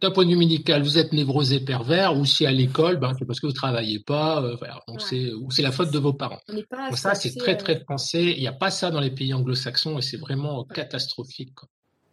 d'un 0.00 0.10
point 0.10 0.24
de 0.24 0.30
vue 0.30 0.36
médical, 0.36 0.82
vous 0.82 0.98
êtes 0.98 1.12
névrosé 1.12 1.60
pervers, 1.60 2.16
ou 2.16 2.24
si 2.24 2.46
à 2.46 2.50
l'école, 2.50 2.96
ben, 2.96 3.12
c'est 3.18 3.26
parce 3.26 3.40
que 3.40 3.46
vous 3.46 3.52
travaillez 3.52 3.98
pas, 3.98 4.42
euh, 4.42 4.56
donc 4.88 5.02
c'est, 5.02 5.32
ou 5.32 5.50
c'est 5.50 5.62
la 5.62 5.72
faute 5.72 5.90
de 5.90 5.98
vos 5.98 6.12
parents. 6.12 6.40
Donc 6.48 6.64
ça, 6.96 7.14
c'est 7.14 7.36
très, 7.36 7.56
très 7.56 7.76
euh, 7.76 7.84
français. 7.84 8.32
Il 8.32 8.40
n'y 8.40 8.48
a 8.48 8.52
pas 8.52 8.70
ça 8.70 8.90
dans 8.90 9.00
les 9.00 9.10
pays 9.10 9.34
anglo-saxons 9.34 9.98
et 9.98 10.02
c'est 10.02 10.16
vraiment 10.16 10.64
catastrophique. 10.64 11.50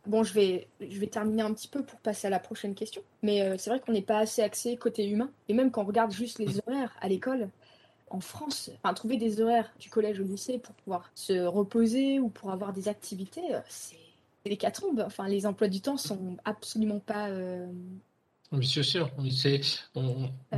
Bon, 0.06 0.23
je 0.23 0.34
vais, 0.34 0.67
je 0.82 1.00
vais 1.00 1.08
terminer 1.08 1.43
un 1.43 1.54
petit 1.54 1.67
peu 1.67 1.84
pour 1.84 2.00
passer 2.00 2.28
à 2.28 2.30
la 2.30 2.39
prochaine 2.39 2.76
question. 2.76 3.02
Mais 3.23 3.41
euh, 3.41 3.56
c'est 3.58 3.69
vrai 3.69 3.80
qu'on 3.80 3.91
n'est 3.91 4.02
pas 4.02 4.19
assez 4.19 4.41
axé 4.41 4.78
côté 4.78 5.06
humain. 5.08 5.30
Et 5.50 5.54
même 5.54 5.71
quand 5.71 5.84
on 5.84 5.86
regarde 5.86 6.12
juste 6.12 6.39
les 6.39 6.60
horaires 6.60 6.95
à 7.02 7.08
l'école, 7.08 7.50
en 8.10 8.21
France, 8.21 8.69
enfin, 8.82 8.93
trouver 8.93 9.17
des 9.17 9.41
horaires 9.41 9.69
du 9.80 9.89
collège 9.89 10.19
au 10.21 10.23
lycée 10.23 10.60
pour 10.60 10.73
pouvoir 10.76 11.12
se 11.13 11.45
reposer 11.45 12.19
ou 12.19 12.30
pour 12.30 12.52
avoir 12.52 12.71
des 12.71 12.88
activités, 12.88 13.41
c'est 13.67 13.97
les 14.47 14.57
tombent. 14.57 15.03
Enfin, 15.05 15.27
les 15.27 15.45
emplois 15.45 15.67
du 15.67 15.81
temps 15.81 15.97
sont 15.97 16.38
absolument 16.45 16.99
pas. 16.99 17.29
Euh... 17.29 17.67
Oui, 18.53 18.65
c'est 18.65 18.83
sûr. 18.83 19.10
C'est 19.29 19.60
euh, 19.97 20.01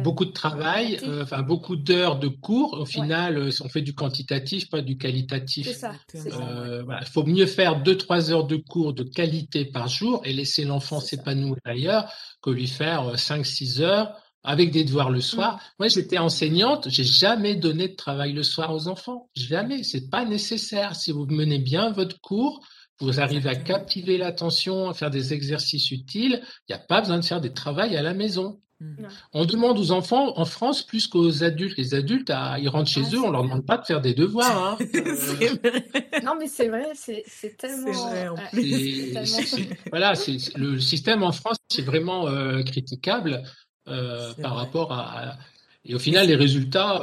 beaucoup 0.03 0.25
de 0.25 0.31
travail, 0.31 0.99
euh, 1.03 1.23
enfin 1.23 1.41
beaucoup 1.41 1.75
d'heures 1.75 2.19
de 2.19 2.27
cours. 2.27 2.73
Au 2.79 2.85
final, 2.85 3.37
euh, 3.37 3.49
on 3.61 3.69
fait 3.69 3.81
du 3.81 3.95
quantitatif, 3.95 4.69
pas 4.69 4.81
du 4.81 4.97
qualitatif. 4.97 5.67
C'est 5.67 5.73
ça. 5.73 5.93
Il 6.13 7.07
faut 7.11 7.23
mieux 7.23 7.47
faire 7.47 7.81
deux 7.81 7.97
trois 7.97 8.31
heures 8.31 8.45
de 8.45 8.57
cours 8.57 8.93
de 8.93 9.03
qualité 9.03 9.65
par 9.65 9.87
jour 9.87 10.21
et 10.23 10.33
laisser 10.33 10.65
l'enfant 10.65 10.99
s'épanouir 10.99 11.57
ailleurs 11.65 12.11
que 12.43 12.51
lui 12.51 12.67
faire 12.67 13.17
cinq 13.17 13.43
six 13.43 13.81
heures 13.81 14.13
avec 14.43 14.71
des 14.71 14.83
devoirs 14.83 15.09
le 15.09 15.21
soir. 15.21 15.55
Mm. 15.55 15.59
Moi, 15.79 15.87
j'étais 15.87 16.17
enseignante, 16.19 16.89
j'ai 16.89 17.03
jamais 17.03 17.55
donné 17.55 17.87
de 17.87 17.95
travail 17.95 18.33
le 18.33 18.43
soir 18.43 18.73
aux 18.73 18.87
enfants. 18.87 19.29
Jamais. 19.35 19.83
C'est 19.83 20.09
pas 20.09 20.25
nécessaire. 20.25 20.95
Si 20.95 21.11
vous 21.11 21.25
menez 21.25 21.59
bien 21.59 21.91
votre 21.91 22.21
cours, 22.21 22.61
vous 22.99 23.19
arrivez 23.19 23.49
à 23.49 23.55
captiver 23.55 24.17
l'attention, 24.17 24.89
à 24.89 24.93
faire 24.93 25.09
des 25.09 25.33
exercices 25.33 25.91
utiles, 25.91 26.41
il 26.67 26.71
n'y 26.73 26.75
a 26.75 26.83
pas 26.83 27.01
besoin 27.01 27.19
de 27.19 27.25
faire 27.25 27.41
des 27.41 27.53
travaux 27.53 27.79
à 27.79 28.01
la 28.01 28.13
maison. 28.13 28.59
Hmm. 28.81 29.07
On 29.33 29.43
demande 29.43 29.77
aux 29.77 29.91
enfants 29.91 30.37
en 30.37 30.45
France 30.45 30.83
plus 30.83 31.07
qu'aux 31.07 31.43
adultes. 31.43 31.77
Les 31.77 31.93
adultes, 31.95 32.31
ils 32.59 32.69
rentrent 32.69 32.89
chez 32.89 33.03
ah, 33.05 33.15
eux, 33.15 33.19
on 33.19 33.31
leur 33.31 33.43
demande 33.43 33.65
pas 33.65 33.77
de 33.77 33.85
faire 33.85 33.99
des 33.99 34.13
devoirs. 34.13 34.77
Hein. 34.79 34.85
non, 36.23 36.35
mais 36.39 36.47
c'est 36.47 36.69
vrai, 36.69 36.87
c'est 36.95 37.57
tellement. 37.57 37.91
Vrai, 37.91 38.29
voilà, 39.91 40.13
le 40.55 40.79
système 40.79 41.23
en 41.23 41.33
France, 41.33 41.57
c'est 41.67 41.81
vraiment 41.81 42.27
euh, 42.27 42.63
critiquable 42.63 43.43
euh, 43.89 44.33
par 44.35 44.55
rapport 44.55 44.93
à, 44.93 45.37
Et 45.83 45.93
au 45.93 45.99
final, 45.99 46.27
les 46.27 46.35
résultats 46.35 47.01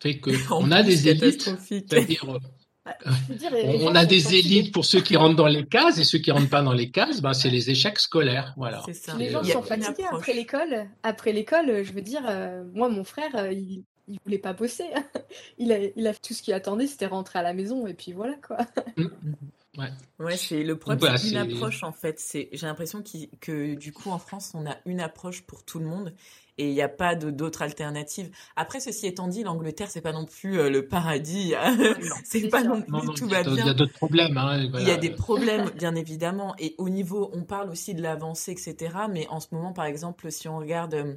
fait 0.00 0.18
que 0.18 0.30
on 0.52 0.70
a 0.70 0.84
des 0.84 1.08
élites, 1.08 1.50
c'est-à-dire 1.58 2.38
on, 3.80 3.94
a 3.94 4.04
des 4.04 4.34
élites 4.34 4.72
pour 4.72 4.84
ceux 4.84 5.00
qui 5.00 5.16
rentrent 5.16 5.36
dans 5.36 5.46
les 5.46 5.66
cases 5.66 5.98
et 5.98 6.04
ceux 6.04 6.18
qui 6.18 6.30
rentrent 6.30 6.50
pas 6.50 6.62
dans 6.62 6.72
les 6.72 6.90
cases, 6.90 7.20
ben, 7.20 7.32
c'est 7.32 7.50
les 7.50 7.70
échecs 7.70 7.98
scolaires. 7.98 8.54
Voilà. 8.56 8.82
Les 9.18 9.30
gens 9.30 9.42
sont 9.42 9.62
fatigués 9.62 10.04
après 10.10 10.34
l'école. 10.34 10.86
Après 11.02 11.32
l'école, 11.32 11.84
je 11.84 11.92
veux 11.92 12.02
dire, 12.02 12.22
euh, 12.28 12.64
moi, 12.74 12.88
mon 12.88 13.04
frère, 13.04 13.34
euh, 13.34 13.52
il, 13.52 13.84
il 14.08 14.18
voulait 14.24 14.38
pas 14.38 14.52
bosser. 14.52 14.84
il, 15.58 15.72
a, 15.72 15.78
il 15.96 16.06
a 16.06 16.14
tout 16.14 16.34
ce 16.34 16.42
qu'il 16.42 16.54
attendait, 16.54 16.86
c'était 16.86 17.06
rentrer 17.06 17.38
à 17.38 17.42
la 17.42 17.52
maison 17.52 17.86
et 17.86 17.94
puis 17.94 18.12
voilà 18.12 18.34
quoi. 18.46 18.58
Ouais. 19.78 19.90
Ouais, 20.18 20.36
c'est 20.36 20.62
le 20.62 20.78
problème, 20.78 21.00
Bah, 21.00 21.18
c'est 21.18 21.28
une 21.30 21.36
approche 21.36 21.82
en 21.82 21.92
fait. 21.92 22.18
C'est, 22.18 22.48
j'ai 22.52 22.66
l'impression 22.66 23.02
que 23.40 23.74
du 23.74 23.92
coup 23.92 24.10
en 24.10 24.18
France, 24.18 24.52
on 24.54 24.66
a 24.66 24.76
une 24.86 25.00
approche 25.00 25.42
pour 25.42 25.64
tout 25.64 25.78
le 25.78 25.84
monde 25.86 26.14
et 26.58 26.68
il 26.68 26.72
n'y 26.74 26.80
a 26.80 26.88
pas 26.88 27.14
d'autres 27.14 27.60
alternatives. 27.60 28.30
Après, 28.56 28.80
ceci 28.80 29.06
étant 29.06 29.28
dit, 29.28 29.42
l'Angleterre, 29.42 29.90
c'est 29.90 30.00
pas 30.00 30.12
non 30.12 30.24
plus 30.24 30.58
euh, 30.58 30.70
le 30.70 30.88
paradis. 30.88 31.52
c'est 32.24 32.40
c'est 32.40 32.48
pas 32.48 32.62
non 32.62 32.80
plus 32.80 32.90
Non, 32.92 33.04
non, 33.04 33.12
tout 33.12 33.28
va 33.28 33.42
d'autres- 33.42 33.50
il 33.50 33.58
y 33.58 33.62
bien. 33.62 33.70
a 33.72 33.74
d'autres 33.74 33.92
problèmes. 33.92 34.38
hein, 34.38 34.64
Il 34.78 34.86
y 34.86 34.90
a 34.90 34.96
des 34.96 35.10
problèmes, 35.10 35.68
bien 35.76 35.94
évidemment, 35.94 36.54
et 36.58 36.74
au 36.78 36.88
niveau, 36.88 37.30
on 37.34 37.42
parle 37.44 37.68
aussi 37.68 37.94
de 37.94 38.00
l'avancée, 38.00 38.52
etc. 38.52 39.08
Mais 39.10 39.26
en 39.28 39.40
ce 39.40 39.48
moment, 39.52 39.74
par 39.74 39.84
exemple, 39.84 40.32
si 40.32 40.48
on 40.48 40.56
regarde, 40.56 40.94
euh, 40.94 41.16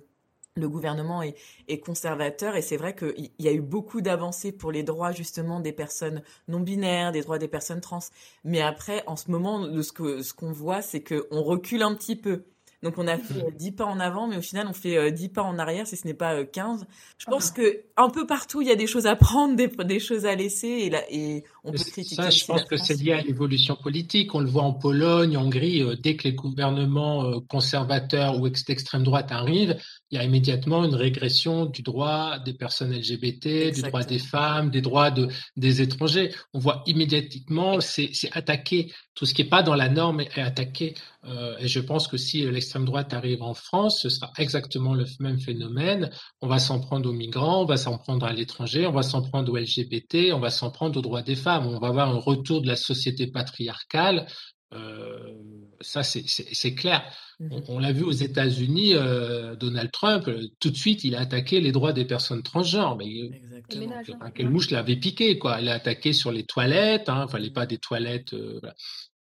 le 0.60 0.70
gouvernement 0.70 1.22
est, 1.22 1.80
conservateur, 1.80 2.55
et 2.55 2.62
c'est 2.62 2.78
vrai 2.78 2.95
qu'il 2.95 3.32
y 3.39 3.47
a 3.47 3.53
eu 3.53 3.62
beaucoup 3.62 4.01
d'avancées 4.01 4.51
pour 4.51 4.72
les 4.72 4.84
droits 4.84 5.12
justement 5.12 5.60
des 5.60 5.72
personnes 5.72 6.22
non 6.47 6.60
binaires, 6.60 7.12
des 7.12 7.22
droits 7.22 7.39
des 7.39 7.47
personnes 7.47 7.82
trans. 7.82 7.99
Mais 8.43 8.62
après, 8.62 9.03
en 9.07 9.16
ce 9.16 9.32
moment, 9.32 9.60
de 9.68 9.82
ce 9.82 9.91
que 9.91 10.22
ce 10.22 10.34
qu'on 10.34 10.51
voit, 10.51 10.82
c'est 10.82 11.01
que 11.01 11.28
on 11.32 11.43
recule 11.43 11.84
un 11.84 11.95
petit 11.95 12.16
peu. 12.16 12.43
Donc 12.82 12.97
on 12.97 13.07
a 13.07 13.18
fait 13.18 13.43
euh, 13.43 13.51
10 13.51 13.74
pas 13.74 13.86
en 13.86 13.99
avant, 13.99 14.28
mais 14.28 14.38
au 14.38 14.41
final 14.41 14.68
on 14.68 14.74
fait 14.74 14.97
euh, 14.97 15.12
10 15.12 15.30
pas 15.30 15.43
en 15.43 15.60
arrière, 15.60 15.86
si 15.86 15.97
ce 15.97 16.07
n'est 16.07 16.14
pas 16.14 16.36
euh, 16.36 16.45
15. 16.45 16.86
Je 17.18 17.26
pense 17.26 17.51
que 17.51 17.82
un 17.97 18.10
peu 18.10 18.26
partout, 18.26 18.62
il 18.62 18.68
y 18.68 18.72
a 18.72 18.76
des 18.76 18.88
choses 18.88 19.05
à 19.05 19.16
prendre, 19.16 19.55
des, 19.55 19.68
des 19.68 19.99
choses 19.99 20.26
à 20.26 20.36
laisser, 20.36 20.68
et, 20.68 20.89
là, 20.89 21.01
et 21.10 21.43
on 21.64 21.72
peut 21.72 21.78
critiquer 21.78 22.16
Ça, 22.16 22.30
je 22.30 22.45
pense 22.45 22.64
que 22.64 22.78
c'est 22.78 22.95
lié 23.01 23.14
à 23.14 23.22
l'évolution 23.22 23.76
politique. 23.76 24.34
On 24.36 24.39
le 24.39 24.47
voit 24.49 24.64
en 24.64 24.74
Pologne, 24.74 25.38
en 25.38 25.45
Hongrie, 25.45 25.82
euh, 25.82 25.95
dès 25.95 26.16
que 26.16 26.24
les 26.26 26.34
gouvernements 26.34 27.26
euh, 27.26 27.39
conservateurs 27.47 28.39
ou 28.39 28.47
ex- 28.47 28.66
d'extrême 28.66 29.03
droite 29.03 29.32
arrivent, 29.32 29.78
il 30.12 30.18
y 30.18 30.22
a 30.22 30.24
immédiatement 30.24 30.84
une 30.84 30.95
régression 30.95 31.66
du 31.66 31.82
droit 31.82 32.39
des 32.39 32.53
personnes 32.53 32.93
LGBT, 32.93 33.72
du 33.74 33.82
droit 33.82 34.03
des 34.03 34.20
femmes, 34.20 34.70
des 34.70 34.82
droits 34.82 35.12
de, 35.12 35.28
des 35.57 35.82
étrangers. 35.82 36.34
On 36.53 36.60
voit 36.60 36.84
immédiatement, 36.88 37.80
c'est 37.82 38.12
attaqué. 38.32 38.91
Tout 39.16 39.26
ce 39.26 39.34
qui 39.34 39.43
n'est 39.43 39.49
pas 39.49 39.64
dans 39.64 39.76
la 39.76 39.89
norme 39.89 40.22
est 40.22 40.38
attaqué. 40.39 40.95
Euh, 41.26 41.57
et 41.60 41.68
je 41.68 41.82
pense 41.82 42.07
que 42.07 42.16
si 42.16 42.41
l'extrême 42.49 42.86
droite 42.86 43.14
arrive 43.14 43.43
en 43.43 43.53
France, 43.53 44.01
ce 44.01 44.10
sera 44.10 44.32
exactement 44.38 44.93
le 44.93 45.05
même 45.20 45.39
phénomène. 45.39 46.10
On 46.41 46.47
va 46.47 46.60
s'en 46.60 46.80
prendre 46.80 47.10
aux 47.10 47.14
migrants, 47.14 47.64
on 47.64 47.66
va 47.66 47.76
s'en 47.76 47.97
prendre 47.97 48.26
à 48.26 48.32
l'étranger, 48.32 48.88
on 48.88 48.93
va 48.93 49.03
s'en 49.03 49.22
prendre 49.22 49.51
aux 49.51 49.57
LGBT, 49.57 50.32
on 50.34 50.39
va 50.39 50.49
s'en 50.49 50.72
prendre 50.72 50.97
aux 50.97 51.01
droits 51.01 51.22
des 51.22 51.36
femmes. 51.36 51.49
On 51.58 51.80
va 51.80 51.88
avoir 51.88 52.10
un 52.10 52.20
retour 52.20 52.62
de 52.62 52.68
la 52.68 52.76
société 52.76 53.28
patriarcale. 53.28 54.28
Euh, 54.74 55.34
ça, 55.82 56.04
c'est- 56.04 56.76
clair. 56.76 57.04
Mhm. 57.39 57.50
On, 57.52 57.76
on 57.76 57.80
l'a 57.80 57.91
vu 57.91 58.04
aux 58.04 58.12
États-Unis, 58.12 58.93
euh, 58.93 59.56
Donald 59.56 59.89
Trump, 59.91 60.28
euh, 60.28 60.43
tout 60.60 60.70
de 60.70 60.76
suite, 60.78 61.04
il 61.04 61.16
a 61.16 61.22
attaqué 61.22 61.60
les 61.62 61.72
droits 61.72 61.93
des 61.93 62.06
personnes 62.06 62.43
transgenres. 62.43 62.95
Mais 62.97 63.08
Exactement. 63.34 63.82
Ménages, 63.88 64.12
hein. 64.22 64.30
quelle 64.36 64.50
mouche 64.50 64.70
l'avait 64.72 64.95
piqué, 64.97 65.39
quoi. 65.39 65.60
Il 65.62 65.70
a 65.70 65.74
attaqué 65.74 66.14
sur 66.14 66.32
les 66.32 66.43
toilettes, 66.43 67.10
hein, 67.10 67.24
enfin, 67.26 67.39
les 67.39 67.50
pas 67.52 67.66
des 67.66 67.78
toilettes. 67.80 68.34
euh, 68.34 68.60
voilà. 68.62 68.76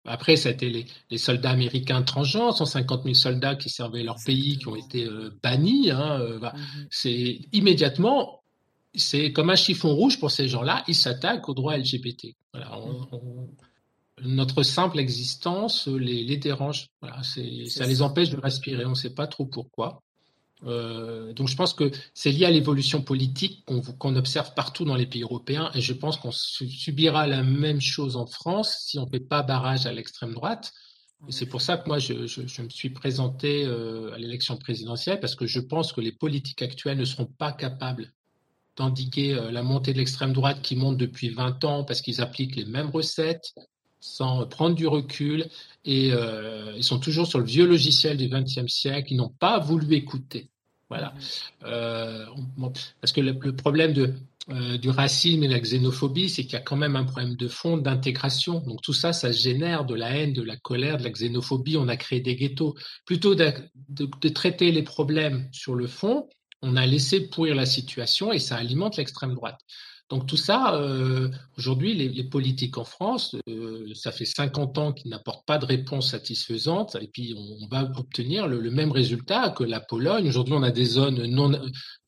Après, 0.05 0.37
c'était 0.37 0.70
les, 0.70 0.87
les 1.11 1.18
soldats 1.18 1.51
américains 1.51 2.03
transgenres, 2.03 2.57
150 2.57 3.03
000 3.05 3.14
soldats 3.14 3.57
qui 3.57 3.68
servaient 3.68 4.03
leur 4.03 4.16
pays, 4.24 4.57
qui 4.59 4.66
ont 4.68 4.76
été 4.76 5.05
euh, 5.05 5.31
bannis. 5.43 5.91
Hein, 5.91 6.20
euh. 6.20 6.39
Mhm. 6.41 6.87
C'est 6.91 7.41
immédiatement, 7.53 8.38
c'est 8.99 9.32
comme 9.32 9.51
un 9.51 9.57
chiffon 9.57 9.94
rouge 9.94 10.18
pour 10.20 10.30
ces 10.30 10.49
gens-là, 10.49 10.84
ils 10.88 10.94
s'attaquent 10.94 11.49
aux 11.49 11.55
droits 11.55 11.76
LGBT. 11.76 12.34
Voilà, 12.53 12.78
on- 12.78 13.09
on- 13.12 13.49
notre 14.22 14.62
simple 14.64 14.99
existence 14.99 15.86
les, 15.86 16.24
les 16.24 16.36
dérange. 16.36 16.88
Voilà, 17.01 17.22
c'est, 17.22 17.64
C'est 17.66 17.78
ça 17.80 17.86
les 17.86 18.03
empêche 18.03 18.30
de 18.30 18.36
respirer. 18.40 18.84
On 18.84 18.90
ne 18.90 18.94
sait 18.94 19.14
pas 19.14 19.26
trop 19.28 19.46
pourquoi. 19.46 20.03
Euh, 20.64 21.32
donc 21.34 21.46
je 21.46 21.55
pense 21.55 21.72
que 21.72 21.92
c'est 22.14 22.32
lié 22.32 22.44
à 22.44 22.51
l'évolution 22.51 23.01
politique 23.01 23.64
qu'on 23.64 23.80
qu'on 23.80 24.16
observe 24.16 24.55
partout 24.55 24.84
dans 24.84 24.96
les 24.96 25.07
pays 25.07 25.22
européens 25.22 25.70
et 25.72 25.80
je 25.80 25.92
pense 25.92 26.16
qu'on 26.16 26.32
su- 26.32 26.68
subira 26.68 27.28
la 27.28 27.44
même 27.44 27.80
chose 27.80 28.16
en 28.16 28.26
France 28.26 28.76
si 28.80 28.99
on 28.99 29.05
ne 29.05 29.11
fait 29.11 29.20
pas 29.20 29.44
barrage 29.44 29.86
à 29.86 29.92
l'extrême 29.92 30.34
droite. 30.34 30.72
Et 31.28 31.32
c'est 31.32 31.46
pour 31.46 31.61
ça 31.62 31.76
que 31.76 31.86
moi, 31.88 32.01
je, 32.01 32.26
je- 32.26 32.46
je 32.46 32.62
me 32.62 32.70
suis 32.70 32.90
présenté 32.90 33.64
euh, 33.66 34.12
à 34.14 34.18
l'élection 34.18 34.57
présidentielle 34.57 35.20
parce 35.20 35.36
que 35.36 35.46
je 35.46 35.61
pense 35.61 35.92
que 35.92 36.01
les 36.01 36.12
politiques 36.12 36.62
actuelles 36.62 36.99
ne 36.99 37.05
seront 37.05 37.26
pas 37.26 37.53
capables 37.53 38.12
d'endiguer 38.79 39.35
euh, 39.35 39.51
la 39.51 39.62
montée 39.62 39.93
de 39.93 39.99
l'extrême 39.99 40.33
droite 40.33 40.62
qui 40.62 40.76
monte 40.76 40.97
depuis 40.97 41.29
20 41.31 41.64
ans 41.64 41.85
parce 41.85 42.01
qu'ils 42.01 42.20
appliquent 42.20 42.57
les 42.57 42.64
mêmes 42.64 42.91
recettes 42.91 43.55
sans 44.01 44.47
prendre 44.47 44.76
du 44.76 44.87
recul 44.87 45.47
et 45.85 46.11
euh, 46.12 46.72
ils 46.76 46.85
sont 46.85 47.01
toujours 47.01 47.26
sur 47.26 47.41
le 47.41 47.45
vieux 47.45 47.66
logiciel 47.66 48.16
du 48.16 48.29
XXe 48.29 48.68
siècle. 48.72 49.12
Ils 49.12 49.16
n'ont 49.16 49.35
pas 49.41 49.59
voulu 49.59 49.95
écouter. 49.95 50.49
Voilà. 50.89 51.12
Euh, 51.64 52.24
bon, 52.57 52.72
parce 53.01 53.12
que 53.12 53.20
le, 53.20 53.33
le 53.41 53.55
problème 53.57 53.93
de, 53.93 54.14
euh, 54.51 54.79
du 54.79 54.89
racisme 54.89 55.43
et 55.43 55.49
de 55.49 55.53
la 55.53 55.59
xénophobie, 55.61 56.31
c'est 56.31 56.45
qu'il 56.45 56.53
y 56.55 56.57
a 56.57 56.61
quand 56.61 56.76
même 56.76 56.97
un 56.97 57.05
problème 57.05 57.35
de 57.35 57.49
fond 57.49 57.76
d'intégration. 57.76 58.61
Donc 58.61 58.81
tout 58.83 58.95
ça, 58.95 59.12
ça 59.12 59.33
génère 59.33 59.85
de 59.85 59.95
la 59.97 60.16
haine, 60.16 60.33
de 60.33 60.43
la 60.43 60.57
colère, 60.57 60.97
de 60.99 61.03
la 61.05 61.11
xénophobie. 61.11 61.76
On 61.76 61.89
a 61.89 61.97
créé 61.97 62.20
des 62.20 62.37
ghettos. 62.37 62.74
Plutôt 63.05 63.35
de, 63.35 63.53
de- 63.89 64.09
de 64.20 64.29
traiter 64.29 64.70
les 64.72 64.83
problèmes 64.85 65.49
sur 65.53 65.74
le 65.74 65.87
fond, 65.89 66.29
on 66.62 66.76
a 66.76 66.86
laissé 66.86 67.28
pourrir 67.28 67.54
la 67.54 67.66
situation 67.66 68.32
et 68.32 68.38
ça 68.38 68.56
alimente 68.56 68.96
l'extrême 68.96 69.34
droite. 69.34 69.59
Donc 70.11 70.26
tout 70.26 70.38
ça, 70.38 70.74
euh, 70.74 71.28
aujourd'hui, 71.59 71.92
les, 71.92 72.24
politiques 72.24 72.78
en 72.78 72.84
France, 72.84 73.36
euh, 73.46 73.92
ça 73.94 74.11
fait 74.11 74.24
50 74.24 74.78
ans 74.78 74.92
qu'ils 74.94 75.11
n'apportent 75.11 75.44
pas 75.44 75.59
de 75.59 75.66
réponse 75.66 76.11
satisfaisante 76.11 76.96
et 76.98 77.09
puis 77.09 77.34
on, 77.36 77.66
va 77.68 77.82
obtenir 77.94 78.48
le, 78.48 78.70
même 78.70 78.90
résultat 78.90 79.50
que 79.50 79.64
la 79.64 79.80
Pologne. 79.80 80.26
Aujourd'hui, 80.26 80.54
on 80.54 80.62
a 80.62 80.70
des 80.70 80.86
zones 80.86 81.20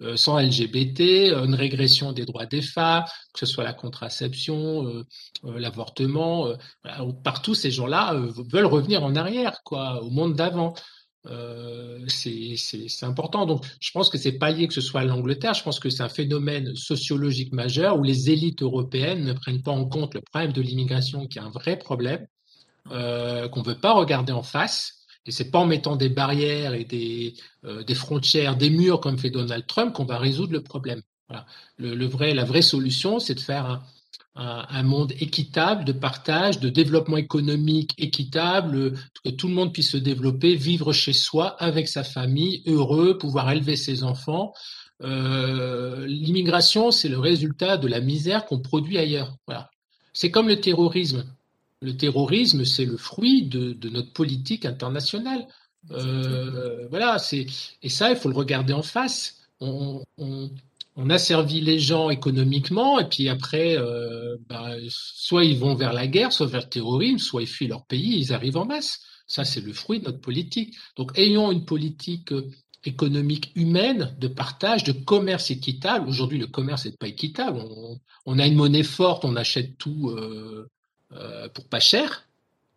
euh, 0.00 0.16
sans 0.16 0.40
LGBT, 0.40 1.34
une 1.44 1.54
régression 1.54 2.12
des 2.12 2.24
droits 2.24 2.46
des 2.46 2.62
femmes, 2.62 3.04
que 3.34 3.40
ce 3.40 3.46
soit 3.46 3.64
la 3.64 3.74
contraception, 3.74 5.04
l'avortement. 5.44 6.54
partout, 7.22 7.54
ces 7.54 7.70
gens-là 7.70 8.14
veulent 8.50 8.64
revenir 8.64 9.04
en 9.04 9.14
arrière, 9.14 9.60
quoi, 9.62 10.02
au 10.02 10.08
monde 10.08 10.34
d'avant. 10.34 10.74
Euh, 11.26 11.98
c'est 12.08 12.56
important. 13.02 13.46
Donc, 13.46 13.64
je 13.80 13.90
pense 13.90 14.08
que 14.08 14.18
c'est 14.18 14.38
pas 14.38 14.50
lié 14.50 14.68
que 14.68 14.74
ce 14.74 14.80
soit 14.80 15.04
l'Angleterre. 15.04 15.54
Je 15.54 15.62
pense 15.62 15.78
que 15.80 15.90
c'est 15.90 16.02
un 16.02 16.08
phénomène 16.08 16.74
sociologique 16.76 17.52
majeur 17.52 17.98
où 17.98 18.02
les 18.02 18.30
élites 18.30 18.62
européennes 18.62 19.24
ne 19.24 19.32
prennent 19.32 19.62
pas 19.62 19.72
en 19.72 19.84
compte 19.84 20.14
le 20.14 20.22
problème 20.22 20.52
de 20.52 20.62
l'immigration, 20.62 21.26
qui 21.26 21.38
est 21.38 21.42
un 21.42 21.50
vrai 21.50 21.78
problème 21.78 22.26
euh, 22.90 23.48
qu'on 23.48 23.62
veut 23.62 23.78
pas 23.78 23.92
regarder 23.92 24.32
en 24.32 24.42
face. 24.42 25.06
Et 25.26 25.32
c'est 25.32 25.50
pas 25.50 25.58
en 25.58 25.66
mettant 25.66 25.96
des 25.96 26.08
barrières 26.08 26.72
et 26.72 26.84
des, 26.84 27.34
euh, 27.64 27.84
des 27.84 27.94
frontières, 27.94 28.56
des 28.56 28.70
murs 28.70 29.00
comme 29.00 29.18
fait 29.18 29.30
Donald 29.30 29.66
Trump 29.66 29.92
qu'on 29.92 30.06
va 30.06 30.18
résoudre 30.18 30.54
le 30.54 30.62
problème. 30.62 31.02
Voilà. 31.28 31.44
Le, 31.76 31.94
le 31.94 32.06
vrai, 32.06 32.32
la 32.32 32.44
vraie 32.44 32.62
solution, 32.62 33.18
c'est 33.18 33.34
de 33.34 33.40
faire 33.40 33.66
un, 33.66 33.82
un, 34.36 34.82
monde 34.82 35.12
équitable, 35.20 35.84
de 35.84 35.92
partage, 35.92 36.60
de 36.60 36.68
développement 36.68 37.16
économique 37.16 37.94
équitable, 37.98 38.94
que 39.24 39.30
tout 39.30 39.48
le 39.48 39.54
monde 39.54 39.72
puisse 39.72 39.90
se 39.90 39.96
développer, 39.96 40.54
vivre 40.54 40.92
chez 40.92 41.12
soi, 41.12 41.56
avec 41.62 41.88
sa 41.88 42.04
famille, 42.04 42.62
heureux, 42.66 43.18
pouvoir 43.18 43.50
élever 43.50 43.76
ses 43.76 44.04
enfants. 44.04 44.54
Euh, 45.02 46.06
L'immigration, 46.06 46.90
c'est 46.90 47.08
le 47.08 47.18
résultat 47.18 47.76
de 47.76 47.88
la 47.88 48.00
misère 48.00 48.46
qu'on 48.46 48.60
produit 48.60 48.98
ailleurs. 48.98 49.36
Voilà. 49.46 49.70
C'est 50.12 50.30
comme 50.30 50.48
le 50.48 50.60
terrorisme. 50.60 51.24
Le 51.82 51.96
terrorisme, 51.96 52.64
c'est 52.64 52.84
le 52.84 52.96
fruit 52.96 53.46
de, 53.46 53.72
de, 53.72 53.88
notre 53.88 54.12
politique 54.12 54.66
internationale. 54.66 55.46
Euh, 55.90 56.86
voilà, 56.88 57.18
c'est 57.18 57.46
et 57.82 57.88
ça, 57.88 58.10
il 58.10 58.16
faut 58.16 58.28
le 58.28 58.36
regarder 58.36 58.74
en 58.74 58.82
face. 58.82 59.48
On, 59.60 60.02
on, 60.18 60.50
on 61.02 61.08
a 61.08 61.18
servi 61.18 61.60
les 61.60 61.78
gens 61.78 62.10
économiquement 62.10 62.98
et 62.98 63.08
puis 63.08 63.28
après, 63.28 63.76
euh, 63.78 64.36
bah, 64.48 64.74
soit 64.88 65.44
ils 65.44 65.58
vont 65.58 65.74
vers 65.74 65.94
la 65.94 66.06
guerre, 66.06 66.32
soit 66.32 66.46
vers 66.46 66.62
le 66.62 66.68
terrorisme, 66.68 67.18
soit 67.18 67.42
ils 67.42 67.48
fuient 67.48 67.68
leur 67.68 67.86
pays, 67.86 68.18
ils 68.18 68.32
arrivent 68.32 68.58
en 68.58 68.66
masse. 68.66 69.00
Ça, 69.26 69.44
c'est 69.44 69.60
le 69.60 69.72
fruit 69.72 70.00
de 70.00 70.06
notre 70.06 70.20
politique. 70.20 70.76
Donc, 70.96 71.16
ayons 71.16 71.52
une 71.52 71.64
politique 71.64 72.34
économique 72.84 73.52
humaine, 73.54 74.14
de 74.18 74.28
partage, 74.28 74.84
de 74.84 74.92
commerce 74.92 75.50
équitable. 75.50 76.08
Aujourd'hui, 76.08 76.38
le 76.38 76.46
commerce 76.46 76.84
n'est 76.84 76.92
pas 76.92 77.08
équitable. 77.08 77.60
On, 77.60 77.98
on, 78.26 78.38
a 78.38 78.46
une 78.46 78.56
monnaie 78.56 78.82
forte, 78.82 79.24
on 79.24 79.36
achète 79.36 79.78
tout 79.78 80.10
euh, 80.10 80.68
euh, 81.12 81.48
pour 81.50 81.66
pas 81.68 81.80
cher. 81.80 82.26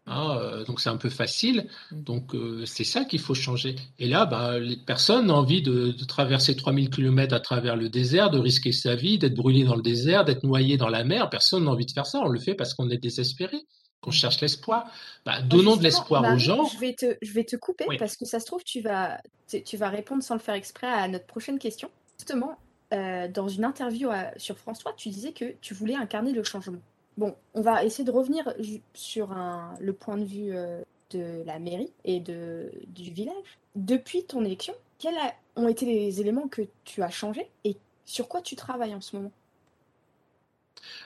Hein, 0.05 0.37
euh, 0.37 0.65
donc 0.65 0.81
c'est 0.81 0.89
un 0.89 0.97
peu 0.97 1.09
facile. 1.09 1.67
Donc 1.91 2.35
euh, 2.35 2.65
c'est 2.65 2.83
ça 2.83 3.05
qu'il 3.05 3.19
faut 3.19 3.33
changer. 3.33 3.75
Et 3.99 4.07
là, 4.07 4.25
bah, 4.25 4.59
les 4.59 4.75
personnes 4.75 5.31
ont 5.31 5.35
envie 5.35 5.61
de, 5.61 5.91
de, 5.91 6.05
traverser 6.05 6.55
3000 6.55 6.89
km 6.89 7.33
à 7.33 7.39
travers 7.39 7.75
le 7.75 7.89
désert, 7.89 8.29
de 8.29 8.37
risquer 8.37 8.73
sa 8.73 8.95
vie, 8.95 9.17
d'être 9.17 9.35
brûlé 9.35 9.63
dans 9.63 9.75
le 9.75 9.81
désert, 9.81 10.25
d'être 10.25 10.43
noyé 10.43 10.77
dans 10.77 10.89
la 10.89 11.03
mer. 11.03 11.29
Personne 11.29 11.65
n'a 11.65 11.71
envie 11.71 11.85
de 11.85 11.91
faire 11.91 12.05
ça. 12.05 12.19
On 12.19 12.27
le 12.27 12.39
fait 12.39 12.53
parce 12.53 12.73
qu'on 12.73 12.89
est 12.89 12.97
désespéré, 12.97 13.57
qu'on 14.01 14.11
cherche 14.11 14.41
l'espoir. 14.41 14.85
Bah, 15.25 15.41
donnons 15.41 15.77
de 15.77 15.83
l'espoir 15.83 16.33
aux 16.33 16.37
gens. 16.37 16.65
Je 16.65 16.79
vais 16.79 16.93
te, 16.93 17.15
je 17.21 17.31
vais 17.31 17.45
te 17.45 17.55
couper 17.55 17.85
oui. 17.87 17.97
parce 17.97 18.17
que 18.17 18.25
ça 18.25 18.41
se 18.41 18.45
trouve, 18.45 18.63
tu 18.65 18.81
vas, 18.81 19.21
tu 19.65 19.77
vas 19.77 19.89
répondre 19.89 20.21
sans 20.21 20.35
le 20.35 20.41
faire 20.41 20.55
exprès 20.55 20.87
à 20.87 21.07
notre 21.07 21.25
prochaine 21.25 21.59
question. 21.59 21.89
Justement, 22.19 22.57
euh, 22.93 23.27
dans 23.27 23.47
une 23.47 23.63
interview 23.63 24.09
à, 24.09 24.37
sur 24.37 24.57
France 24.57 24.79
3, 24.79 24.93
tu 24.97 25.09
disais 25.09 25.31
que 25.31 25.55
tu 25.61 25.73
voulais 25.73 25.95
incarner 25.95 26.33
le 26.33 26.43
changement. 26.43 26.79
Bon, 27.17 27.35
on 27.53 27.61
va 27.61 27.83
essayer 27.83 28.03
de 28.03 28.11
revenir 28.11 28.53
sur 28.93 29.35
le 29.79 29.93
point 29.93 30.17
de 30.17 30.25
vue 30.25 30.55
euh, 30.55 30.81
de 31.11 31.43
la 31.45 31.59
mairie 31.59 31.91
et 32.05 32.19
de, 32.19 32.71
du 32.87 33.11
village. 33.11 33.59
Depuis 33.75 34.23
ton 34.23 34.43
élection, 34.43 34.73
quels 34.97 35.15
ont 35.55 35.67
été 35.67 35.85
les 35.85 36.21
éléments 36.21 36.47
que 36.47 36.63
tu 36.85 37.03
as 37.03 37.09
changés 37.09 37.49
et 37.63 37.77
sur 38.05 38.27
quoi 38.27 38.41
tu 38.41 38.55
travailles 38.55 38.95
en 38.95 39.01
ce 39.01 39.15
moment? 39.15 39.31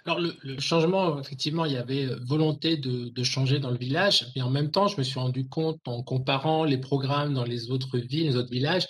Alors 0.05 0.20
le, 0.20 0.60
changement, 0.60 1.20
effectivement, 1.20 1.66
il 1.66 1.74
y 1.74 1.78
avait 1.78 2.08
volonté 2.26 2.78
de, 2.78 3.24
changer 3.24 3.60
dans 3.60 3.70
le 3.70 3.78
village, 3.78 4.28
mais 4.36 4.41
en 4.41 4.49
même 4.49 4.72
temps, 4.72 4.88
je 4.88 4.97
me 4.97 5.03
suis 5.03 5.20
rendu 5.20 5.47
compte 5.47 5.80
en 5.88 6.01
comparant 6.01 6.64
les 6.64 6.78
programmes 6.78 7.34
dans 7.34 7.43
les 7.43 7.70
autres 7.70 7.97
villes, 7.97 8.28
les 8.28 8.36
autres 8.38 8.49
villages, 8.51 8.88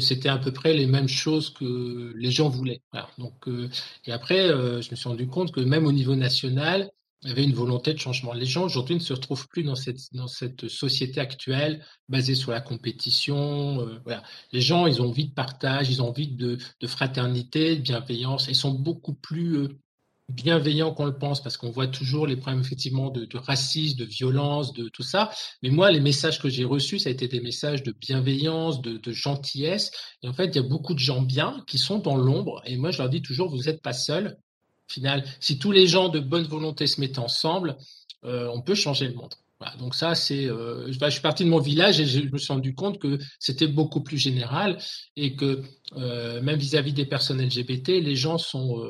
c'était 0.00 0.28
à 0.28 0.38
peu 0.38 0.52
près 0.52 0.74
les 0.74 0.86
mêmes 0.86 1.08
choses 1.08 1.50
que 1.50 2.12
les 2.16 2.30
gens 2.30 2.48
voulaient. 2.48 2.82
Donc, 3.18 3.48
euh, 3.48 3.68
et 4.06 4.12
après, 4.12 4.48
euh, 4.48 4.80
je 4.80 4.90
me 4.90 4.96
suis 4.96 5.08
rendu 5.08 5.26
compte 5.26 5.52
que 5.52 5.60
même 5.60 5.86
au 5.86 5.92
niveau 5.92 6.14
national, 6.14 6.90
il 7.22 7.28
y 7.28 7.32
avait 7.32 7.44
une 7.44 7.54
volonté 7.54 7.94
de 7.94 7.98
changement. 7.98 8.32
Les 8.32 8.46
gens 8.46 8.64
aujourd'hui 8.64 8.96
ne 8.96 9.00
se 9.00 9.12
retrouvent 9.12 9.46
plus 9.48 9.62
dans 9.62 9.76
cette, 9.76 10.12
dans 10.12 10.26
cette 10.26 10.68
société 10.68 11.20
actuelle 11.20 11.84
basée 12.08 12.34
sur 12.34 12.50
la 12.50 12.60
compétition. 12.60 13.86
Euh. 13.86 14.16
Les 14.52 14.60
gens, 14.60 14.86
ils 14.86 15.00
ont 15.00 15.08
envie 15.08 15.28
de 15.28 15.34
partage, 15.34 15.88
ils 15.88 16.02
ont 16.02 16.08
envie 16.08 16.28
de, 16.28 16.58
de 16.80 16.86
fraternité, 16.86 17.76
de 17.76 17.82
bienveillance. 17.82 18.48
Ils 18.48 18.56
sont 18.56 18.72
beaucoup 18.72 19.14
plus 19.14 19.68
bienveillants 20.28 20.92
qu'on 20.94 21.06
le 21.06 21.16
pense 21.16 21.42
parce 21.42 21.56
qu'on 21.56 21.70
voit 21.70 21.88
toujours 21.88 22.26
les 22.26 22.36
problèmes 22.36 22.62
effectivement 22.62 23.10
de, 23.10 23.28
racisme, 23.36 23.98
de 23.98 24.04
violence, 24.04 24.72
de 24.72 24.88
tout 24.88 25.02
ça. 25.02 25.30
Mais 25.62 25.70
moi, 25.70 25.90
les 25.90 26.00
messages 26.00 26.40
que 26.40 26.48
j'ai 26.48 26.64
reçus, 26.64 26.98
ça 26.98 27.08
a 27.08 27.12
été 27.12 27.28
des 27.28 27.40
messages 27.40 27.82
de 27.82 27.92
bienveillance, 27.92 28.80
de, 28.80 29.12
gentillesse. 29.12 29.90
Et 30.22 30.28
en 30.28 30.32
fait, 30.32 30.46
il 30.46 30.56
y 30.56 30.58
a 30.58 30.68
beaucoup 30.68 30.94
de 30.94 30.98
gens 30.98 31.22
bien 31.22 31.62
qui 31.66 31.78
sont 31.78 31.98
dans 31.98 32.16
l'ombre. 32.16 32.62
Et 32.64 32.76
moi, 32.76 32.90
je 32.90 32.98
leur 32.98 33.08
dis 33.08 33.22
toujours, 33.22 33.50
vous 33.50 33.64
n'êtes 33.64 33.82
pas 33.82 33.92
seuls 33.92 34.38
final, 34.88 35.24
si 35.40 35.58
tous 35.58 35.72
les 35.72 35.86
gens 35.86 36.08
de 36.08 36.20
bonne 36.20 36.44
volonté 36.44 36.86
se 36.86 37.00
mettent 37.00 37.18
ensemble, 37.18 37.76
euh, 38.24 38.48
on 38.52 38.60
peut 38.60 38.74
changer 38.74 39.08
le 39.08 39.14
monde. 39.14 39.34
donc 39.78 39.94
ça, 39.94 40.14
c'est. 40.14 40.46
Euh, 40.46 40.92
je 40.92 41.10
suis 41.10 41.22
parti 41.22 41.44
de 41.44 41.48
mon 41.48 41.60
village 41.60 41.98
et 41.98 42.04
je 42.04 42.20
me 42.28 42.36
suis 42.38 42.52
rendu 42.52 42.74
compte 42.74 42.98
que 42.98 43.18
c'était 43.38 43.68
beaucoup 43.68 44.02
plus 44.02 44.18
général 44.18 44.78
et 45.16 45.34
que 45.34 45.62
euh, 45.96 46.42
même 46.42 46.58
vis-à-vis 46.58 46.92
des 46.92 47.06
personnes 47.06 47.40
LGBT, 47.40 47.88
les 48.02 48.16
gens 48.16 48.38
sont 48.38 48.82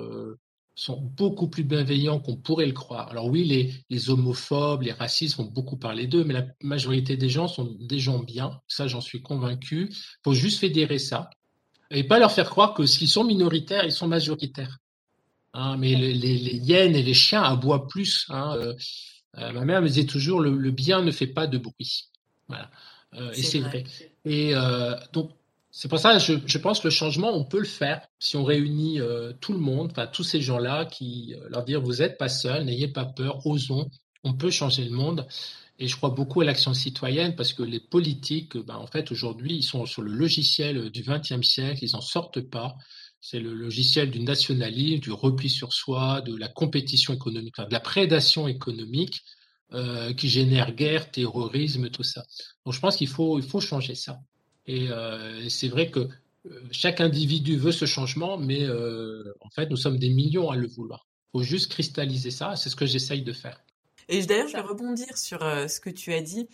sont 0.83 1.01
beaucoup 1.01 1.49
plus 1.49 1.63
bienveillants 1.63 2.19
qu'on 2.19 2.37
pourrait 2.37 2.67
le 2.67 2.73
croire. 2.73 3.09
Alors 3.11 3.27
oui, 3.27 3.45
les, 3.45 3.73
les 3.89 4.11
homophobes, 4.11 4.83
les 4.83 4.93
racistes 4.93 5.37
vont 5.37 5.45
beaucoup 5.45 5.77
parler 5.77 6.07
d'eux, 6.07 6.25
mais 6.25 6.35
la 6.35 6.47
majorité 6.63 7.17
des 7.17 7.29
gens 7.29 7.47
sont 7.47 7.77
des 7.79 8.01
gens 8.01 8.19
bien. 8.19 8.61
Ça, 8.67 8.89
j'en 8.89 9.01
suis 9.01 9.23
convaincu. 9.23 9.89
Il 9.91 9.97
faut 10.25 10.35
juste 10.35 10.59
fédérer 10.59 10.99
ça 10.99 11.31
et 11.93 12.05
pas 12.05 12.19
leur 12.19 12.33
faire 12.33 12.51
croire 12.51 12.75
que 12.75 12.87
s'ils 12.87 13.09
sont 13.09 13.23
minoritaires, 13.23 13.85
ils 13.85 13.93
sont 13.93 14.09
majoritaires. 14.09 14.79
Hein, 15.55 15.77
mais 15.77 15.95
les, 15.95 16.15
les, 16.15 16.57
hyènes 16.57 16.97
et 16.97 17.03
les 17.03 17.15
chiens 17.15 17.43
aboient 17.43 17.87
plus. 17.87 18.27
Hein, 18.31 18.57
euh, 18.57 18.75
euh, 19.39 19.53
ma 19.53 19.65
mère 19.65 19.83
me 19.83 19.89
disait 19.89 20.07
toujours 20.07 20.41
le, 20.41 20.71
bien 20.71 21.03
ne 21.03 21.11
fait 21.11 21.27
pas 21.27 21.47
de 21.47 21.59
bruit. 21.59 22.09
Voilà. 22.49 22.71
Euh, 23.15 23.31
et 23.33 23.43
c'est 23.43 23.61
vrai. 23.61 23.85
Et 24.25 24.55
donc, 25.13 25.31
c'est 25.73 25.89
pour 25.89 25.99
ça, 25.99 26.19
je, 26.19 26.35
je 26.47 26.59
pense 26.59 26.79
que 26.81 26.89
le 26.89 26.93
changement, 26.93 27.35
on 27.35 27.45
peut 27.45 27.59
le 27.59 27.65
faire 27.65 28.07
si 28.21 28.37
on 28.37 28.45
réunit 28.45 29.01
tout 29.41 29.53
le 29.53 29.59
monde, 29.59 29.91
enfin 29.91 30.07
tous 30.07 30.23
ces 30.23 30.41
gens-là, 30.41 30.85
qui 30.85 31.35
leur 31.49 31.65
dire 31.65 31.81
vous 31.81 31.97
n'êtes 31.97 32.19
pas 32.19 32.29
seuls, 32.29 32.65
n'ayez 32.65 32.89
pas 32.89 33.07
peur, 33.07 33.45
osons, 33.47 33.89
on 34.25 34.35
peut 34.35 34.51
changer 34.51 34.85
le 34.85 34.91
monde. 34.91 35.27
Et 35.79 35.89
je 35.89 35.97
crois 35.97 36.11
beaucoup 36.11 36.41
à 36.43 36.45
l'action 36.45 36.75
citoyenne 36.75 37.35
parce 37.35 37.53
que 37.53 37.63
les 37.63 37.81
politiques, 37.81 38.57
ben, 38.57 38.77
en 38.77 38.87
fait, 38.87 39.11
aujourd'hui, 39.11 39.57
ils 39.57 39.63
sont 39.63 39.87
sur 39.87 40.03
le 40.03 40.13
logiciel 40.13 40.91
du 40.91 41.03
XXe 41.03 41.43
siècle, 41.43 41.85
ils 41.85 41.93
n'en 41.93 42.01
sortent 42.01 42.41
pas. 42.41 42.77
C'est 43.21 43.41
le 43.41 43.55
logiciel 43.55 44.11
du 44.11 44.21
nationalisme, 44.21 45.01
du 45.01 45.13
repli 45.13 45.49
sur 45.49 45.73
soi, 45.73 46.21
de 46.21 46.37
la 46.37 46.49
compétition 46.49 47.15
économique, 47.15 47.57
de 47.59 47.73
la 47.73 47.81
prédation 47.81 48.49
économique 48.49 49.23
euh, 49.73 50.13
qui 50.13 50.29
génère 50.29 50.73
guerre, 50.75 51.11
terrorisme, 51.11 51.89
tout 51.91 52.03
ça. 52.03 52.23
Donc 52.65 52.75
je 52.75 52.81
pense 52.81 52.97
qu'il 52.97 53.09
faut, 53.09 53.39
il 53.39 53.45
faut 53.45 53.61
changer 53.61 53.95
ça. 53.95 54.19
Et, 54.67 54.89
euh, 54.91 55.49
c'est 55.49 55.69
vrai 55.69 55.91
que 55.91 56.01
euh, 56.01 56.61
chaque 56.71 57.01
individu 57.01 57.57
veut 57.57 57.73
ce 57.73 57.85
changement, 57.85 58.37
mais 58.39 58.67
en 59.41 59.51
fait, 59.51 59.69
nous 59.71 59.77
sommes 59.77 59.99
des 59.99 60.11
millions 60.11 60.51
à 60.51 60.57
le 60.57 60.67
vouloir. 60.67 61.07
Il 61.35 61.39
faut 61.39 61.45
juste 61.45 61.71
cristalliser 61.71 62.31
ça. 62.31 62.57
C'est 62.57 62.69
ce 62.69 62.77
que 62.77 62.87
j'essaye 62.87 63.23
de 63.23 63.33
faire. 63.33 63.61
Et 64.09 64.25
d'ailleurs, 64.27 64.49
je 64.49 64.55
vais 64.55 64.61
rebondir 64.61 65.17
sur 65.17 65.41
ce 65.41 65.81
que 65.81 65.91
tu 65.91 66.13
as 66.13 66.21
dit. 66.21 66.49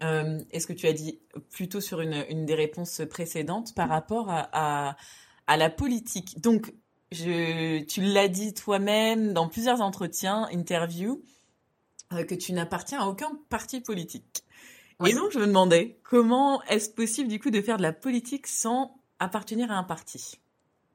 est 0.00 0.60
ce 0.60 0.66
que 0.66 0.72
tu 0.72 0.86
as 0.86 0.92
dit 0.92 1.20
plutôt 1.50 1.80
sur 1.80 2.00
une, 2.00 2.24
une 2.28 2.46
des 2.46 2.54
réponses 2.54 3.02
précédentes 3.08 3.74
par 3.74 3.88
rapport 3.88 4.30
à 4.30 4.96
à 5.46 5.56
la 5.56 5.70
politique? 5.70 6.40
Donc, 6.40 6.72
je, 7.12 7.82
tu 7.84 8.02
l'as 8.02 8.28
dit 8.28 8.54
toi-même 8.54 9.32
dans 9.32 9.48
plusieurs 9.48 9.80
entretiens, 9.80 10.48
interviews, 10.52 11.22
euh, 12.12 12.24
que 12.24 12.34
tu 12.34 12.52
n'appartiens 12.52 13.00
à 13.00 13.06
aucun 13.06 13.30
parti 13.48 13.80
politique. 13.80 14.42
Et 15.04 15.12
donc, 15.12 15.32
je 15.32 15.38
me 15.38 15.46
demandais, 15.46 15.98
comment 16.02 16.62
est-ce 16.64 16.88
possible, 16.88 17.28
du 17.28 17.38
coup, 17.38 17.50
de 17.50 17.60
faire 17.60 17.76
de 17.76 17.82
la 17.82 17.92
politique 17.92 18.46
sans 18.46 18.96
appartenir 19.18 19.70
à 19.70 19.74
un 19.74 19.84
parti? 19.84 20.38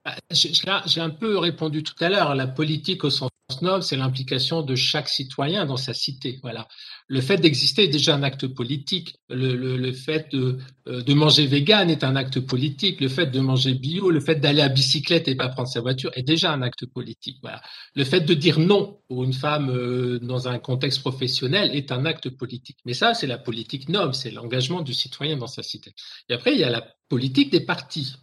Bah, 0.04 0.16
J'ai 0.32 1.02
un 1.02 1.10
peu 1.12 1.38
répondu 1.38 1.84
tout 1.84 2.02
à 2.04 2.10
l'heure. 2.10 2.34
La 2.34 2.47
politique 2.47 3.04
au 3.04 3.12
sens 3.12 3.30
noble, 3.62 3.84
c'est 3.84 3.97
l'implication 3.97 4.62
de 4.62 4.76
chaque 4.76 5.10
citoyen 5.10 5.66
dans 5.66 5.78
sa 5.78 5.93
cité. 5.93 6.39
Voilà 6.41 6.68
le 7.12 7.20
fait 7.20 7.36
d'exister 7.36 7.84
est 7.84 7.88
déjà 7.89 8.16
un 8.16 8.24
acte 8.24 8.47
politique. 8.47 9.18
Le, 9.30 9.91
fait 9.91 10.32
de, 10.32 10.60
euh, 10.88 11.02
de, 11.02 11.14
manger 11.14 11.45
vegan 11.45 11.89
est 11.89 12.06
un 12.06 12.16
acte 12.16 12.39
politique. 12.39 13.02
Le 13.02 13.10
fait 13.10 13.26
de 13.26 13.41
manger 13.41 13.74
bio, 13.74 14.12
le 14.12 14.22
fait 14.22 14.36
d'aller 14.36 14.62
à 14.62 14.70
bicyclette 14.70 15.28
et 15.28 15.36
pas 15.36 15.49
prendre 15.49 15.68
sa 15.68 15.82
voiture 15.82 16.10
est 16.16 16.24
déjà 16.24 16.54
un 16.54 16.62
acte 16.62 16.86
politique. 16.86 17.39
Voilà. 17.41 17.62
Le 17.95 18.06
fait 18.06 18.22
de 18.22 18.34
dire 18.34 18.60
non 18.60 18.97
pour 19.10 19.26
une 19.26 19.34
femme 19.34 19.70
euh, 19.72 20.20
dans 20.20 20.47
un 20.47 20.58
contexte 20.58 21.02
professionnel 21.02 21.76
est 21.76 21.91
un 21.91 22.06
acte 22.06 22.30
politique. 22.30 22.78
Mais 22.86 22.93
ça, 22.93 23.14
c'est 23.14 23.28
la 23.28 23.38
politique 23.38 23.89
noble, 23.89 24.16
c'est 24.16 24.32
l'engagement 24.32 24.80
du 24.80 24.93
citoyen 24.93 25.36
dans 25.36 25.47
sa 25.47 25.64
cité. 25.64 25.93
Et 26.30 26.34
après, 26.34 26.54
il 26.54 26.60
y 26.60 26.64
a 26.64 26.70
la 26.70 26.86
politique 27.10 27.52
des 27.52 27.60
partis. 27.60 28.16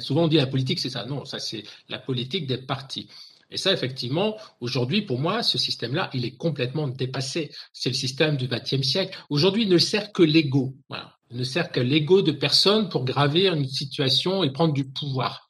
Souvent 0.00 0.24
on 0.24 0.28
dit 0.28 0.36
la 0.36 0.48
politique, 0.48 0.80
c'est 0.80 0.90
ça. 0.90 1.06
Non, 1.06 1.24
ça 1.24 1.38
c'est 1.38 1.62
la 1.88 2.00
politique 2.00 2.48
des 2.48 2.58
partis. 2.58 3.08
Et 3.50 3.56
ça, 3.56 3.72
effectivement, 3.72 4.36
aujourd'hui, 4.60 5.02
pour 5.02 5.18
moi, 5.18 5.42
ce 5.42 5.58
système-là, 5.58 6.10
il 6.14 6.24
est 6.24 6.36
complètement 6.36 6.88
dépassé. 6.88 7.50
C'est 7.72 7.90
le 7.90 7.94
système 7.94 8.36
du 8.36 8.46
XXe 8.46 8.82
siècle. 8.82 9.18
Aujourd'hui, 9.28 9.64
il 9.64 9.68
ne 9.68 9.78
sert 9.78 10.12
que 10.12 10.22
l'ego. 10.22 10.76
Il 11.30 11.36
ne 11.36 11.44
sert 11.44 11.72
que 11.72 11.80
l'ego 11.80 12.22
de 12.22 12.32
personnes 12.32 12.88
pour 12.88 13.04
gravir 13.04 13.54
une 13.54 13.66
situation 13.66 14.44
et 14.44 14.52
prendre 14.52 14.74
du 14.74 14.84
pouvoir. 14.84 15.48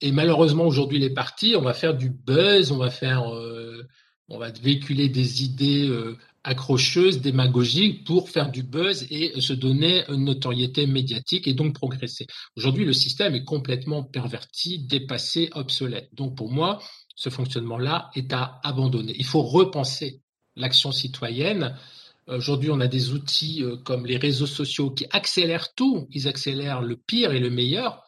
Et 0.00 0.12
malheureusement, 0.12 0.66
aujourd'hui, 0.66 0.98
les 0.98 1.10
partis, 1.10 1.54
on 1.56 1.62
va 1.62 1.74
faire 1.74 1.96
du 1.96 2.10
buzz, 2.10 2.70
on 2.70 2.78
va 2.78 2.90
faire, 2.90 3.34
euh, 3.34 3.86
on 4.28 4.38
va 4.38 4.50
véhiculer 4.50 5.08
des 5.08 5.42
idées 5.42 5.88
euh, 5.88 6.16
accrocheuses, 6.44 7.20
démagogiques 7.20 8.04
pour 8.04 8.28
faire 8.28 8.50
du 8.50 8.62
buzz 8.62 9.06
et 9.10 9.40
se 9.40 9.52
donner 9.52 10.04
une 10.08 10.24
notoriété 10.24 10.86
médiatique 10.86 11.48
et 11.48 11.54
donc 11.54 11.74
progresser. 11.74 12.26
Aujourd'hui, 12.56 12.84
le 12.84 12.92
système 12.92 13.34
est 13.34 13.44
complètement 13.44 14.02
perverti, 14.02 14.78
dépassé, 14.78 15.50
obsolète. 15.52 16.08
Donc 16.14 16.36
pour 16.36 16.50
moi, 16.50 16.80
ce 17.18 17.30
fonctionnement-là 17.30 18.12
est 18.14 18.32
à 18.32 18.60
abandonner. 18.62 19.12
Il 19.18 19.24
faut 19.24 19.42
repenser 19.42 20.20
l'action 20.54 20.92
citoyenne. 20.92 21.74
Aujourd'hui, 22.28 22.70
on 22.70 22.78
a 22.78 22.86
des 22.86 23.10
outils 23.10 23.64
euh, 23.64 23.76
comme 23.76 24.06
les 24.06 24.18
réseaux 24.18 24.46
sociaux 24.46 24.90
qui 24.90 25.04
accélèrent 25.10 25.74
tout. 25.74 26.06
Ils 26.12 26.28
accélèrent 26.28 26.80
le 26.80 26.96
pire 26.96 27.32
et 27.32 27.40
le 27.40 27.50
meilleur. 27.50 28.04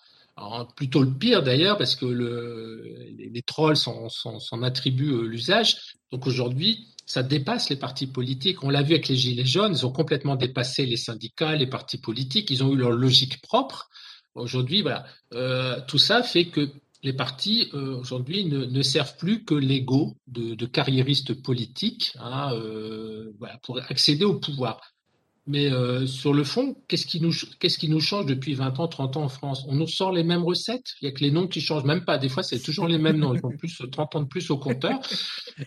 plutôt 0.77 1.03
le 1.03 1.13
pire 1.13 1.43
d'ailleurs, 1.43 1.77
parce 1.77 1.97
que 1.97 2.07
le, 2.07 2.85
les, 3.19 3.43
trolls 3.43 3.77
s'en 3.77 4.63
attribuent 4.63 5.13
euh, 5.13 5.27
l'usage. 5.27 5.97
Donc 6.13 6.29
aujourd'hui, 6.29 6.87
ça 7.05 7.25
dépasse 7.25 7.69
les 7.69 7.77
partis 7.77 8.07
politiques. 8.07 8.63
On 8.63 8.71
l'a 8.71 8.83
vu 8.83 8.93
avec 8.93 9.09
les 9.09 9.17
Gilets 9.17 9.45
jaunes, 9.45 9.73
ils 9.73 9.85
ont 9.85 9.93
complètement 9.93 10.37
dépassé 10.37 10.87
les 10.87 10.97
syndicats, 10.97 11.57
les 11.57 11.67
partis 11.67 11.99
politiques, 11.99 12.49
ils 12.51 12.63
ont 12.63 12.73
eu 12.73 12.77
leur 12.77 12.93
logique 12.93 13.43
propre. 13.43 13.91
Aujourd'hui, 14.37 14.83
voilà, 14.83 15.05
euh, 15.35 15.81
tout 15.89 15.99
ça 15.99 16.23
fait 16.23 16.45
que 16.45 16.71
les 17.03 17.13
partis 17.13 17.69
euh, 17.75 17.97
aujourd'hui 17.97 18.45
ne, 18.45 18.83
servent 18.83 19.17
plus 19.17 19.45
que 19.45 19.55
l'ego 19.55 20.17
de, 20.27 20.67
carriéristes 20.67 21.43
politiques 21.43 22.13
hein, 22.21 22.53
euh, 22.55 23.33
pour 23.63 23.79
accéder 23.79 24.25
au 24.25 24.39
pouvoir. 24.39 24.81
Mais 25.47 25.73
euh, 25.73 26.07
sur 26.07 26.35
le 26.35 26.45
fond, 26.45 26.77
qu'est-ce 26.87 27.07
qui, 27.07 27.21
nous, 27.21 28.01
change 28.01 28.27
depuis 28.27 28.55
20 28.55 28.79
ans, 28.79 28.89
30 28.89 29.17
ans 29.17 29.23
en 29.25 29.29
France? 29.29 29.65
On 29.67 29.75
nous 29.75 29.89
sort 29.89 30.13
les 30.13 30.23
mêmes 30.23 30.45
recettes? 30.45 30.95
Il 31.01 31.07
y 31.07 31.09
a 31.09 31.13
que 31.13 31.21
les 31.21 31.31
noms 31.31 31.49
qui 31.49 31.61
changent, 31.61 31.85
même 31.85 32.05
pas. 32.05 32.19
Des 32.19 32.29
fois, 32.29 32.43
c'est 32.43 32.61
toujours 32.61 32.87
les 32.87 32.99
mêmes 32.99 33.17
noms. 33.17 33.35
Ils 33.35 33.45
ont 33.45 33.57
plus 33.57 33.83
30 33.91 34.17
ans 34.17 34.21
de 34.21 34.29
plus 34.29 34.51
au 34.51 34.59
compteur 34.59 35.01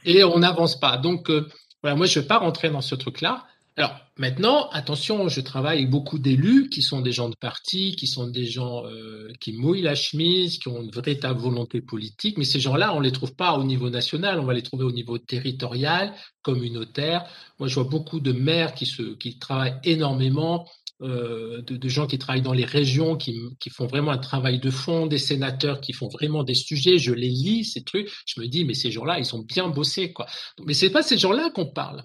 et 0.05 0.23
on 0.23 0.39
n'avance 0.39 0.79
pas. 0.79 0.97
Donc, 0.97 1.29
moi, 1.29 2.05
je 2.05 2.19
ne 2.19 2.21
vais 2.21 2.27
pas 2.27 2.38
rentrer 2.38 2.69
dans 2.69 2.81
ce 2.81 2.95
truc-là. 2.95 3.45
Alors 3.76 3.99
maintenant, 4.17 4.69
attention, 4.69 5.30
je 5.30 5.41
travaille 5.41 5.80
avec 5.80 5.89
beaucoup 5.89 6.19
d'élus 6.19 6.69
qui 6.69 6.84
sont 6.84 7.01
des 7.01 7.11
gens 7.11 7.30
de 7.30 7.36
parti, 7.36 7.95
qui 7.95 8.05
sont 8.05 8.28
des 8.28 8.45
gens 8.45 8.86
euh, 8.86 9.30
qui 9.39 9.53
mouillent 9.53 9.82
la 9.82 9.95
chemise, 9.95 10.59
qui 10.59 10.67
ont 10.67 10.80
une 10.80 10.91
véritable 10.91 11.39
volonté 11.39 11.82
politique, 11.82 12.38
mais 12.38 12.45
ces 12.45 12.59
gens-là, 12.59 12.93
on 12.93 12.99
ne 12.99 13.05
les 13.05 13.11
trouve 13.11 13.36
pas 13.36 13.57
au 13.57 13.63
niveau 13.63 13.89
national, 13.89 14.39
on 14.39 14.45
va 14.45 14.53
les 14.53 14.61
trouver 14.61 14.84
au 14.84 14.91
niveau 14.91 15.17
territorial, 15.17 16.13
communautaire. 16.43 17.26
Moi, 17.57 17.67
je 17.67 17.74
vois 17.74 17.86
beaucoup 17.86 18.19
de 18.19 18.32
maires 18.32 18.76
qui, 18.76 18.86
se, 18.86 19.15
qui 19.15 19.39
travaillent 19.39 19.80
énormément, 19.84 20.69
euh, 21.01 21.63
de, 21.63 21.76
de, 21.76 21.89
gens 21.89 22.05
qui 22.05 22.19
travaillent 22.19 22.43
dans 22.43 22.53
les 22.53 22.65
régions, 22.65 23.17
qui, 23.17 23.39
qui, 23.59 23.71
font 23.71 23.88
vraiment 23.88 24.11
un 24.11 24.19
travail 24.19 24.59
de 24.59 24.69
fond, 24.69 25.07
des 25.07 25.17
sénateurs 25.17 25.82
qui 25.82 25.93
font 25.93 26.09
vraiment 26.09 26.43
des 26.43 26.53
sujets. 26.53 26.99
Je 26.99 27.11
les 27.11 27.30
lis, 27.30 27.65
ces 27.65 27.84
trucs. 27.84 28.09
Je 28.28 28.39
me 28.39 28.47
dis, 28.47 28.65
mais 28.65 28.76
ces 28.76 28.91
gens-là, 28.91 29.17
ils 29.19 29.36
ont 29.36 29.39
bien 29.39 29.67
bossé, 29.67 30.13
quoi. 30.13 30.28
Mais 30.63 30.76
c'est 30.76 30.91
pas 30.91 31.01
ces 31.01 31.17
gens-là 31.17 31.49
qu'on 31.49 31.65
parle 31.65 32.03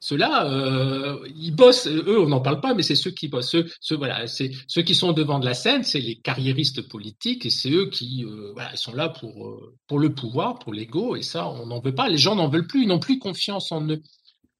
ceux-là, 0.00 0.46
euh, 0.46 1.18
ils 1.36 1.50
bossent. 1.50 1.88
Eux, 1.88 2.20
on 2.20 2.28
n'en 2.28 2.40
parle 2.40 2.60
pas, 2.60 2.74
mais 2.74 2.82
c'est 2.82 2.94
ceux 2.94 3.10
qui 3.10 3.26
bossent. 3.28 3.56
Ceux, 3.80 3.96
voilà, 3.96 4.26
c'est 4.28 4.52
ceux 4.68 4.82
qui 4.82 4.94
sont 4.94 5.12
devant 5.12 5.40
de 5.40 5.44
la 5.44 5.54
scène, 5.54 5.82
c'est 5.82 6.00
les 6.00 6.16
carriéristes 6.16 6.82
politiques, 6.82 7.46
et 7.46 7.50
c'est 7.50 7.70
eux 7.70 7.90
qui, 7.90 8.24
euh, 8.24 8.52
voilà, 8.54 8.76
sont 8.76 8.94
là 8.94 9.08
pour 9.08 9.48
euh, 9.48 9.76
pour 9.88 9.98
le 9.98 10.14
pouvoir, 10.14 10.58
pour 10.60 10.72
l'ego, 10.72 11.16
et 11.16 11.22
ça, 11.22 11.48
on 11.48 11.66
n'en 11.66 11.80
veut 11.80 11.94
pas. 11.94 12.08
Les 12.08 12.18
gens 12.18 12.36
n'en 12.36 12.48
veulent 12.48 12.66
plus, 12.66 12.82
ils 12.82 12.88
n'ont 12.88 13.00
plus 13.00 13.18
confiance 13.18 13.72
en 13.72 13.82
eux. 13.88 14.00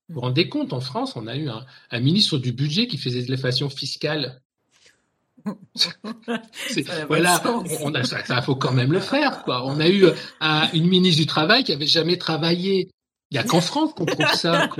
Vous 0.08 0.16
vous 0.16 0.20
rendez 0.22 0.48
compte, 0.48 0.72
en 0.72 0.80
France, 0.80 1.14
on 1.16 1.26
a 1.26 1.36
eu 1.36 1.48
un, 1.48 1.64
un 1.90 2.00
ministre 2.00 2.38
du 2.38 2.52
budget 2.52 2.88
qui 2.88 2.98
faisait 2.98 3.22
de 3.22 3.30
l'évasion 3.30 3.68
fiscale. 3.68 4.40
voilà, 7.08 7.40
on 7.82 7.94
a, 7.94 8.02
ça, 8.02 8.24
ça, 8.24 8.42
faut 8.42 8.56
quand 8.56 8.72
même 8.72 8.92
le 8.92 9.00
faire, 9.00 9.42
quoi. 9.44 9.64
On 9.64 9.78
a 9.78 9.88
eu 9.88 10.06
une 10.72 10.88
ministre 10.88 11.20
du 11.20 11.26
travail 11.26 11.62
qui 11.62 11.72
avait 11.72 11.86
jamais 11.86 12.16
travaillé 12.16 12.88
il 13.30 13.34
n'y 13.34 13.38
a 13.38 13.44
qu'en 13.44 13.60
France 13.60 13.94
qu'on 13.94 14.06
trouve 14.06 14.26
ça. 14.34 14.68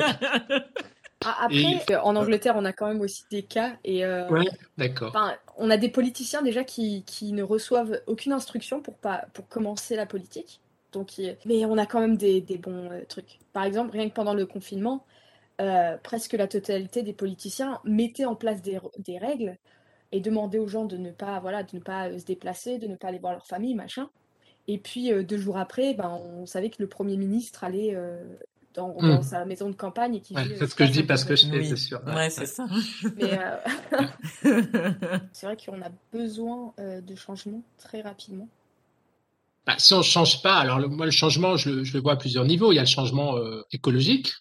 Ah, 1.24 1.46
après, 1.46 1.82
euh, 1.90 2.01
en 2.03 2.14
Angleterre, 2.14 2.55
on 2.57 2.64
a 2.64 2.72
quand 2.72 2.86
même 2.86 3.01
aussi 3.01 3.24
des 3.30 3.42
cas. 3.42 3.76
Et, 3.84 4.05
euh, 4.05 4.28
d'accord. 4.76 5.16
On 5.57 5.68
a 5.68 5.76
des 5.76 5.88
politiciens 5.88 6.42
déjà 6.42 6.62
qui, 6.62 7.03
qui, 7.05 7.32
ne 7.32 7.42
reçoivent 7.42 8.01
aucune 8.07 8.32
instruction 8.32 8.80
pour, 8.80 8.94
pas, 8.94 9.26
pour 9.34 9.49
commencer 9.49 9.96
la 9.96 10.07
politique. 10.07 10.61
Donc, 10.92 11.20
Mais 11.44 11.64
on 11.64 11.76
a 11.76 11.86
quand 11.86 12.01
même 12.01 12.16
des, 12.16 12.40
des 12.40 12.57
bons 12.57 12.90
euh, 12.90 13.05
trucs. 13.09 13.40
Par 13.53 13.64
exemple, 13.64 13.90
rien 13.92 14.09
que 14.09 14.14
pendant 14.14 14.34
le 14.34 14.46
confinement, 14.46 15.05
presque 16.05 16.34
la 16.34 16.46
totalité 16.46 17.03
des 17.03 17.12
politiciens 17.12 17.80
mettaient 17.82 18.24
en 18.24 18.36
place 18.36 18.62
des, 18.62 18.78
des, 18.99 19.18
règles 19.18 19.57
et 20.12 20.20
demandaient 20.20 20.59
aux 20.61 20.68
gens 20.68 20.84
de 20.84 20.96
ne 20.96 21.11
pas, 21.11 21.40
voilà, 21.40 21.64
de 21.64 21.74
ne 21.74 21.80
pas 21.80 22.16
se 22.16 22.24
déplacer, 22.24 22.78
de 22.78 22.86
ne 22.86 22.94
pas 22.94 23.09
aller 23.09 23.18
voir 23.18 23.32
leur 23.32 23.46
famille, 23.46 23.74
machin. 23.74 24.09
Et 24.68 24.78
puis 24.78 25.10
deux 25.24 25.38
jours 25.38 25.56
après, 25.56 25.94
ben, 25.94 26.20
on 26.38 26.46
savait 26.46 26.70
que 26.70 26.76
le 26.78 26.86
Premier 26.86 27.16
ministre 27.16 27.64
allait 27.64 27.96
dans, 28.74 28.94
mmh. 29.00 29.22
sa 29.22 29.44
maison 29.46 29.70
de 29.70 29.74
campagne 29.74 30.16
et 30.16 30.20
qui 30.20 30.34
C'est 30.34 30.66
ce 30.66 30.74
que 30.74 30.84
je 30.84 30.92
dis 30.92 31.02
parce 31.02 31.24
que 31.24 31.34
je 31.34 31.46
sais, 31.46 31.64
c'est 31.64 31.76
sûr. 31.76 32.00
Ouais, 32.06 32.28
c'est 32.28 32.46
ça. 32.46 32.66
Mais 33.16 33.38
c'est 35.32 35.46
vrai 35.46 35.56
qu'on 35.56 35.80
a 35.80 35.90
besoin 36.12 36.74
de 36.78 37.14
changement 37.16 37.62
très 37.78 38.02
rapidement. 38.02 38.48
Bah, 39.66 39.74
si 39.78 39.94
on 39.94 39.98
ne 39.98 40.02
change 40.02 40.42
pas, 40.42 40.56
alors 40.56 40.78
moi 40.88 41.06
le 41.06 41.12
changement, 41.12 41.56
je, 41.56 41.70
le 41.70 42.00
vois 42.00 42.12
à 42.12 42.16
plusieurs 42.16 42.44
niveaux. 42.44 42.70
Il 42.70 42.76
y 42.76 42.78
a 42.78 42.82
le 42.82 42.86
changement 42.86 43.36
écologique, 43.72 44.32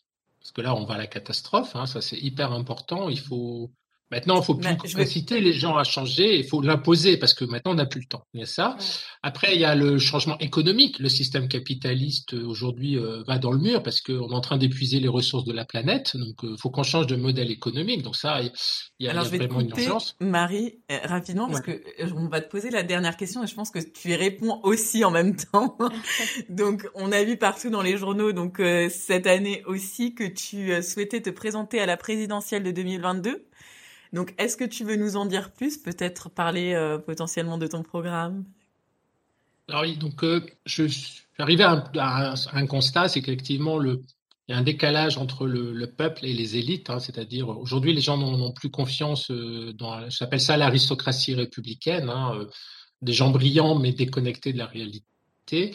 parce 0.41 0.51
que 0.51 0.61
là 0.61 0.75
on 0.75 0.83
va 0.83 0.95
à 0.95 0.97
la 0.97 1.07
catastrophe, 1.07 1.73
hein, 1.75 1.85
ça 1.85 2.01
c'est 2.01 2.17
hyper 2.17 2.51
important. 2.51 3.07
Il 3.07 3.19
faut 3.19 3.71
Maintenant, 4.09 4.39
il 4.39 4.45
faut 4.45 4.55
plus 4.55 4.95
inciter 4.95 5.41
les 5.41 5.51
gens 5.51 5.75
à 5.75 5.83
changer, 5.83 6.37
il 6.37 6.45
faut 6.45 6.61
l'imposer 6.61 7.17
parce 7.17 7.33
que 7.33 7.43
maintenant 7.43 7.73
on 7.73 7.75
n'a 7.75 7.85
plus 7.85 7.99
le 7.99 8.05
temps. 8.05 8.25
Il 8.33 8.39
y 8.39 8.43
a 8.43 8.45
ça. 8.45 8.77
Après, 9.21 9.53
il 9.55 9.59
y 9.59 9.65
a 9.65 9.75
le 9.75 9.97
changement 9.97 10.37
économique. 10.39 10.99
Le 10.99 11.09
système 11.09 11.49
capitaliste 11.49 12.33
euh, 12.33 12.45
aujourd'hui 12.45 12.97
euh, 12.97 13.23
va 13.27 13.37
dans 13.37 13.51
le 13.51 13.59
mur 13.59 13.83
parce 13.83 13.99
qu'on 13.99 14.29
est 14.29 14.33
en 14.33 14.39
train 14.39 14.57
d'épuiser 14.57 15.01
les 15.01 15.09
ressources 15.09 15.43
de 15.43 15.51
la 15.51 15.65
planète. 15.65 16.15
Donc, 16.15 16.35
il 16.43 16.49
euh, 16.49 16.57
faut 16.57 16.69
qu'on 16.69 16.83
change 16.83 17.07
de 17.07 17.17
modèle 17.17 17.51
économique. 17.51 18.01
Donc 18.01 18.15
ça, 18.15 18.41
il 18.41 18.51
y 18.99 19.07
a, 19.09 19.11
Alors, 19.11 19.25
y 19.25 19.35
a 19.35 19.37
vraiment 19.39 19.59
une 19.59 19.71
urgence. 19.71 20.15
Marie, 20.21 20.79
rapidement, 21.03 21.47
parce 21.47 21.61
que 21.61 21.81
on 22.15 22.29
va 22.29 22.39
te 22.39 22.49
poser 22.49 22.69
la 22.69 22.83
dernière 22.83 23.17
question 23.17 23.43
et 23.43 23.47
je 23.47 23.55
pense 23.55 23.71
que 23.71 23.79
tu 23.79 24.11
y 24.11 24.15
réponds 24.15 24.61
aussi 24.63 25.03
en 25.03 25.11
même 25.11 25.35
temps. 25.35 25.77
donc, 26.49 26.87
on 26.95 27.11
a 27.11 27.21
vu 27.25 27.35
partout 27.35 27.69
dans 27.69 27.81
les 27.81 27.97
journaux, 27.97 28.31
donc 28.31 28.61
cette 28.89 29.27
année 29.27 29.63
aussi, 29.65 30.15
que 30.15 30.23
tu 30.23 30.81
souhaitais 30.81 31.21
te 31.21 31.29
présenter 31.29 31.81
à 31.81 31.85
la 31.85 31.97
présidentielle 31.97 32.63
de 32.63 32.71
2022. 32.71 33.43
Donc, 34.13 34.33
est-ce 34.37 34.57
que 34.57 34.63
tu 34.63 34.83
veux 34.83 34.95
nous 34.95 35.17
en 35.17 35.25
dire 35.25 35.51
plus 35.51 35.77
Peut-être 35.77 36.29
parler 36.29 36.73
euh, 36.73 36.97
potentiellement 36.97 37.57
de 37.57 37.67
ton 37.67 37.83
programme? 37.83 38.45
Alors 39.69 39.81
oui, 39.81 39.97
donc 39.97 40.23
euh, 40.23 40.45
je 40.65 40.87
suis 40.87 41.23
arrivé 41.37 41.63
à 41.63 42.33
un, 42.53 42.67
constat, 42.67 43.09
c'est 43.09 43.21
qu'effectivement, 43.21 43.81
il 43.83 43.99
y 44.47 44.53
a 44.53 44.57
un 44.57 44.61
décalage 44.61 45.17
entre 45.17 45.45
le, 45.45 45.85
peuple 45.87 46.25
et 46.25 46.33
les 46.33 46.55
élites, 46.55 46.89
hein, 46.89 46.99
c'est-à-dire 46.99 47.49
aujourd'hui, 47.49 47.93
les 47.93 47.99
gens 47.99 48.17
n'ont 48.17 48.53
plus 48.53 48.69
confiance 48.69 49.29
euh, 49.29 49.73
dans, 49.73 50.09
j'appelle 50.09 50.39
ça 50.39 50.55
l'aristocratie 50.55 51.35
républicaine, 51.35 52.09
hein, 52.09 52.47
des 53.01 53.13
gens 53.13 53.29
brillants 53.29 53.75
mais 53.77 53.91
déconnectés 53.91 54.53
de 54.53 54.57
la 54.57 54.67
réalité. 54.67 55.73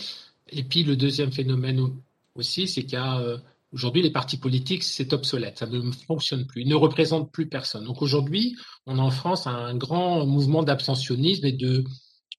Et 0.48 0.64
puis 0.64 0.84
le 0.84 0.96
deuxième 0.96 1.32
phénomène 1.32 1.86
aussi, 2.34 2.66
c'est 2.66 2.84
qu'il 2.84 2.94
y 2.94 2.96
a 2.96 3.36
Aujourd'hui, 3.72 4.02
les 4.02 4.10
partis 4.10 4.36
politiques, 4.36 4.82
c'est 4.82 5.12
obsolète, 5.14 5.58
ça 5.58 5.66
ne 5.66 5.90
fonctionne 5.90 6.46
plus, 6.46 6.62
ils 6.62 6.68
ne 6.68 6.74
représentent 6.74 7.32
plus 7.32 7.48
personne. 7.48 7.84
Donc 7.84 8.02
aujourd'hui, 8.02 8.54
on 8.86 8.98
a 8.98 9.02
en 9.02 9.10
France 9.10 9.46
un 9.46 9.74
grand 9.74 10.26
mouvement 10.26 10.62
d'abstentionnisme 10.62 11.46
et 11.46 11.52
de, 11.52 11.84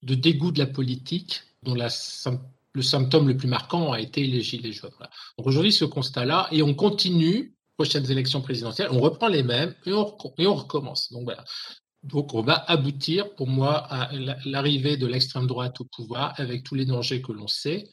dégoût 0.03 0.51
de 0.51 0.59
la 0.59 0.67
politique, 0.67 1.41
dont 1.63 1.73
le 1.75 2.81
symptôme 2.81 3.27
le 3.27 3.35
plus 3.35 3.47
marquant 3.47 3.93
a 3.93 3.99
été 3.99 4.25
les 4.27 4.41
gilets 4.41 4.73
jaunes. 4.73 4.91
Donc 5.37 5.47
aujourd'hui, 5.47 5.71
ce 5.71 5.85
constat-là, 5.85 6.47
et 6.51 6.61
on 6.61 6.75
continue, 6.75 7.55
prochaines 7.77 8.11
élections 8.11 8.41
présidentielles, 8.41 8.89
on 8.91 8.99
reprend 8.99 9.27
les 9.27 9.41
mêmes 9.43 9.73
et 9.87 9.93
on, 9.93 10.15
et 10.37 10.45
on 10.45 10.53
recommence. 10.53 11.11
Donc 11.11 11.23
voilà. 11.23 11.43
Donc 12.03 12.33
on 12.33 12.41
va 12.41 12.55
aboutir, 12.67 13.33
pour 13.35 13.47
moi, 13.47 13.77
à 13.89 14.11
l'arrivée 14.45 14.97
de 14.97 15.07
l'extrême 15.07 15.47
droite 15.47 15.79
au 15.79 15.85
pouvoir 15.85 16.33
avec 16.37 16.63
tous 16.63 16.75
les 16.75 16.85
dangers 16.85 17.21
que 17.21 17.31
l'on 17.31 17.47
sait. 17.47 17.89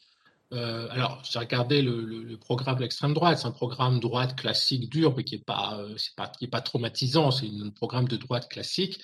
Euh, 0.53 0.89
alors, 0.91 1.23
j'ai 1.23 1.39
regardé 1.39 1.81
le, 1.81 2.37
programme 2.39 2.77
de 2.77 2.83
l'extrême 2.83 3.15
droite. 3.15 3.39
C'est 3.39 3.47
un 3.47 3.53
programme 3.53 4.01
droite 4.01 4.37
classique 4.37 4.91
dur, 4.91 5.15
mais 5.17 5.23
qui 5.23 5.37
n'est 5.37 5.43
pas, 5.43 5.79
euh, 5.79 5.95
pas, 6.17 6.33
pas 6.51 6.61
traumatisant. 6.61 7.31
C'est 7.31 7.47
un 7.47 7.71
programme 7.71 8.09
de 8.09 8.17
droite 8.17 8.49
classique. 8.49 9.01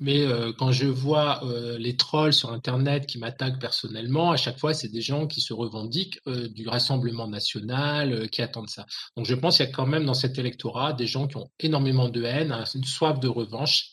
Mais 0.00 0.22
euh, 0.22 0.52
quand 0.58 0.72
je 0.72 0.86
vois 0.86 1.40
les 1.78 1.96
trolls 1.96 2.32
sur 2.32 2.52
Internet 2.52 3.06
qui 3.06 3.18
m'attaquent 3.18 3.60
personnellement, 3.60 4.32
à 4.32 4.36
chaque 4.36 4.58
fois, 4.58 4.74
c'est 4.74 4.88
des 4.88 5.00
gens 5.00 5.26
qui 5.26 5.40
se 5.40 5.52
revendiquent 5.52 6.18
du 6.26 6.68
Rassemblement 6.68 7.28
national, 7.28 8.28
qui 8.30 8.42
attendent 8.42 8.70
ça. 8.70 8.86
Donc, 9.16 9.26
je 9.26 9.34
pense 9.34 9.56
qu'il 9.56 9.66
y 9.66 9.68
a 9.68 9.72
quand 9.72 9.86
même 9.86 10.04
dans 10.04 10.14
cet 10.14 10.38
électorat 10.38 10.92
des 10.92 11.06
gens 11.06 11.26
qui 11.26 11.36
ont 11.36 11.50
énormément 11.60 12.08
de 12.08 12.22
haine, 12.22 12.52
hein, 12.52 12.64
une 12.74 12.84
soif 12.84 13.20
de 13.20 13.28
revanche. 13.28 13.90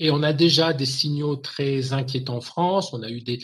Et 0.00 0.10
on 0.10 0.22
a 0.22 0.32
déjà 0.32 0.72
des 0.72 0.86
signaux 0.86 1.36
très 1.36 1.92
inquiétants 1.92 2.36
en 2.36 2.40
France. 2.40 2.92
On 2.92 3.02
a 3.02 3.08
eu 3.08 3.20
des 3.20 3.38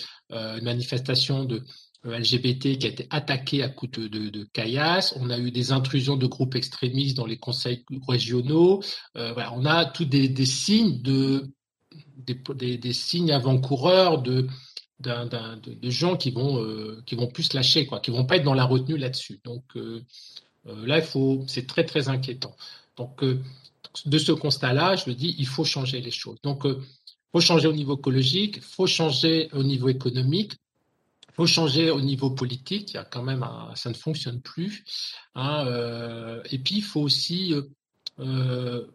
manifestations 0.61 1.44
de, 1.44 1.62
LGBT 2.05 2.78
qui 2.78 2.86
a 2.86 2.88
été 2.88 3.07
attaqué 3.11 3.62
à 3.62 3.68
coups 3.68 3.98
de, 3.98 4.09
de, 4.09 4.44
caillasse. 4.44 5.14
On 5.20 5.30
a 5.30 5.38
eu 5.38 5.50
des 5.50 5.72
intrusions 5.72 6.16
de 6.16 6.26
groupes 6.26 6.57
extrémistes 6.57 7.16
dans 7.16 7.26
les 7.26 7.38
conseils 7.38 7.84
régionaux. 8.09 8.82
Euh, 9.16 9.34
on 9.53 9.64
a 9.64 9.84
tous 9.84 10.05
des, 10.05 10.46
signes 10.46 11.00
de 11.03 11.48
des, 12.16 12.92
signes 12.92 13.32
avant-coureurs 13.32 14.22
de, 14.22 14.48
de, 15.00 15.90
gens 15.90 16.16
qui 16.16 16.30
vont 16.30 16.62
euh, 16.62 17.03
qui 17.07 17.14
vont 17.14 17.28
plus 17.28 17.53
lâcher, 17.53 17.86
quoi, 17.86 18.00
qui 18.00 18.11
vont 18.11 18.24
pas 18.24 18.36
être 18.36 18.44
dans 18.44 18.55
la 18.55 18.64
retenue 18.64 18.96
là-dessus. 18.96 19.40
Donc 19.44 19.64
euh, 19.76 20.03
euh 20.66 20.86
là, 20.86 20.98
il 20.98 21.05
faut, 21.05 21.44
c'est 21.46 21.66
très 21.66 21.84
très 21.84 22.09
inquiétant. 22.09 22.57
Donc 22.96 23.24
de 23.24 24.18
ce 24.18 24.32
constat-là, 24.32 24.96
je 24.96 25.09
me 25.09 25.14
dis, 25.14 25.36
il 25.38 25.46
faut 25.46 25.64
changer 25.64 26.00
les 26.00 26.11
choses. 26.11 26.38
Donc 26.42 26.66
faut 27.32 27.40
changer 27.40 27.68
au 27.68 27.72
niveau 27.72 27.96
écologique, 27.96 28.61
faut 28.61 28.86
changer 28.86 29.48
au 29.53 29.62
niveau 29.62 29.88
économique, 29.88 30.55
faut 31.33 31.47
changer 31.47 31.91
au 31.91 32.01
niveau 32.01 32.30
politique, 32.30 32.93
il 32.93 32.95
y 32.95 32.99
a 32.99 33.05
quand 33.05 33.22
même 33.22 33.47
ça 33.74 33.89
ne 33.89 33.95
fonctionne 33.95 34.41
plus. 34.41 34.85
Hein, 35.35 35.66
euh, 35.66 36.43
et 36.51 36.59
puis 36.59 36.76
il 36.76 36.83
faut 36.83 37.01
aussi 37.01 37.55
euh, 37.55 37.62
euh, 38.20 38.87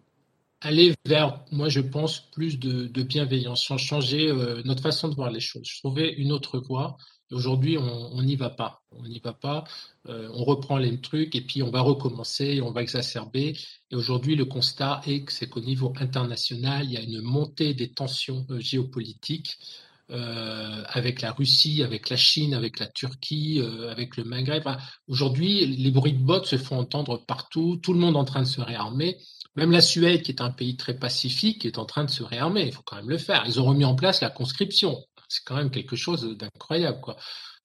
aller 0.61 0.93
vers, 1.05 1.43
moi 1.51 1.69
je 1.69 1.81
pense, 1.81 2.19
plus 2.31 2.59
de, 2.59 3.03
bienveillance, 3.03 3.63
changer 3.77 4.31
notre 4.65 4.81
façon 4.81 5.09
de 5.09 5.15
voir 5.15 5.31
les 5.31 5.39
choses, 5.39 5.67
trouver 5.79 6.09
une 6.09 6.31
autre 6.31 6.59
voie. 6.59 6.97
Aujourd'hui, 7.29 7.77
on 7.77 8.21
n'y 8.23 8.37
va 8.37 8.49
pas. 8.49 8.81
On 8.91 9.03
n'y 9.03 9.19
va 9.19 9.33
pas. 9.33 9.65
on 10.05 10.45
reprend 10.45 10.77
les 10.77 11.01
trucs 11.01 11.35
et 11.35 11.41
puis 11.41 11.61
on 11.61 11.69
va 11.69 11.81
recommencer, 11.81 12.61
on 12.61 12.71
va 12.71 12.81
exacerber. 12.81 13.53
Et 13.91 13.95
aujourd'hui, 13.95 14.35
le 14.35 14.45
constat 14.45 15.01
est 15.05 15.25
que 15.25 15.33
c'est 15.33 15.49
qu'au 15.49 15.59
niveau 15.59 15.93
international, 15.99 16.85
il 16.85 16.93
y 16.93 16.97
a 16.97 17.01
une 17.01 17.21
montée 17.21 17.73
des 17.73 17.89
tensions 17.91 18.47
géopolitiques. 18.59 19.57
Euh, 20.09 20.83
avec 20.87 21.19
la 21.19 21.33
Russie, 21.33 21.83
avec 21.83 22.09
la 22.09 22.15
Chine, 22.15 22.53
avec 22.53 22.79
la 22.79 22.87
Turquie, 22.87 23.59
euh, 23.59 23.91
avec 23.91 24.15
le 24.15 24.23
Maghreb. 24.23 24.63
Aujourd'hui, 25.09 25.65
les 25.65 25.91
bruits 25.91 26.13
de 26.13 26.23
bottes 26.23 26.45
se 26.45 26.57
font 26.57 26.79
entendre 26.79 27.25
partout, 27.25 27.77
tout 27.83 27.91
le 27.91 27.99
monde 27.99 28.15
est 28.15 28.19
en 28.19 28.23
train 28.23 28.41
de 28.41 28.47
se 28.47 28.61
réarmer. 28.61 29.17
Même 29.57 29.71
la 29.71 29.81
Suède, 29.81 30.21
qui 30.21 30.31
est 30.31 30.41
un 30.41 30.49
pays 30.49 30.77
très 30.77 30.97
pacifique, 30.97 31.65
est 31.65 31.77
en 31.77 31.83
train 31.83 32.05
de 32.05 32.09
se 32.09 32.23
réarmer. 32.23 32.67
Il 32.67 32.71
faut 32.71 32.83
quand 32.85 32.95
même 32.95 33.09
le 33.09 33.17
faire. 33.17 33.43
Ils 33.47 33.59
ont 33.59 33.65
remis 33.65 33.83
en 33.83 33.95
place 33.95 34.21
la 34.21 34.29
conscription. 34.29 34.97
C'est 35.27 35.43
quand 35.43 35.57
même 35.57 35.71
quelque 35.71 35.97
chose 35.97 36.37
d'incroyable. 36.37 37.01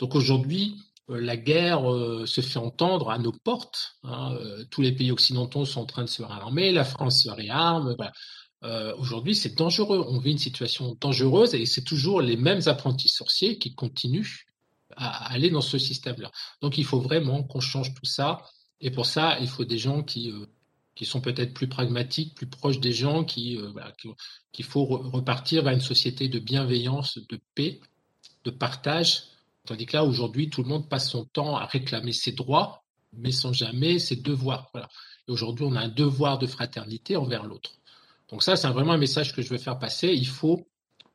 Donc 0.01 0.17
aujourd'hui, 0.17 0.75
euh, 1.11 1.21
la 1.21 1.37
guerre 1.37 1.83
se 2.27 2.41
fait 2.41 2.59
entendre 2.59 3.11
à 3.11 3.19
nos 3.19 3.31
portes. 3.31 3.95
Hein. 4.03 4.37
tous 4.73 4.83
les 4.83 4.91
pays 4.91 5.13
occidentaux 5.13 5.65
sont 5.65 5.83
en 5.83 5.87
train 5.87 6.03
de 6.03 6.09
se 6.09 6.25
réarmer, 6.25 6.73
la 6.73 6.85
France 6.85 7.23
se 7.23 7.31
réarme. 7.31 7.95
Voilà. 7.97 8.11
Euh, 8.65 8.95
aujourd'hui, 8.97 9.35
c'est 9.35 9.57
dangereux. 9.57 10.05
On 10.09 10.19
vit 10.19 10.33
une 10.33 10.39
situation 10.39 10.97
dangereuse 11.01 11.55
et 11.55 11.67
c'est 11.67 11.83
toujours 11.83 12.21
les 12.21 12.37
mêmes 12.37 12.61
apprentis 12.67 13.09
sorciers 13.09 13.59
qui 13.59 13.75
continuent 13.75 14.47
à 14.97 15.33
aller 15.33 15.51
dans 15.51 15.63
ce 15.63 15.79
système-là. 15.79 16.31
Donc, 16.61 16.79
il 16.79 16.85
faut 16.85 17.01
vraiment 17.01 17.43
qu'on 17.43 17.61
change 17.61 17.95
tout 17.95 18.05
ça. 18.05 18.43
Et 18.81 18.91
pour 18.91 19.07
ça, 19.07 19.39
il 19.41 19.49
faut 19.49 19.65
des 19.65 19.79
gens 19.79 20.03
qui, 20.03 20.31
euh, 20.31 20.47
qui 20.95 21.07
sont 21.07 21.21
peut-être 21.21 21.55
plus 21.55 21.69
pragmatiques, 21.69 22.35
plus 22.35 22.47
proches 22.47 22.79
des 22.79 22.93
gens, 22.93 23.25
qui, 23.25 23.57
euh, 23.57 23.73
qu'il 24.53 24.65
faut 24.65 24.85
repartir 24.85 25.65
vers 25.65 25.73
une 25.73 25.81
société 25.81 26.29
de 26.29 26.39
bienveillance, 26.39 27.19
de 27.19 27.41
paix, 27.55 27.81
de 28.45 28.51
partage. 28.51 29.25
Tandis 29.65 29.87
que 29.87 29.97
là, 29.97 30.05
aujourd'hui, 30.05 30.51
tout 30.51 30.63
le 30.63 30.69
monde 30.69 30.89
passe 30.89 31.11
son 31.11 31.25
temps 31.25 31.57
à 31.57 31.67
réclamer 31.67 32.13
ses 32.13 32.33
droits, 32.33 32.85
mais 33.13 33.33
sans 33.33 33.53
jamais 33.53 33.99
ses 33.99 34.17
devoirs. 34.17 34.71
Et 35.29 35.31
aujourd'hui, 35.31 35.65
on 35.65 35.75
a 35.75 35.81
un 35.81 35.89
devoir 35.89 36.39
de 36.39 36.47
fraternité 36.47 37.17
envers 37.17 37.45
l'autre. 37.45 37.73
Donc 38.33 38.43
ça, 38.43 38.57
c'est 38.57 38.69
vraiment 38.69 38.93
un 38.93 38.99
message 38.99 39.35
que 39.35 39.43
je 39.43 39.51
veux 39.51 39.59
faire 39.59 39.79
passer. 39.79 40.09
Il 40.09 40.27
faut, 40.27 40.67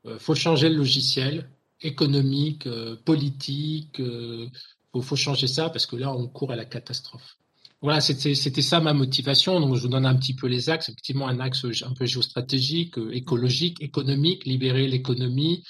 euh, 0.05 0.19
faut 0.19 0.35
changer 0.35 0.69
le 0.69 0.75
logiciel 0.75 1.49
économique, 1.81 2.67
euh, 2.67 2.95
politique. 2.95 3.95
Il 3.97 4.05
euh, 4.05 4.47
faut, 4.91 5.01
faut, 5.01 5.15
changer 5.15 5.47
ça 5.47 5.69
parce 5.69 5.85
que 5.85 5.95
là, 5.95 6.13
on 6.13 6.27
court 6.27 6.51
à 6.51 6.55
la 6.55 6.65
catastrophe. 6.65 7.37
Voilà, 7.81 8.01
c'était 8.01 8.33
ça 8.35 8.79
ma 8.79 8.93
motivation. 8.93 9.59
Donc, 9.59 9.75
je 9.75 9.81
vous 9.81 9.87
donne 9.87 10.05
un 10.05 10.15
petit 10.15 10.35
peu 10.35 10.47
les 10.47 10.69
axes. 10.69 10.89
Effectivement, 10.89 11.27
un 11.27 11.39
axe 11.39 11.65
un 11.83 11.93
peu 11.93 12.05
géostratégique, 12.05 12.95
écologique, 13.11 13.81
économique, 13.81 14.45
libérer 14.45 14.87
l'économie 14.87 15.63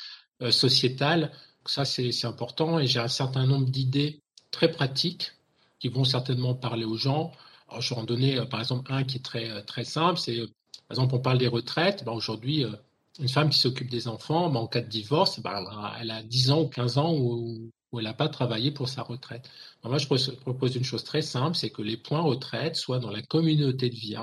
sociétale. 0.50 1.34
Ça, 1.66 1.84
c'est 1.84 2.24
important. 2.24 2.80
Et 2.80 2.88
j'ai 2.88 3.00
un 3.00 3.10
certain 3.10 3.46
nombre 3.46 3.66
d'idées 3.66 4.22
très 4.52 4.72
pratiques 4.72 5.34
qui 5.80 5.90
vont 5.90 6.06
certainement 6.06 6.56
parler 6.56 6.86
aux 6.86 6.96
gens. 6.96 7.34
Je 7.78 7.94
vais 7.94 8.00
en 8.00 8.06
donner, 8.06 8.42
par 8.50 8.62
exemple, 8.62 8.94
un 8.94 9.04
qui 9.04 9.18
est 9.18 9.26
très, 9.26 9.62
très 9.64 9.84
simple. 9.84 10.18
C'est 10.18 10.46
par 10.88 10.96
exemple, 10.98 11.16
on 11.16 11.20
parle 11.20 11.38
des 11.38 11.48
retraites. 11.48 12.04
Ben, 12.06 12.14
Aujourd'hui, 12.14 12.64
euh, 12.64 12.72
une 13.20 13.30
femme 13.30 13.50
qui 13.50 13.60
s'occupe 13.60 13.90
des 13.90 14.08
enfants, 14.08 14.50
ben, 14.50 14.60
en 14.60 14.68
cas 14.68 14.82
de 14.82 14.88
divorce, 14.88 15.40
ben, 15.40 15.66
elle 16.00 16.12
a 16.12 16.24
10 16.24 16.52
ans 16.52 16.62
ou 16.62 16.68
15 16.68 16.98
ans 16.98 17.14
où, 17.16 17.72
elle 17.98 18.04
n'a 18.04 18.14
pas 18.14 18.30
travaillé 18.30 18.72
pour 18.72 18.90
sa 18.90 19.02
retraite. 19.02 19.50
moi, 19.84 19.98
je 19.98 20.32
propose 20.32 20.76
une 20.76 20.84
chose 20.84 21.04
très 21.04 21.24
simple, 21.24 21.58
c'est 21.58 21.72
que 21.72 21.82
les 21.82 21.98
points 21.98 22.22
retraite 22.22 22.76
soient 22.76 23.00
dans 23.00 23.10
la 23.10 23.24
communauté 23.24 23.90
de 23.90 23.96
vie 23.96 24.16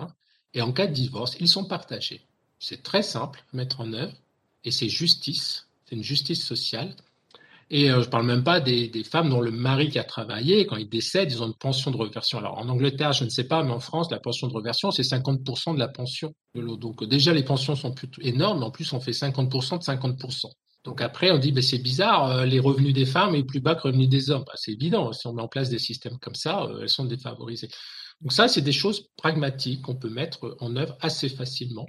et 0.52 0.62
en 0.62 0.72
cas 0.72 0.86
de 0.86 0.92
divorce, 0.92 1.36
ils 1.40 1.48
sont 1.48 1.64
partagés. 1.64 2.22
C'est 2.60 2.82
très 2.82 3.02
simple 3.02 3.42
à 3.52 3.56
mettre 3.56 3.80
en 3.80 3.92
œuvre 3.92 4.14
et 4.62 4.70
c'est 4.70 4.88
justice, 4.88 5.66
c'est 5.86 5.96
une 5.96 6.04
justice 6.04 6.44
sociale. 6.44 6.94
Et 7.70 7.90
euh, 7.90 8.00
je 8.00 8.06
ne 8.06 8.10
parle 8.10 8.26
même 8.26 8.44
pas 8.44 8.60
des, 8.60 8.90
femmes 9.04 9.30
dont 9.30 9.40
le 9.40 9.50
mari 9.50 9.88
qui 9.88 9.98
a 9.98 10.04
travaillé, 10.04 10.66
quand 10.66 10.76
il 10.76 10.88
décède, 10.88 11.32
ils 11.32 11.42
ont 11.42 11.46
une 11.46 11.54
pension 11.54 11.90
de 11.90 11.96
reversion. 11.96 12.38
Alors 12.38 12.58
en 12.58 12.68
Angleterre, 12.68 13.12
je 13.12 13.24
ne 13.24 13.30
sais 13.30 13.44
pas, 13.44 13.62
mais 13.62 13.72
en 13.72 13.80
France, 13.80 14.10
la 14.10 14.20
pension 14.20 14.48
de 14.48 14.52
reversion, 14.52 14.90
c'est 14.90 15.02
50% 15.02 15.74
de 15.74 15.78
la 15.78 15.88
pension 15.88 16.32
de 16.54 16.60
l'eau. 16.60 16.76
Donc 16.76 17.04
déjà, 17.04 17.32
les 17.32 17.44
pensions 17.44 17.74
sont 17.74 17.92
plutôt 17.92 18.20
énormes, 18.22 18.60
mais 18.60 18.66
en 18.66 18.70
plus, 18.70 18.92
on 18.92 19.00
fait 19.00 19.12
50% 19.12 19.78
de 19.78 19.82
50%. 19.82 20.50
Donc 20.84 21.00
après, 21.00 21.30
on 21.30 21.38
dit, 21.38 21.50
ben, 21.50 21.62
c'est 21.62 21.78
bizarre, 21.78 22.30
euh, 22.30 22.44
les 22.44 22.60
revenus 22.60 22.92
des 22.92 23.06
femmes 23.06 23.34
sont 23.34 23.42
plus 23.44 23.60
bas 23.60 23.74
que 23.74 23.88
les 23.88 23.92
revenus 23.92 24.08
des 24.08 24.30
hommes. 24.30 24.44
Ben, 24.46 24.52
c'est 24.56 24.72
évident, 24.72 25.12
si 25.12 25.26
on 25.26 25.32
met 25.32 25.42
en 25.42 25.48
place 25.48 25.70
des 25.70 25.78
systèmes 25.78 26.18
comme 26.18 26.34
ça, 26.34 26.64
euh, 26.64 26.82
elles 26.82 26.90
sont 26.90 27.06
défavorisées. 27.06 27.68
Donc 28.20 28.32
ça, 28.32 28.48
c'est 28.48 28.60
des 28.60 28.72
choses 28.72 29.08
pragmatiques 29.16 29.82
qu'on 29.82 29.96
peut 29.96 30.10
mettre 30.10 30.56
en 30.60 30.76
œuvre 30.76 30.96
assez 31.00 31.28
facilement. 31.28 31.86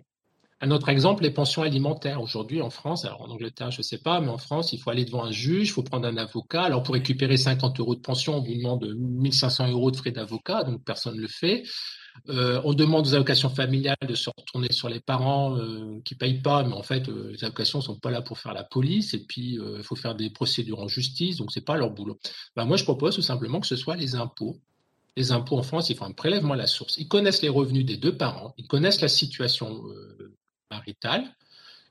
Un 0.61 0.71
autre 0.71 0.87
exemple, 0.87 1.23
les 1.23 1.31
pensions 1.31 1.63
alimentaires. 1.63 2.21
Aujourd'hui, 2.21 2.61
en 2.61 2.69
France, 2.69 3.03
alors 3.03 3.21
en 3.21 3.29
Angleterre, 3.29 3.71
je 3.71 3.79
ne 3.79 3.83
sais 3.83 3.97
pas, 3.97 4.21
mais 4.21 4.29
en 4.29 4.37
France, 4.37 4.71
il 4.71 4.79
faut 4.79 4.89
aller 4.89 5.03
devant 5.03 5.25
un 5.25 5.31
juge, 5.31 5.67
il 5.67 5.71
faut 5.71 5.83
prendre 5.83 6.07
un 6.07 6.15
avocat. 6.15 6.63
Alors, 6.63 6.81
pour 6.81 6.93
récupérer 6.93 7.35
50 7.35 7.79
euros 7.81 7.93
de 7.93 7.99
pension, 7.99 8.37
on 8.37 8.41
vous 8.41 8.55
demande 8.55 8.85
1500 8.95 9.69
euros 9.71 9.91
de 9.91 9.97
frais 9.97 10.11
d'avocat, 10.11 10.63
donc 10.63 10.83
personne 10.85 11.17
ne 11.17 11.21
le 11.21 11.27
fait. 11.27 11.63
Euh, 12.29 12.61
on 12.63 12.73
demande 12.73 13.05
aux 13.05 13.13
allocations 13.13 13.49
familiales 13.49 13.97
de 14.07 14.15
se 14.15 14.29
retourner 14.29 14.71
sur 14.71 14.87
les 14.87 15.01
parents 15.01 15.57
euh, 15.57 15.99
qui 16.05 16.13
ne 16.13 16.19
payent 16.19 16.41
pas, 16.41 16.63
mais 16.63 16.73
en 16.73 16.83
fait, 16.83 17.09
euh, 17.09 17.31
les 17.33 17.43
allocations 17.43 17.79
ne 17.79 17.83
sont 17.83 17.99
pas 17.99 18.09
là 18.09 18.21
pour 18.21 18.39
faire 18.39 18.53
la 18.53 18.63
police, 18.63 19.13
et 19.13 19.25
puis 19.25 19.59
il 19.59 19.83
faut 19.83 19.97
faire 19.97 20.15
des 20.15 20.29
procédures 20.29 20.79
en 20.79 20.87
justice, 20.87 21.35
donc 21.35 21.51
ce 21.51 21.59
n'est 21.59 21.65
pas 21.65 21.75
leur 21.75 21.91
boulot. 21.91 22.17
Ben, 22.55 22.63
moi, 22.63 22.77
je 22.77 22.85
propose 22.85 23.15
tout 23.15 23.21
simplement 23.21 23.59
que 23.59 23.67
ce 23.67 23.75
soit 23.75 23.97
les 23.97 24.15
impôts 24.15 24.59
les 25.17 25.31
impôts 25.31 25.57
en 25.57 25.63
France, 25.63 25.89
ils 25.89 25.95
font 25.95 26.03
un 26.03 26.11
prélèvement 26.11 26.55
à 26.55 26.57
la 26.57 26.67
source. 26.67 26.97
Ils 26.97 27.07
connaissent 27.07 27.41
les 27.41 27.47
revenus 27.47 27.85
des 27.85 27.95
deux 27.95 28.17
parents, 28.17 28.53
ils 28.57 28.67
connaissent 28.67 28.99
la 28.99 29.07
situation 29.07 29.81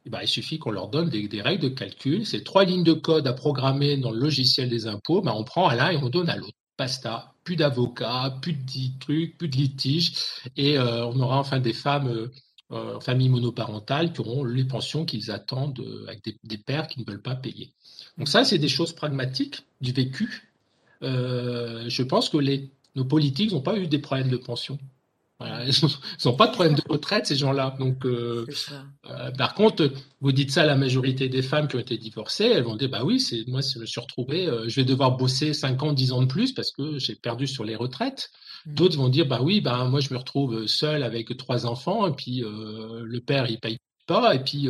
eh 0.06 0.10
ben, 0.10 0.20
il 0.22 0.28
suffit 0.28 0.58
qu'on 0.58 0.70
leur 0.70 0.88
donne 0.88 1.08
des, 1.08 1.42
règles 1.42 1.62
de 1.62 1.68
calcul. 1.68 2.26
C'est 2.26 2.44
trois 2.44 2.64
lignes 2.64 2.84
de 2.84 2.92
code 2.92 3.26
à 3.26 3.32
programmer 3.32 3.96
dans 3.96 4.10
le 4.10 4.18
logiciel 4.18 4.68
des 4.68 4.86
impôts. 4.86 5.22
Ben, 5.22 5.32
on 5.34 5.44
prend 5.44 5.66
à 5.68 5.74
l'un 5.74 5.90
et 5.90 5.96
on 5.96 6.10
donne 6.10 6.28
à 6.28 6.36
l'autre. 6.36 6.56
Basta. 6.76 7.32
Plus 7.44 7.56
d'avocats, 7.56 8.36
plus 8.42 8.52
de 8.52 8.98
trucs, 8.98 9.38
plus 9.38 9.48
de 9.48 9.56
litiges. 9.56 10.12
Et 10.56 10.78
euh, 10.78 11.06
on 11.06 11.18
aura 11.20 11.38
enfin 11.38 11.58
des 11.58 11.72
femmes 11.72 12.08
euh, 12.08 12.32
euh, 12.72 13.00
familles 13.00 13.28
monoparentales 13.28 14.12
qui 14.12 14.20
auront 14.20 14.44
les 14.44 14.64
pensions 14.64 15.04
qu'ils 15.04 15.30
attendent 15.30 15.82
avec 16.06 16.22
des, 16.42 16.58
pères 16.58 16.88
qui 16.88 17.00
ne 17.00 17.04
veulent 17.06 17.22
pas 17.22 17.36
payer. 17.36 17.72
Donc 18.18 18.28
ça, 18.28 18.44
c'est 18.44 18.58
des 18.58 18.68
choses 18.68 18.92
pragmatiques 18.92 19.62
du 19.80 19.92
vécu. 19.92 20.50
je 21.02 22.02
pense 22.02 22.28
que 22.28 22.38
les, 22.38 22.70
nos 22.94 23.04
politiques 23.04 23.52
n'ont 23.52 23.60
pas 23.60 23.76
eu 23.76 23.86
des 23.86 23.98
problèmes 23.98 24.30
de 24.30 24.36
pension 24.36 24.78
ils 25.66 26.26
n'ont 26.26 26.36
pas 26.36 26.46
de 26.46 26.52
problème 26.52 26.74
de 26.74 26.82
retraite, 26.88 27.26
ces 27.26 27.36
gens-là. 27.36 27.74
Donc, 27.78 28.06
euh, 28.06 28.46
euh, 29.06 29.30
par 29.32 29.54
contre, 29.54 29.90
vous 30.20 30.32
dites 30.32 30.50
ça 30.50 30.62
à 30.62 30.66
la 30.66 30.76
majorité 30.76 31.28
des 31.28 31.42
femmes 31.42 31.66
qui 31.68 31.76
ont 31.76 31.80
été 31.80 31.98
divorcées, 31.98 32.44
elles 32.44 32.62
vont 32.62 32.76
dire 32.76 32.88
bah 32.88 33.04
oui, 33.04 33.18
c'est 33.18 33.44
moi, 33.48 33.60
je 33.60 33.78
me 33.78 33.86
suis 33.86 34.00
retrouvé, 34.00 34.46
euh, 34.46 34.68
je 34.68 34.76
vais 34.76 34.84
devoir 34.84 35.16
bosser 35.16 35.52
5 35.52 35.82
ans, 35.82 35.92
10 35.92 36.12
ans 36.12 36.22
de 36.22 36.26
plus 36.26 36.52
parce 36.52 36.70
que 36.70 36.98
j'ai 36.98 37.16
perdu 37.16 37.46
sur 37.46 37.64
les 37.64 37.74
retraites. 37.76 38.30
Mmh. 38.66 38.74
D'autres 38.74 38.96
vont 38.96 39.08
dire 39.08 39.26
bah 39.26 39.40
oui, 39.42 39.60
bah 39.60 39.84
moi, 39.84 40.00
je 40.00 40.12
me 40.12 40.18
retrouve 40.18 40.66
seul 40.66 41.02
avec 41.02 41.36
trois 41.36 41.66
enfants 41.66 42.06
et 42.06 42.12
puis 42.12 42.42
le 42.44 43.18
père 43.20 43.50
il 43.50 43.58
paye 43.58 43.78
pas 44.06 44.34
et 44.34 44.42
puis 44.42 44.68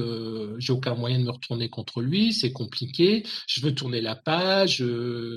j'ai 0.59 0.73
aucun 0.73 0.95
moyen 0.95 1.19
de 1.19 1.25
me 1.25 1.31
retourner 1.31 1.69
contre 1.69 2.01
lui, 2.01 2.33
c'est 2.33 2.53
compliqué. 2.53 3.25
Je 3.47 3.61
veux 3.61 3.75
tourner 3.75 4.01
la 4.01 4.17
page, 4.17 4.83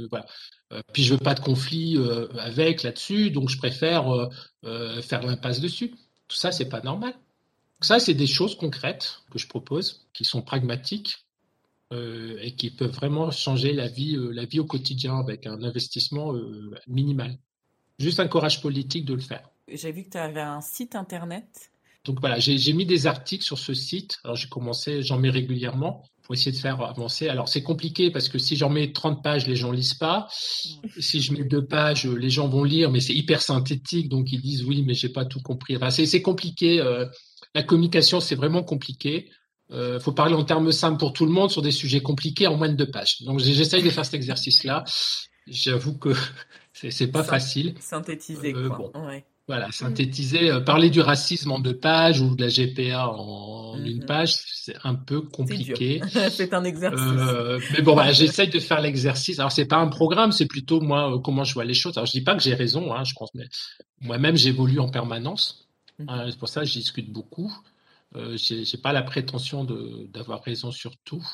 voilà. 0.09 0.25
Euh, 0.73 0.81
puis 0.93 1.03
je 1.03 1.13
veux 1.13 1.19
pas 1.19 1.33
de 1.33 1.39
conflit 1.39 1.97
euh, 1.97 2.27
avec 2.39 2.83
là-dessus, 2.83 3.31
donc 3.31 3.49
je 3.49 3.57
préfère 3.57 4.09
euh, 4.65 5.01
faire 5.01 5.23
l'impasse 5.23 5.59
dessus. 5.61 5.91
Tout 6.27 6.35
ça, 6.35 6.51
c'est 6.51 6.69
pas 6.69 6.81
normal. 6.81 7.13
ça, 7.81 7.99
c'est 7.99 8.13
des 8.13 8.27
choses 8.27 8.57
concrètes 8.57 9.21
que 9.31 9.39
je 9.39 9.47
propose, 9.47 10.07
qui 10.13 10.25
sont 10.25 10.41
pragmatiques 10.41 11.23
et 12.41 12.53
qui 12.57 12.69
peuvent 12.69 12.91
vraiment 12.91 13.31
changer 13.31 13.71
la 13.71 13.87
vie, 13.87 14.17
la 14.33 14.43
vie 14.43 14.59
au 14.59 14.65
quotidien 14.65 15.19
avec 15.19 15.47
un 15.47 15.63
investissement 15.63 16.33
minimal. 16.85 17.37
Juste 17.97 18.19
un 18.19 18.27
courage 18.27 18.61
politique 18.61 19.05
de 19.05 19.13
le 19.13 19.21
faire. 19.21 19.49
J'ai 19.69 19.93
vu 19.93 20.03
que 20.03 20.09
tu 20.09 20.17
avais 20.17 20.41
un 20.41 20.59
site 20.59 20.95
internet. 20.95 21.71
Donc 22.03 22.19
voilà, 22.19 22.39
j'ai 22.39 22.73
mis 22.73 22.85
des 22.85 23.07
articles 23.07 23.45
sur 23.45 23.57
ce 23.57 23.73
site. 23.73 24.19
Alors 24.25 24.35
j'ai 24.35 24.49
commencé, 24.49 25.01
j'en 25.01 25.17
mets 25.17 25.29
régulièrement 25.29 26.03
pour 26.27 26.35
essayer 26.35 26.51
de 26.51 26.57
faire 26.57 26.81
avancer. 26.81 27.29
Alors 27.29 27.47
c'est 27.47 27.63
compliqué 27.63 28.11
parce 28.11 28.27
que 28.27 28.37
si 28.37 28.57
j'en 28.57 28.69
mets 28.69 28.91
30 28.91 29.23
pages, 29.23 29.47
les 29.47 29.55
gens 29.55 29.71
lisent 29.71 29.93
pas. 29.93 30.27
Si 30.99 31.21
je 31.21 31.31
mets 31.31 31.45
deux 31.45 31.65
pages, 31.65 32.05
les 32.05 32.29
gens 32.29 32.49
vont 32.49 32.65
lire, 32.65 32.91
mais 32.91 32.99
c'est 32.99 33.13
hyper 33.13 33.41
synthétique, 33.41 34.09
donc 34.09 34.33
ils 34.33 34.41
disent 34.41 34.65
oui, 34.65 34.83
mais 34.85 34.93
j'ai 34.93 35.07
pas 35.07 35.23
tout 35.23 35.41
compris. 35.41 35.77
Enfin, 35.77 35.89
c'est 35.89 36.21
compliqué. 36.21 36.81
Euh, 36.81 37.05
la 37.55 37.63
communication, 37.63 38.19
c'est 38.19 38.35
vraiment 38.35 38.61
compliqué. 38.61 39.29
Il 39.69 39.77
euh, 39.77 39.99
faut 40.01 40.11
parler 40.11 40.35
en 40.35 40.43
termes 40.43 40.73
simples 40.73 40.99
pour 40.99 41.13
tout 41.13 41.25
le 41.25 41.31
monde 41.31 41.49
sur 41.49 41.61
des 41.61 41.71
sujets 41.71 42.01
compliqués 42.01 42.47
en 42.47 42.57
moins 42.57 42.67
de 42.67 42.75
deux 42.75 42.91
pages. 42.91 43.21
Donc 43.21 43.39
j'essaye 43.39 43.81
de 43.81 43.89
faire 43.89 44.03
cet 44.03 44.15
exercice-là. 44.15 44.83
J'avoue 45.47 45.97
que 45.97 46.09
c'est 46.73 47.07
pas 47.07 47.23
facile. 47.23 47.73
Synthétiser, 47.79 48.53
euh, 48.53 48.67
quoi. 48.67 48.91
Ouais. 49.05 49.25
Voilà, 49.47 49.71
synthétiser, 49.71 50.51
euh, 50.51 50.59
parler 50.59 50.89
du 50.89 50.99
racisme 50.99 51.51
en 51.51 51.59
deux 51.59 51.77
pages 51.77 52.19
ou 52.19 52.35
de 52.35 52.41
la 52.41 52.49
GPA 52.49 53.07
en, 53.07 53.77
une 53.77 53.99
mhm. 53.99 54.05
page, 54.05 54.35
c'est 54.53 54.75
un 54.83 54.95
peu 54.95 55.21
compliqué. 55.21 56.01
C'est 56.31 56.53
un 56.53 56.65
exercice. 56.65 56.99
Euh, 56.99 57.57
mais 57.71 57.81
bon, 57.81 57.93
voilà, 57.93 58.11
j'essaye 58.11 58.49
de 58.49 58.59
faire 58.59 58.81
l'exercice. 58.81 59.39
Alors, 59.39 59.51
c'est 59.51 59.65
pas 59.65 59.77
un 59.77 59.87
programme, 59.87 60.33
c'est 60.33 60.47
plutôt 60.47 60.81
moi 60.81 61.13
euh, 61.13 61.19
comment 61.19 61.45
je 61.45 61.53
vois 61.53 61.63
les 61.63 61.73
choses. 61.73 61.97
Alors, 61.97 62.07
je 62.07 62.11
dis 62.11 62.23
pas 62.23 62.35
que 62.35 62.41
j'ai 62.41 62.55
raison, 62.55 62.93
hein, 62.93 63.05
je 63.05 63.13
pense, 63.15 63.29
mais 63.35 63.45
moi-même 64.01 64.35
j'évolue 64.35 64.79
en 64.79 64.89
permanence. 64.89 65.69
Mhm. 65.99 66.09
Hein, 66.09 66.25
c'est 66.29 66.39
pour 66.39 66.49
ça 66.49 66.61
que 66.61 66.67
je 66.67 66.73
discute 66.73 67.09
beaucoup. 67.09 67.53
Euh, 68.17 68.37
je 68.37 68.63
j'ai 68.63 68.77
pas 68.77 68.93
la 68.93 69.03
prétention 69.03 69.63
d'avoir 69.63 70.43
raison 70.43 70.71
sur 70.71 70.97
tout. 70.97 71.25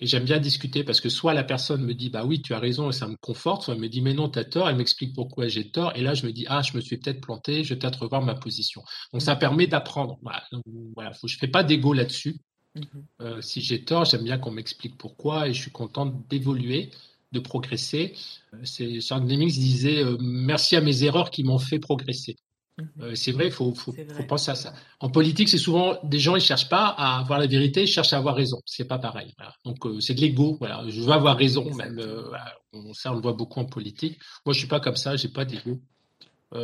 Et 0.00 0.06
j'aime 0.06 0.24
bien 0.24 0.38
discuter 0.38 0.84
parce 0.84 1.00
que 1.00 1.08
soit 1.08 1.34
la 1.34 1.44
personne 1.44 1.82
me 1.82 1.94
dit 1.94 2.10
bah 2.10 2.24
oui 2.24 2.42
tu 2.42 2.54
as 2.54 2.58
raison 2.58 2.90
et 2.90 2.92
ça 2.92 3.08
me 3.08 3.16
conforte, 3.16 3.62
soit 3.62 3.74
elle 3.74 3.80
me 3.80 3.88
dit 3.88 4.02
mais 4.02 4.14
non 4.14 4.28
tu 4.28 4.38
as 4.38 4.44
tort, 4.44 4.68
elle 4.68 4.76
m'explique 4.76 5.14
pourquoi 5.14 5.48
j'ai 5.48 5.70
tort 5.70 5.92
et 5.96 6.02
là 6.02 6.14
je 6.14 6.26
me 6.26 6.32
dis 6.32 6.44
ah 6.48 6.62
je 6.62 6.76
me 6.76 6.80
suis 6.80 6.98
peut-être 6.98 7.20
planté, 7.20 7.64
je 7.64 7.74
vais 7.74 7.78
peut-être 7.78 8.02
revoir 8.02 8.22
ma 8.22 8.34
position. 8.34 8.82
Donc 9.12 9.22
ça 9.22 9.36
permet 9.36 9.66
d'apprendre. 9.66 10.18
Voilà, 10.22 10.42
donc, 10.52 10.62
voilà 10.94 11.12
je 11.24 11.36
fais 11.38 11.48
pas 11.48 11.62
d'ego 11.62 11.92
là-dessus. 11.92 12.36
Mm-hmm. 12.76 12.84
Euh, 13.22 13.40
si 13.40 13.60
j'ai 13.62 13.84
tort, 13.84 14.04
j'aime 14.04 14.24
bien 14.24 14.38
qu'on 14.38 14.50
m'explique 14.50 14.98
pourquoi 14.98 15.48
et 15.48 15.54
je 15.54 15.60
suis 15.62 15.70
contente 15.70 16.28
d'évoluer 16.28 16.90
de 17.32 17.40
progresser. 17.40 18.14
Euh, 18.54 19.00
Charles 19.00 19.26
Demings 19.26 19.52
disait 19.52 20.04
merci 20.20 20.76
à 20.76 20.80
mes 20.80 21.04
erreurs 21.04 21.30
qui 21.30 21.44
m'ont 21.44 21.58
fait 21.58 21.78
progresser. 21.78 22.36
Mhm. 22.78 22.88
Euh, 23.00 23.14
c'est 23.14 23.32
vrai, 23.32 23.46
il 23.46 23.52
faut, 23.52 23.74
faut, 23.74 23.94
penser 24.28 24.50
à 24.50 24.54
ça. 24.54 24.74
En 25.00 25.08
politique, 25.08 25.48
c'est 25.48 25.58
souvent 25.58 25.98
des 26.04 26.18
gens, 26.18 26.36
ils 26.36 26.42
cherchent 26.42 26.68
pas 26.68 26.86
à 26.88 27.18
avoir 27.18 27.38
la 27.38 27.46
vérité, 27.46 27.82
ils 27.82 27.86
cherchent 27.86 28.12
à 28.12 28.18
avoir 28.18 28.34
raison. 28.34 28.60
C'est 28.66 28.84
pas 28.84 28.98
pareil. 28.98 29.34
Donc 29.64 29.84
euh, 29.86 30.00
c'est 30.00 30.14
de 30.14 30.20
l'ego. 30.20 30.56
Voilà, 30.58 30.84
je 30.88 31.00
veux 31.00 31.12
avoir 31.12 31.36
raison. 31.36 31.72
Même 31.74 31.98
euh, 31.98 32.30
ça, 32.92 33.12
on 33.12 33.14
le 33.14 33.22
voit 33.22 33.32
beaucoup 33.32 33.60
en 33.60 33.64
politique. 33.64 34.18
Moi, 34.44 34.52
je 34.52 34.58
suis 34.58 34.68
pas 34.68 34.80
comme 34.80 34.96
ça. 34.96 35.16
J'ai 35.16 35.28
pas 35.28 35.44
d'ego. 35.44 35.80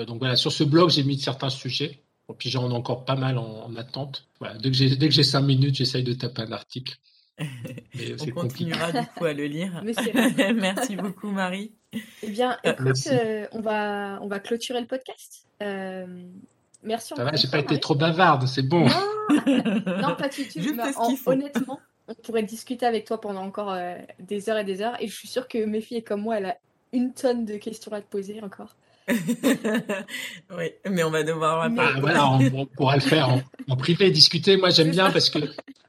donc 0.07 0.19
voilà, 0.19 0.37
sur 0.37 0.53
ce 0.53 0.65
blog, 0.65 0.91
j'ai 0.91 1.05
mis 1.05 1.19
certains 1.19 1.51
sujets. 1.51 2.05
Et 2.29 2.35
puis 2.35 2.51
j'en 2.51 2.71
ai 2.71 2.75
encore 2.75 3.05
pas 3.05 3.17
mal 3.17 3.37
en, 3.37 3.75
attente. 3.77 4.27
Voilà, 4.39 4.57
dès 4.59 4.71
que 4.71 4.77
j'ai 4.77 4.97
dès 4.97 5.09
que 5.09 5.15
j'ai 5.15 5.23
cinq 5.23 5.43
minutes, 5.43 5.77
j'essaye 5.77 6.05
de 6.05 6.13
taper 6.13 6.43
un 6.43 6.53
article. 6.53 6.97
on 7.39 8.31
continuera 8.33 8.93
du 8.93 9.07
coup 9.17 9.25
à 9.25 9.33
le 9.33 9.47
lire. 9.47 9.83
Merci 10.55 10.97
beaucoup 10.97 11.31
Marie. 11.31 11.73
Eh 12.23 12.31
bien, 12.31 12.59
écoute, 12.65 12.97
euh, 13.11 13.47
on, 13.53 13.61
va, 13.61 14.19
on 14.23 14.27
va 14.27 14.41
clôturer 14.41 14.81
le 14.81 14.87
podcast. 14.87 15.45
Euh, 15.63 16.07
merci 16.83 17.13
encore. 17.13 17.31
j'ai 17.35 17.49
pas 17.49 17.59
été 17.59 17.79
trop 17.79 17.95
bavarde, 17.95 18.47
c'est 18.47 18.63
bon. 18.63 18.87
Non, 19.47 20.17
pas 20.17 20.29
du 20.29 20.49
tout. 20.49 20.61
honnêtement, 21.27 21.81
on 22.09 22.15
pourrait 22.15 22.43
discuter 22.43 22.87
avec 22.87 23.05
toi 23.05 23.21
pendant 23.21 23.43
encore 23.43 23.73
euh, 23.73 23.97
des 24.19 24.49
heures 24.49 24.59
et 24.59 24.65
des 24.65 24.81
heures. 24.83 24.97
Et 25.01 25.09
je 25.09 25.15
suis 25.15 25.29
sûre 25.29 25.49
que 25.49 25.65
mes 25.65 25.81
filles, 25.81 26.03
comme 26.03 26.23
moi, 26.23 26.39
elle 26.39 26.47
a 26.47 26.57
une 26.93 27.13
tonne 27.13 27.45
de 27.45 27.57
questions 27.57 27.93
à 27.93 28.01
te 28.01 28.11
poser 28.11 28.43
encore. 28.43 28.77
oui, 29.09 30.71
mais 30.89 31.03
on 31.03 31.11
va 31.11 31.25
devoir. 31.25 31.63
Ah, 31.77 31.95
voilà, 32.01 32.31
on, 32.31 32.67
pourra 32.77 32.95
le 32.95 33.03
faire 33.03 33.29
en, 33.29 33.43
en 33.69 33.77
privé, 33.77 34.11
discuter. 34.11 34.57
Moi, 34.57 34.71
j'aime 34.71 34.91
bien 34.91 35.11
parce 35.11 35.29
que 35.29 35.41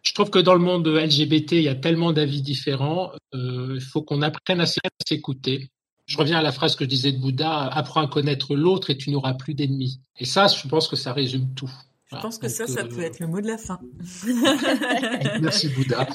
je 0.03 0.13
trouve 0.13 0.29
que 0.29 0.39
dans 0.39 0.53
le 0.53 0.59
monde 0.59 0.87
LGBT, 0.87 1.53
il 1.53 1.63
y 1.63 1.69
a 1.69 1.75
tellement 1.75 2.11
d'avis 2.11 2.41
différents. 2.41 3.11
Euh, 3.33 3.73
il 3.75 3.81
faut 3.81 4.01
qu'on 4.01 4.21
apprenne 4.21 4.61
à 4.61 4.65
s'écouter. 5.07 5.69
Je 6.13 6.17
reviens 6.19 6.37
à 6.37 6.43
la 6.43 6.51
phrase 6.51 6.75
que 6.75 6.83
je 6.83 6.89
disais 6.89 7.11
de 7.11 7.17
Bouddha 7.17 7.69
apprends 7.69 8.01
à 8.01 8.07
connaître 8.07 8.55
l'autre 8.55 8.91
et 8.91 8.97
tu 8.97 9.09
n'auras 9.09 9.33
plus 9.33 9.55
d'ennemis. 9.55 9.99
Et 10.19 10.25
ça, 10.25 10.45
je 10.45 10.67
pense 10.67 10.87
que 10.87 10.95
ça 10.95 11.11
résume 11.11 11.55
tout. 11.55 11.71
Je 12.11 12.17
pense 12.17 12.37
que 12.37 12.47
ça, 12.49 12.67
ça 12.67 12.81
euh, 12.81 12.87
peut 12.87 13.01
être 13.01 13.19
le 13.19 13.25
mot 13.25 13.41
de 13.41 13.47
la 13.47 13.57
fin. 13.57 13.79
merci 15.41 15.69
Bouddha. 15.69 16.05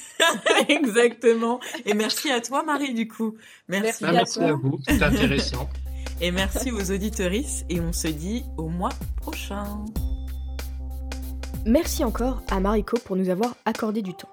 Exactement. 0.70 1.60
Et 1.84 1.92
merci 1.92 2.30
à 2.30 2.40
toi, 2.40 2.62
Marie, 2.62 2.94
du 2.94 3.06
coup. 3.06 3.34
Merci, 3.68 4.04
merci, 4.04 4.40
à, 4.40 4.54
vous. 4.54 4.80
C'est 4.88 5.02
intéressant. 5.02 5.68
Et 6.22 6.30
merci 6.30 6.72
aux 6.72 6.90
auditorices. 6.90 7.66
Et 7.68 7.82
on 7.82 7.92
se 7.92 8.08
dit 8.08 8.44
au 8.56 8.70
mois 8.70 8.92
prochain. 9.16 9.84
Merci 11.66 12.02
encore 12.02 12.42
à 12.48 12.60
Mariko 12.60 12.96
pour 13.04 13.16
nous 13.16 13.28
avoir 13.28 13.54
accordé 13.66 14.00
du 14.00 14.14
temps. 14.14 14.30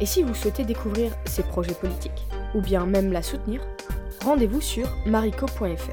Et 0.00 0.06
si 0.06 0.22
vous 0.22 0.34
souhaitez 0.34 0.64
découvrir 0.64 1.10
ses 1.24 1.42
projets 1.42 1.74
politiques, 1.74 2.24
ou 2.54 2.60
bien 2.60 2.86
même 2.86 3.12
la 3.12 3.22
soutenir, 3.22 3.60
rendez-vous 4.22 4.60
sur 4.60 4.88
marico.fr. 5.06 5.92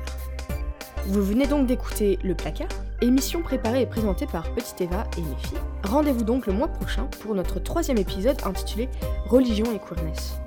Vous 1.05 1.23
venez 1.23 1.47
donc 1.47 1.67
d'écouter 1.67 2.19
Le 2.23 2.36
Placard, 2.36 2.69
émission 3.01 3.41
préparée 3.41 3.82
et 3.82 3.86
présentée 3.86 4.27
par 4.27 4.53
Petite 4.53 4.82
Eva 4.82 5.05
et 5.17 5.21
mes 5.21 5.36
filles. 5.38 5.57
Rendez-vous 5.84 6.23
donc 6.23 6.45
le 6.45 6.53
mois 6.53 6.67
prochain 6.67 7.05
pour 7.21 7.34
notre 7.34 7.59
troisième 7.59 7.97
épisode 7.97 8.38
intitulé 8.45 8.89
Religion 9.25 9.65
et 9.73 9.80
queerness. 9.80 10.39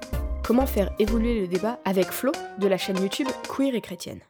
Comment 0.45 0.67
faire 0.67 0.93
évoluer 0.99 1.41
le 1.41 1.49
débat 1.49 1.79
avec 1.85 2.07
Flo 2.07 2.33
de 2.59 2.69
la 2.69 2.77
chaîne 2.77 3.01
YouTube 3.01 3.29
Queer 3.49 3.75
et 3.75 3.81
Chrétienne? 3.81 4.21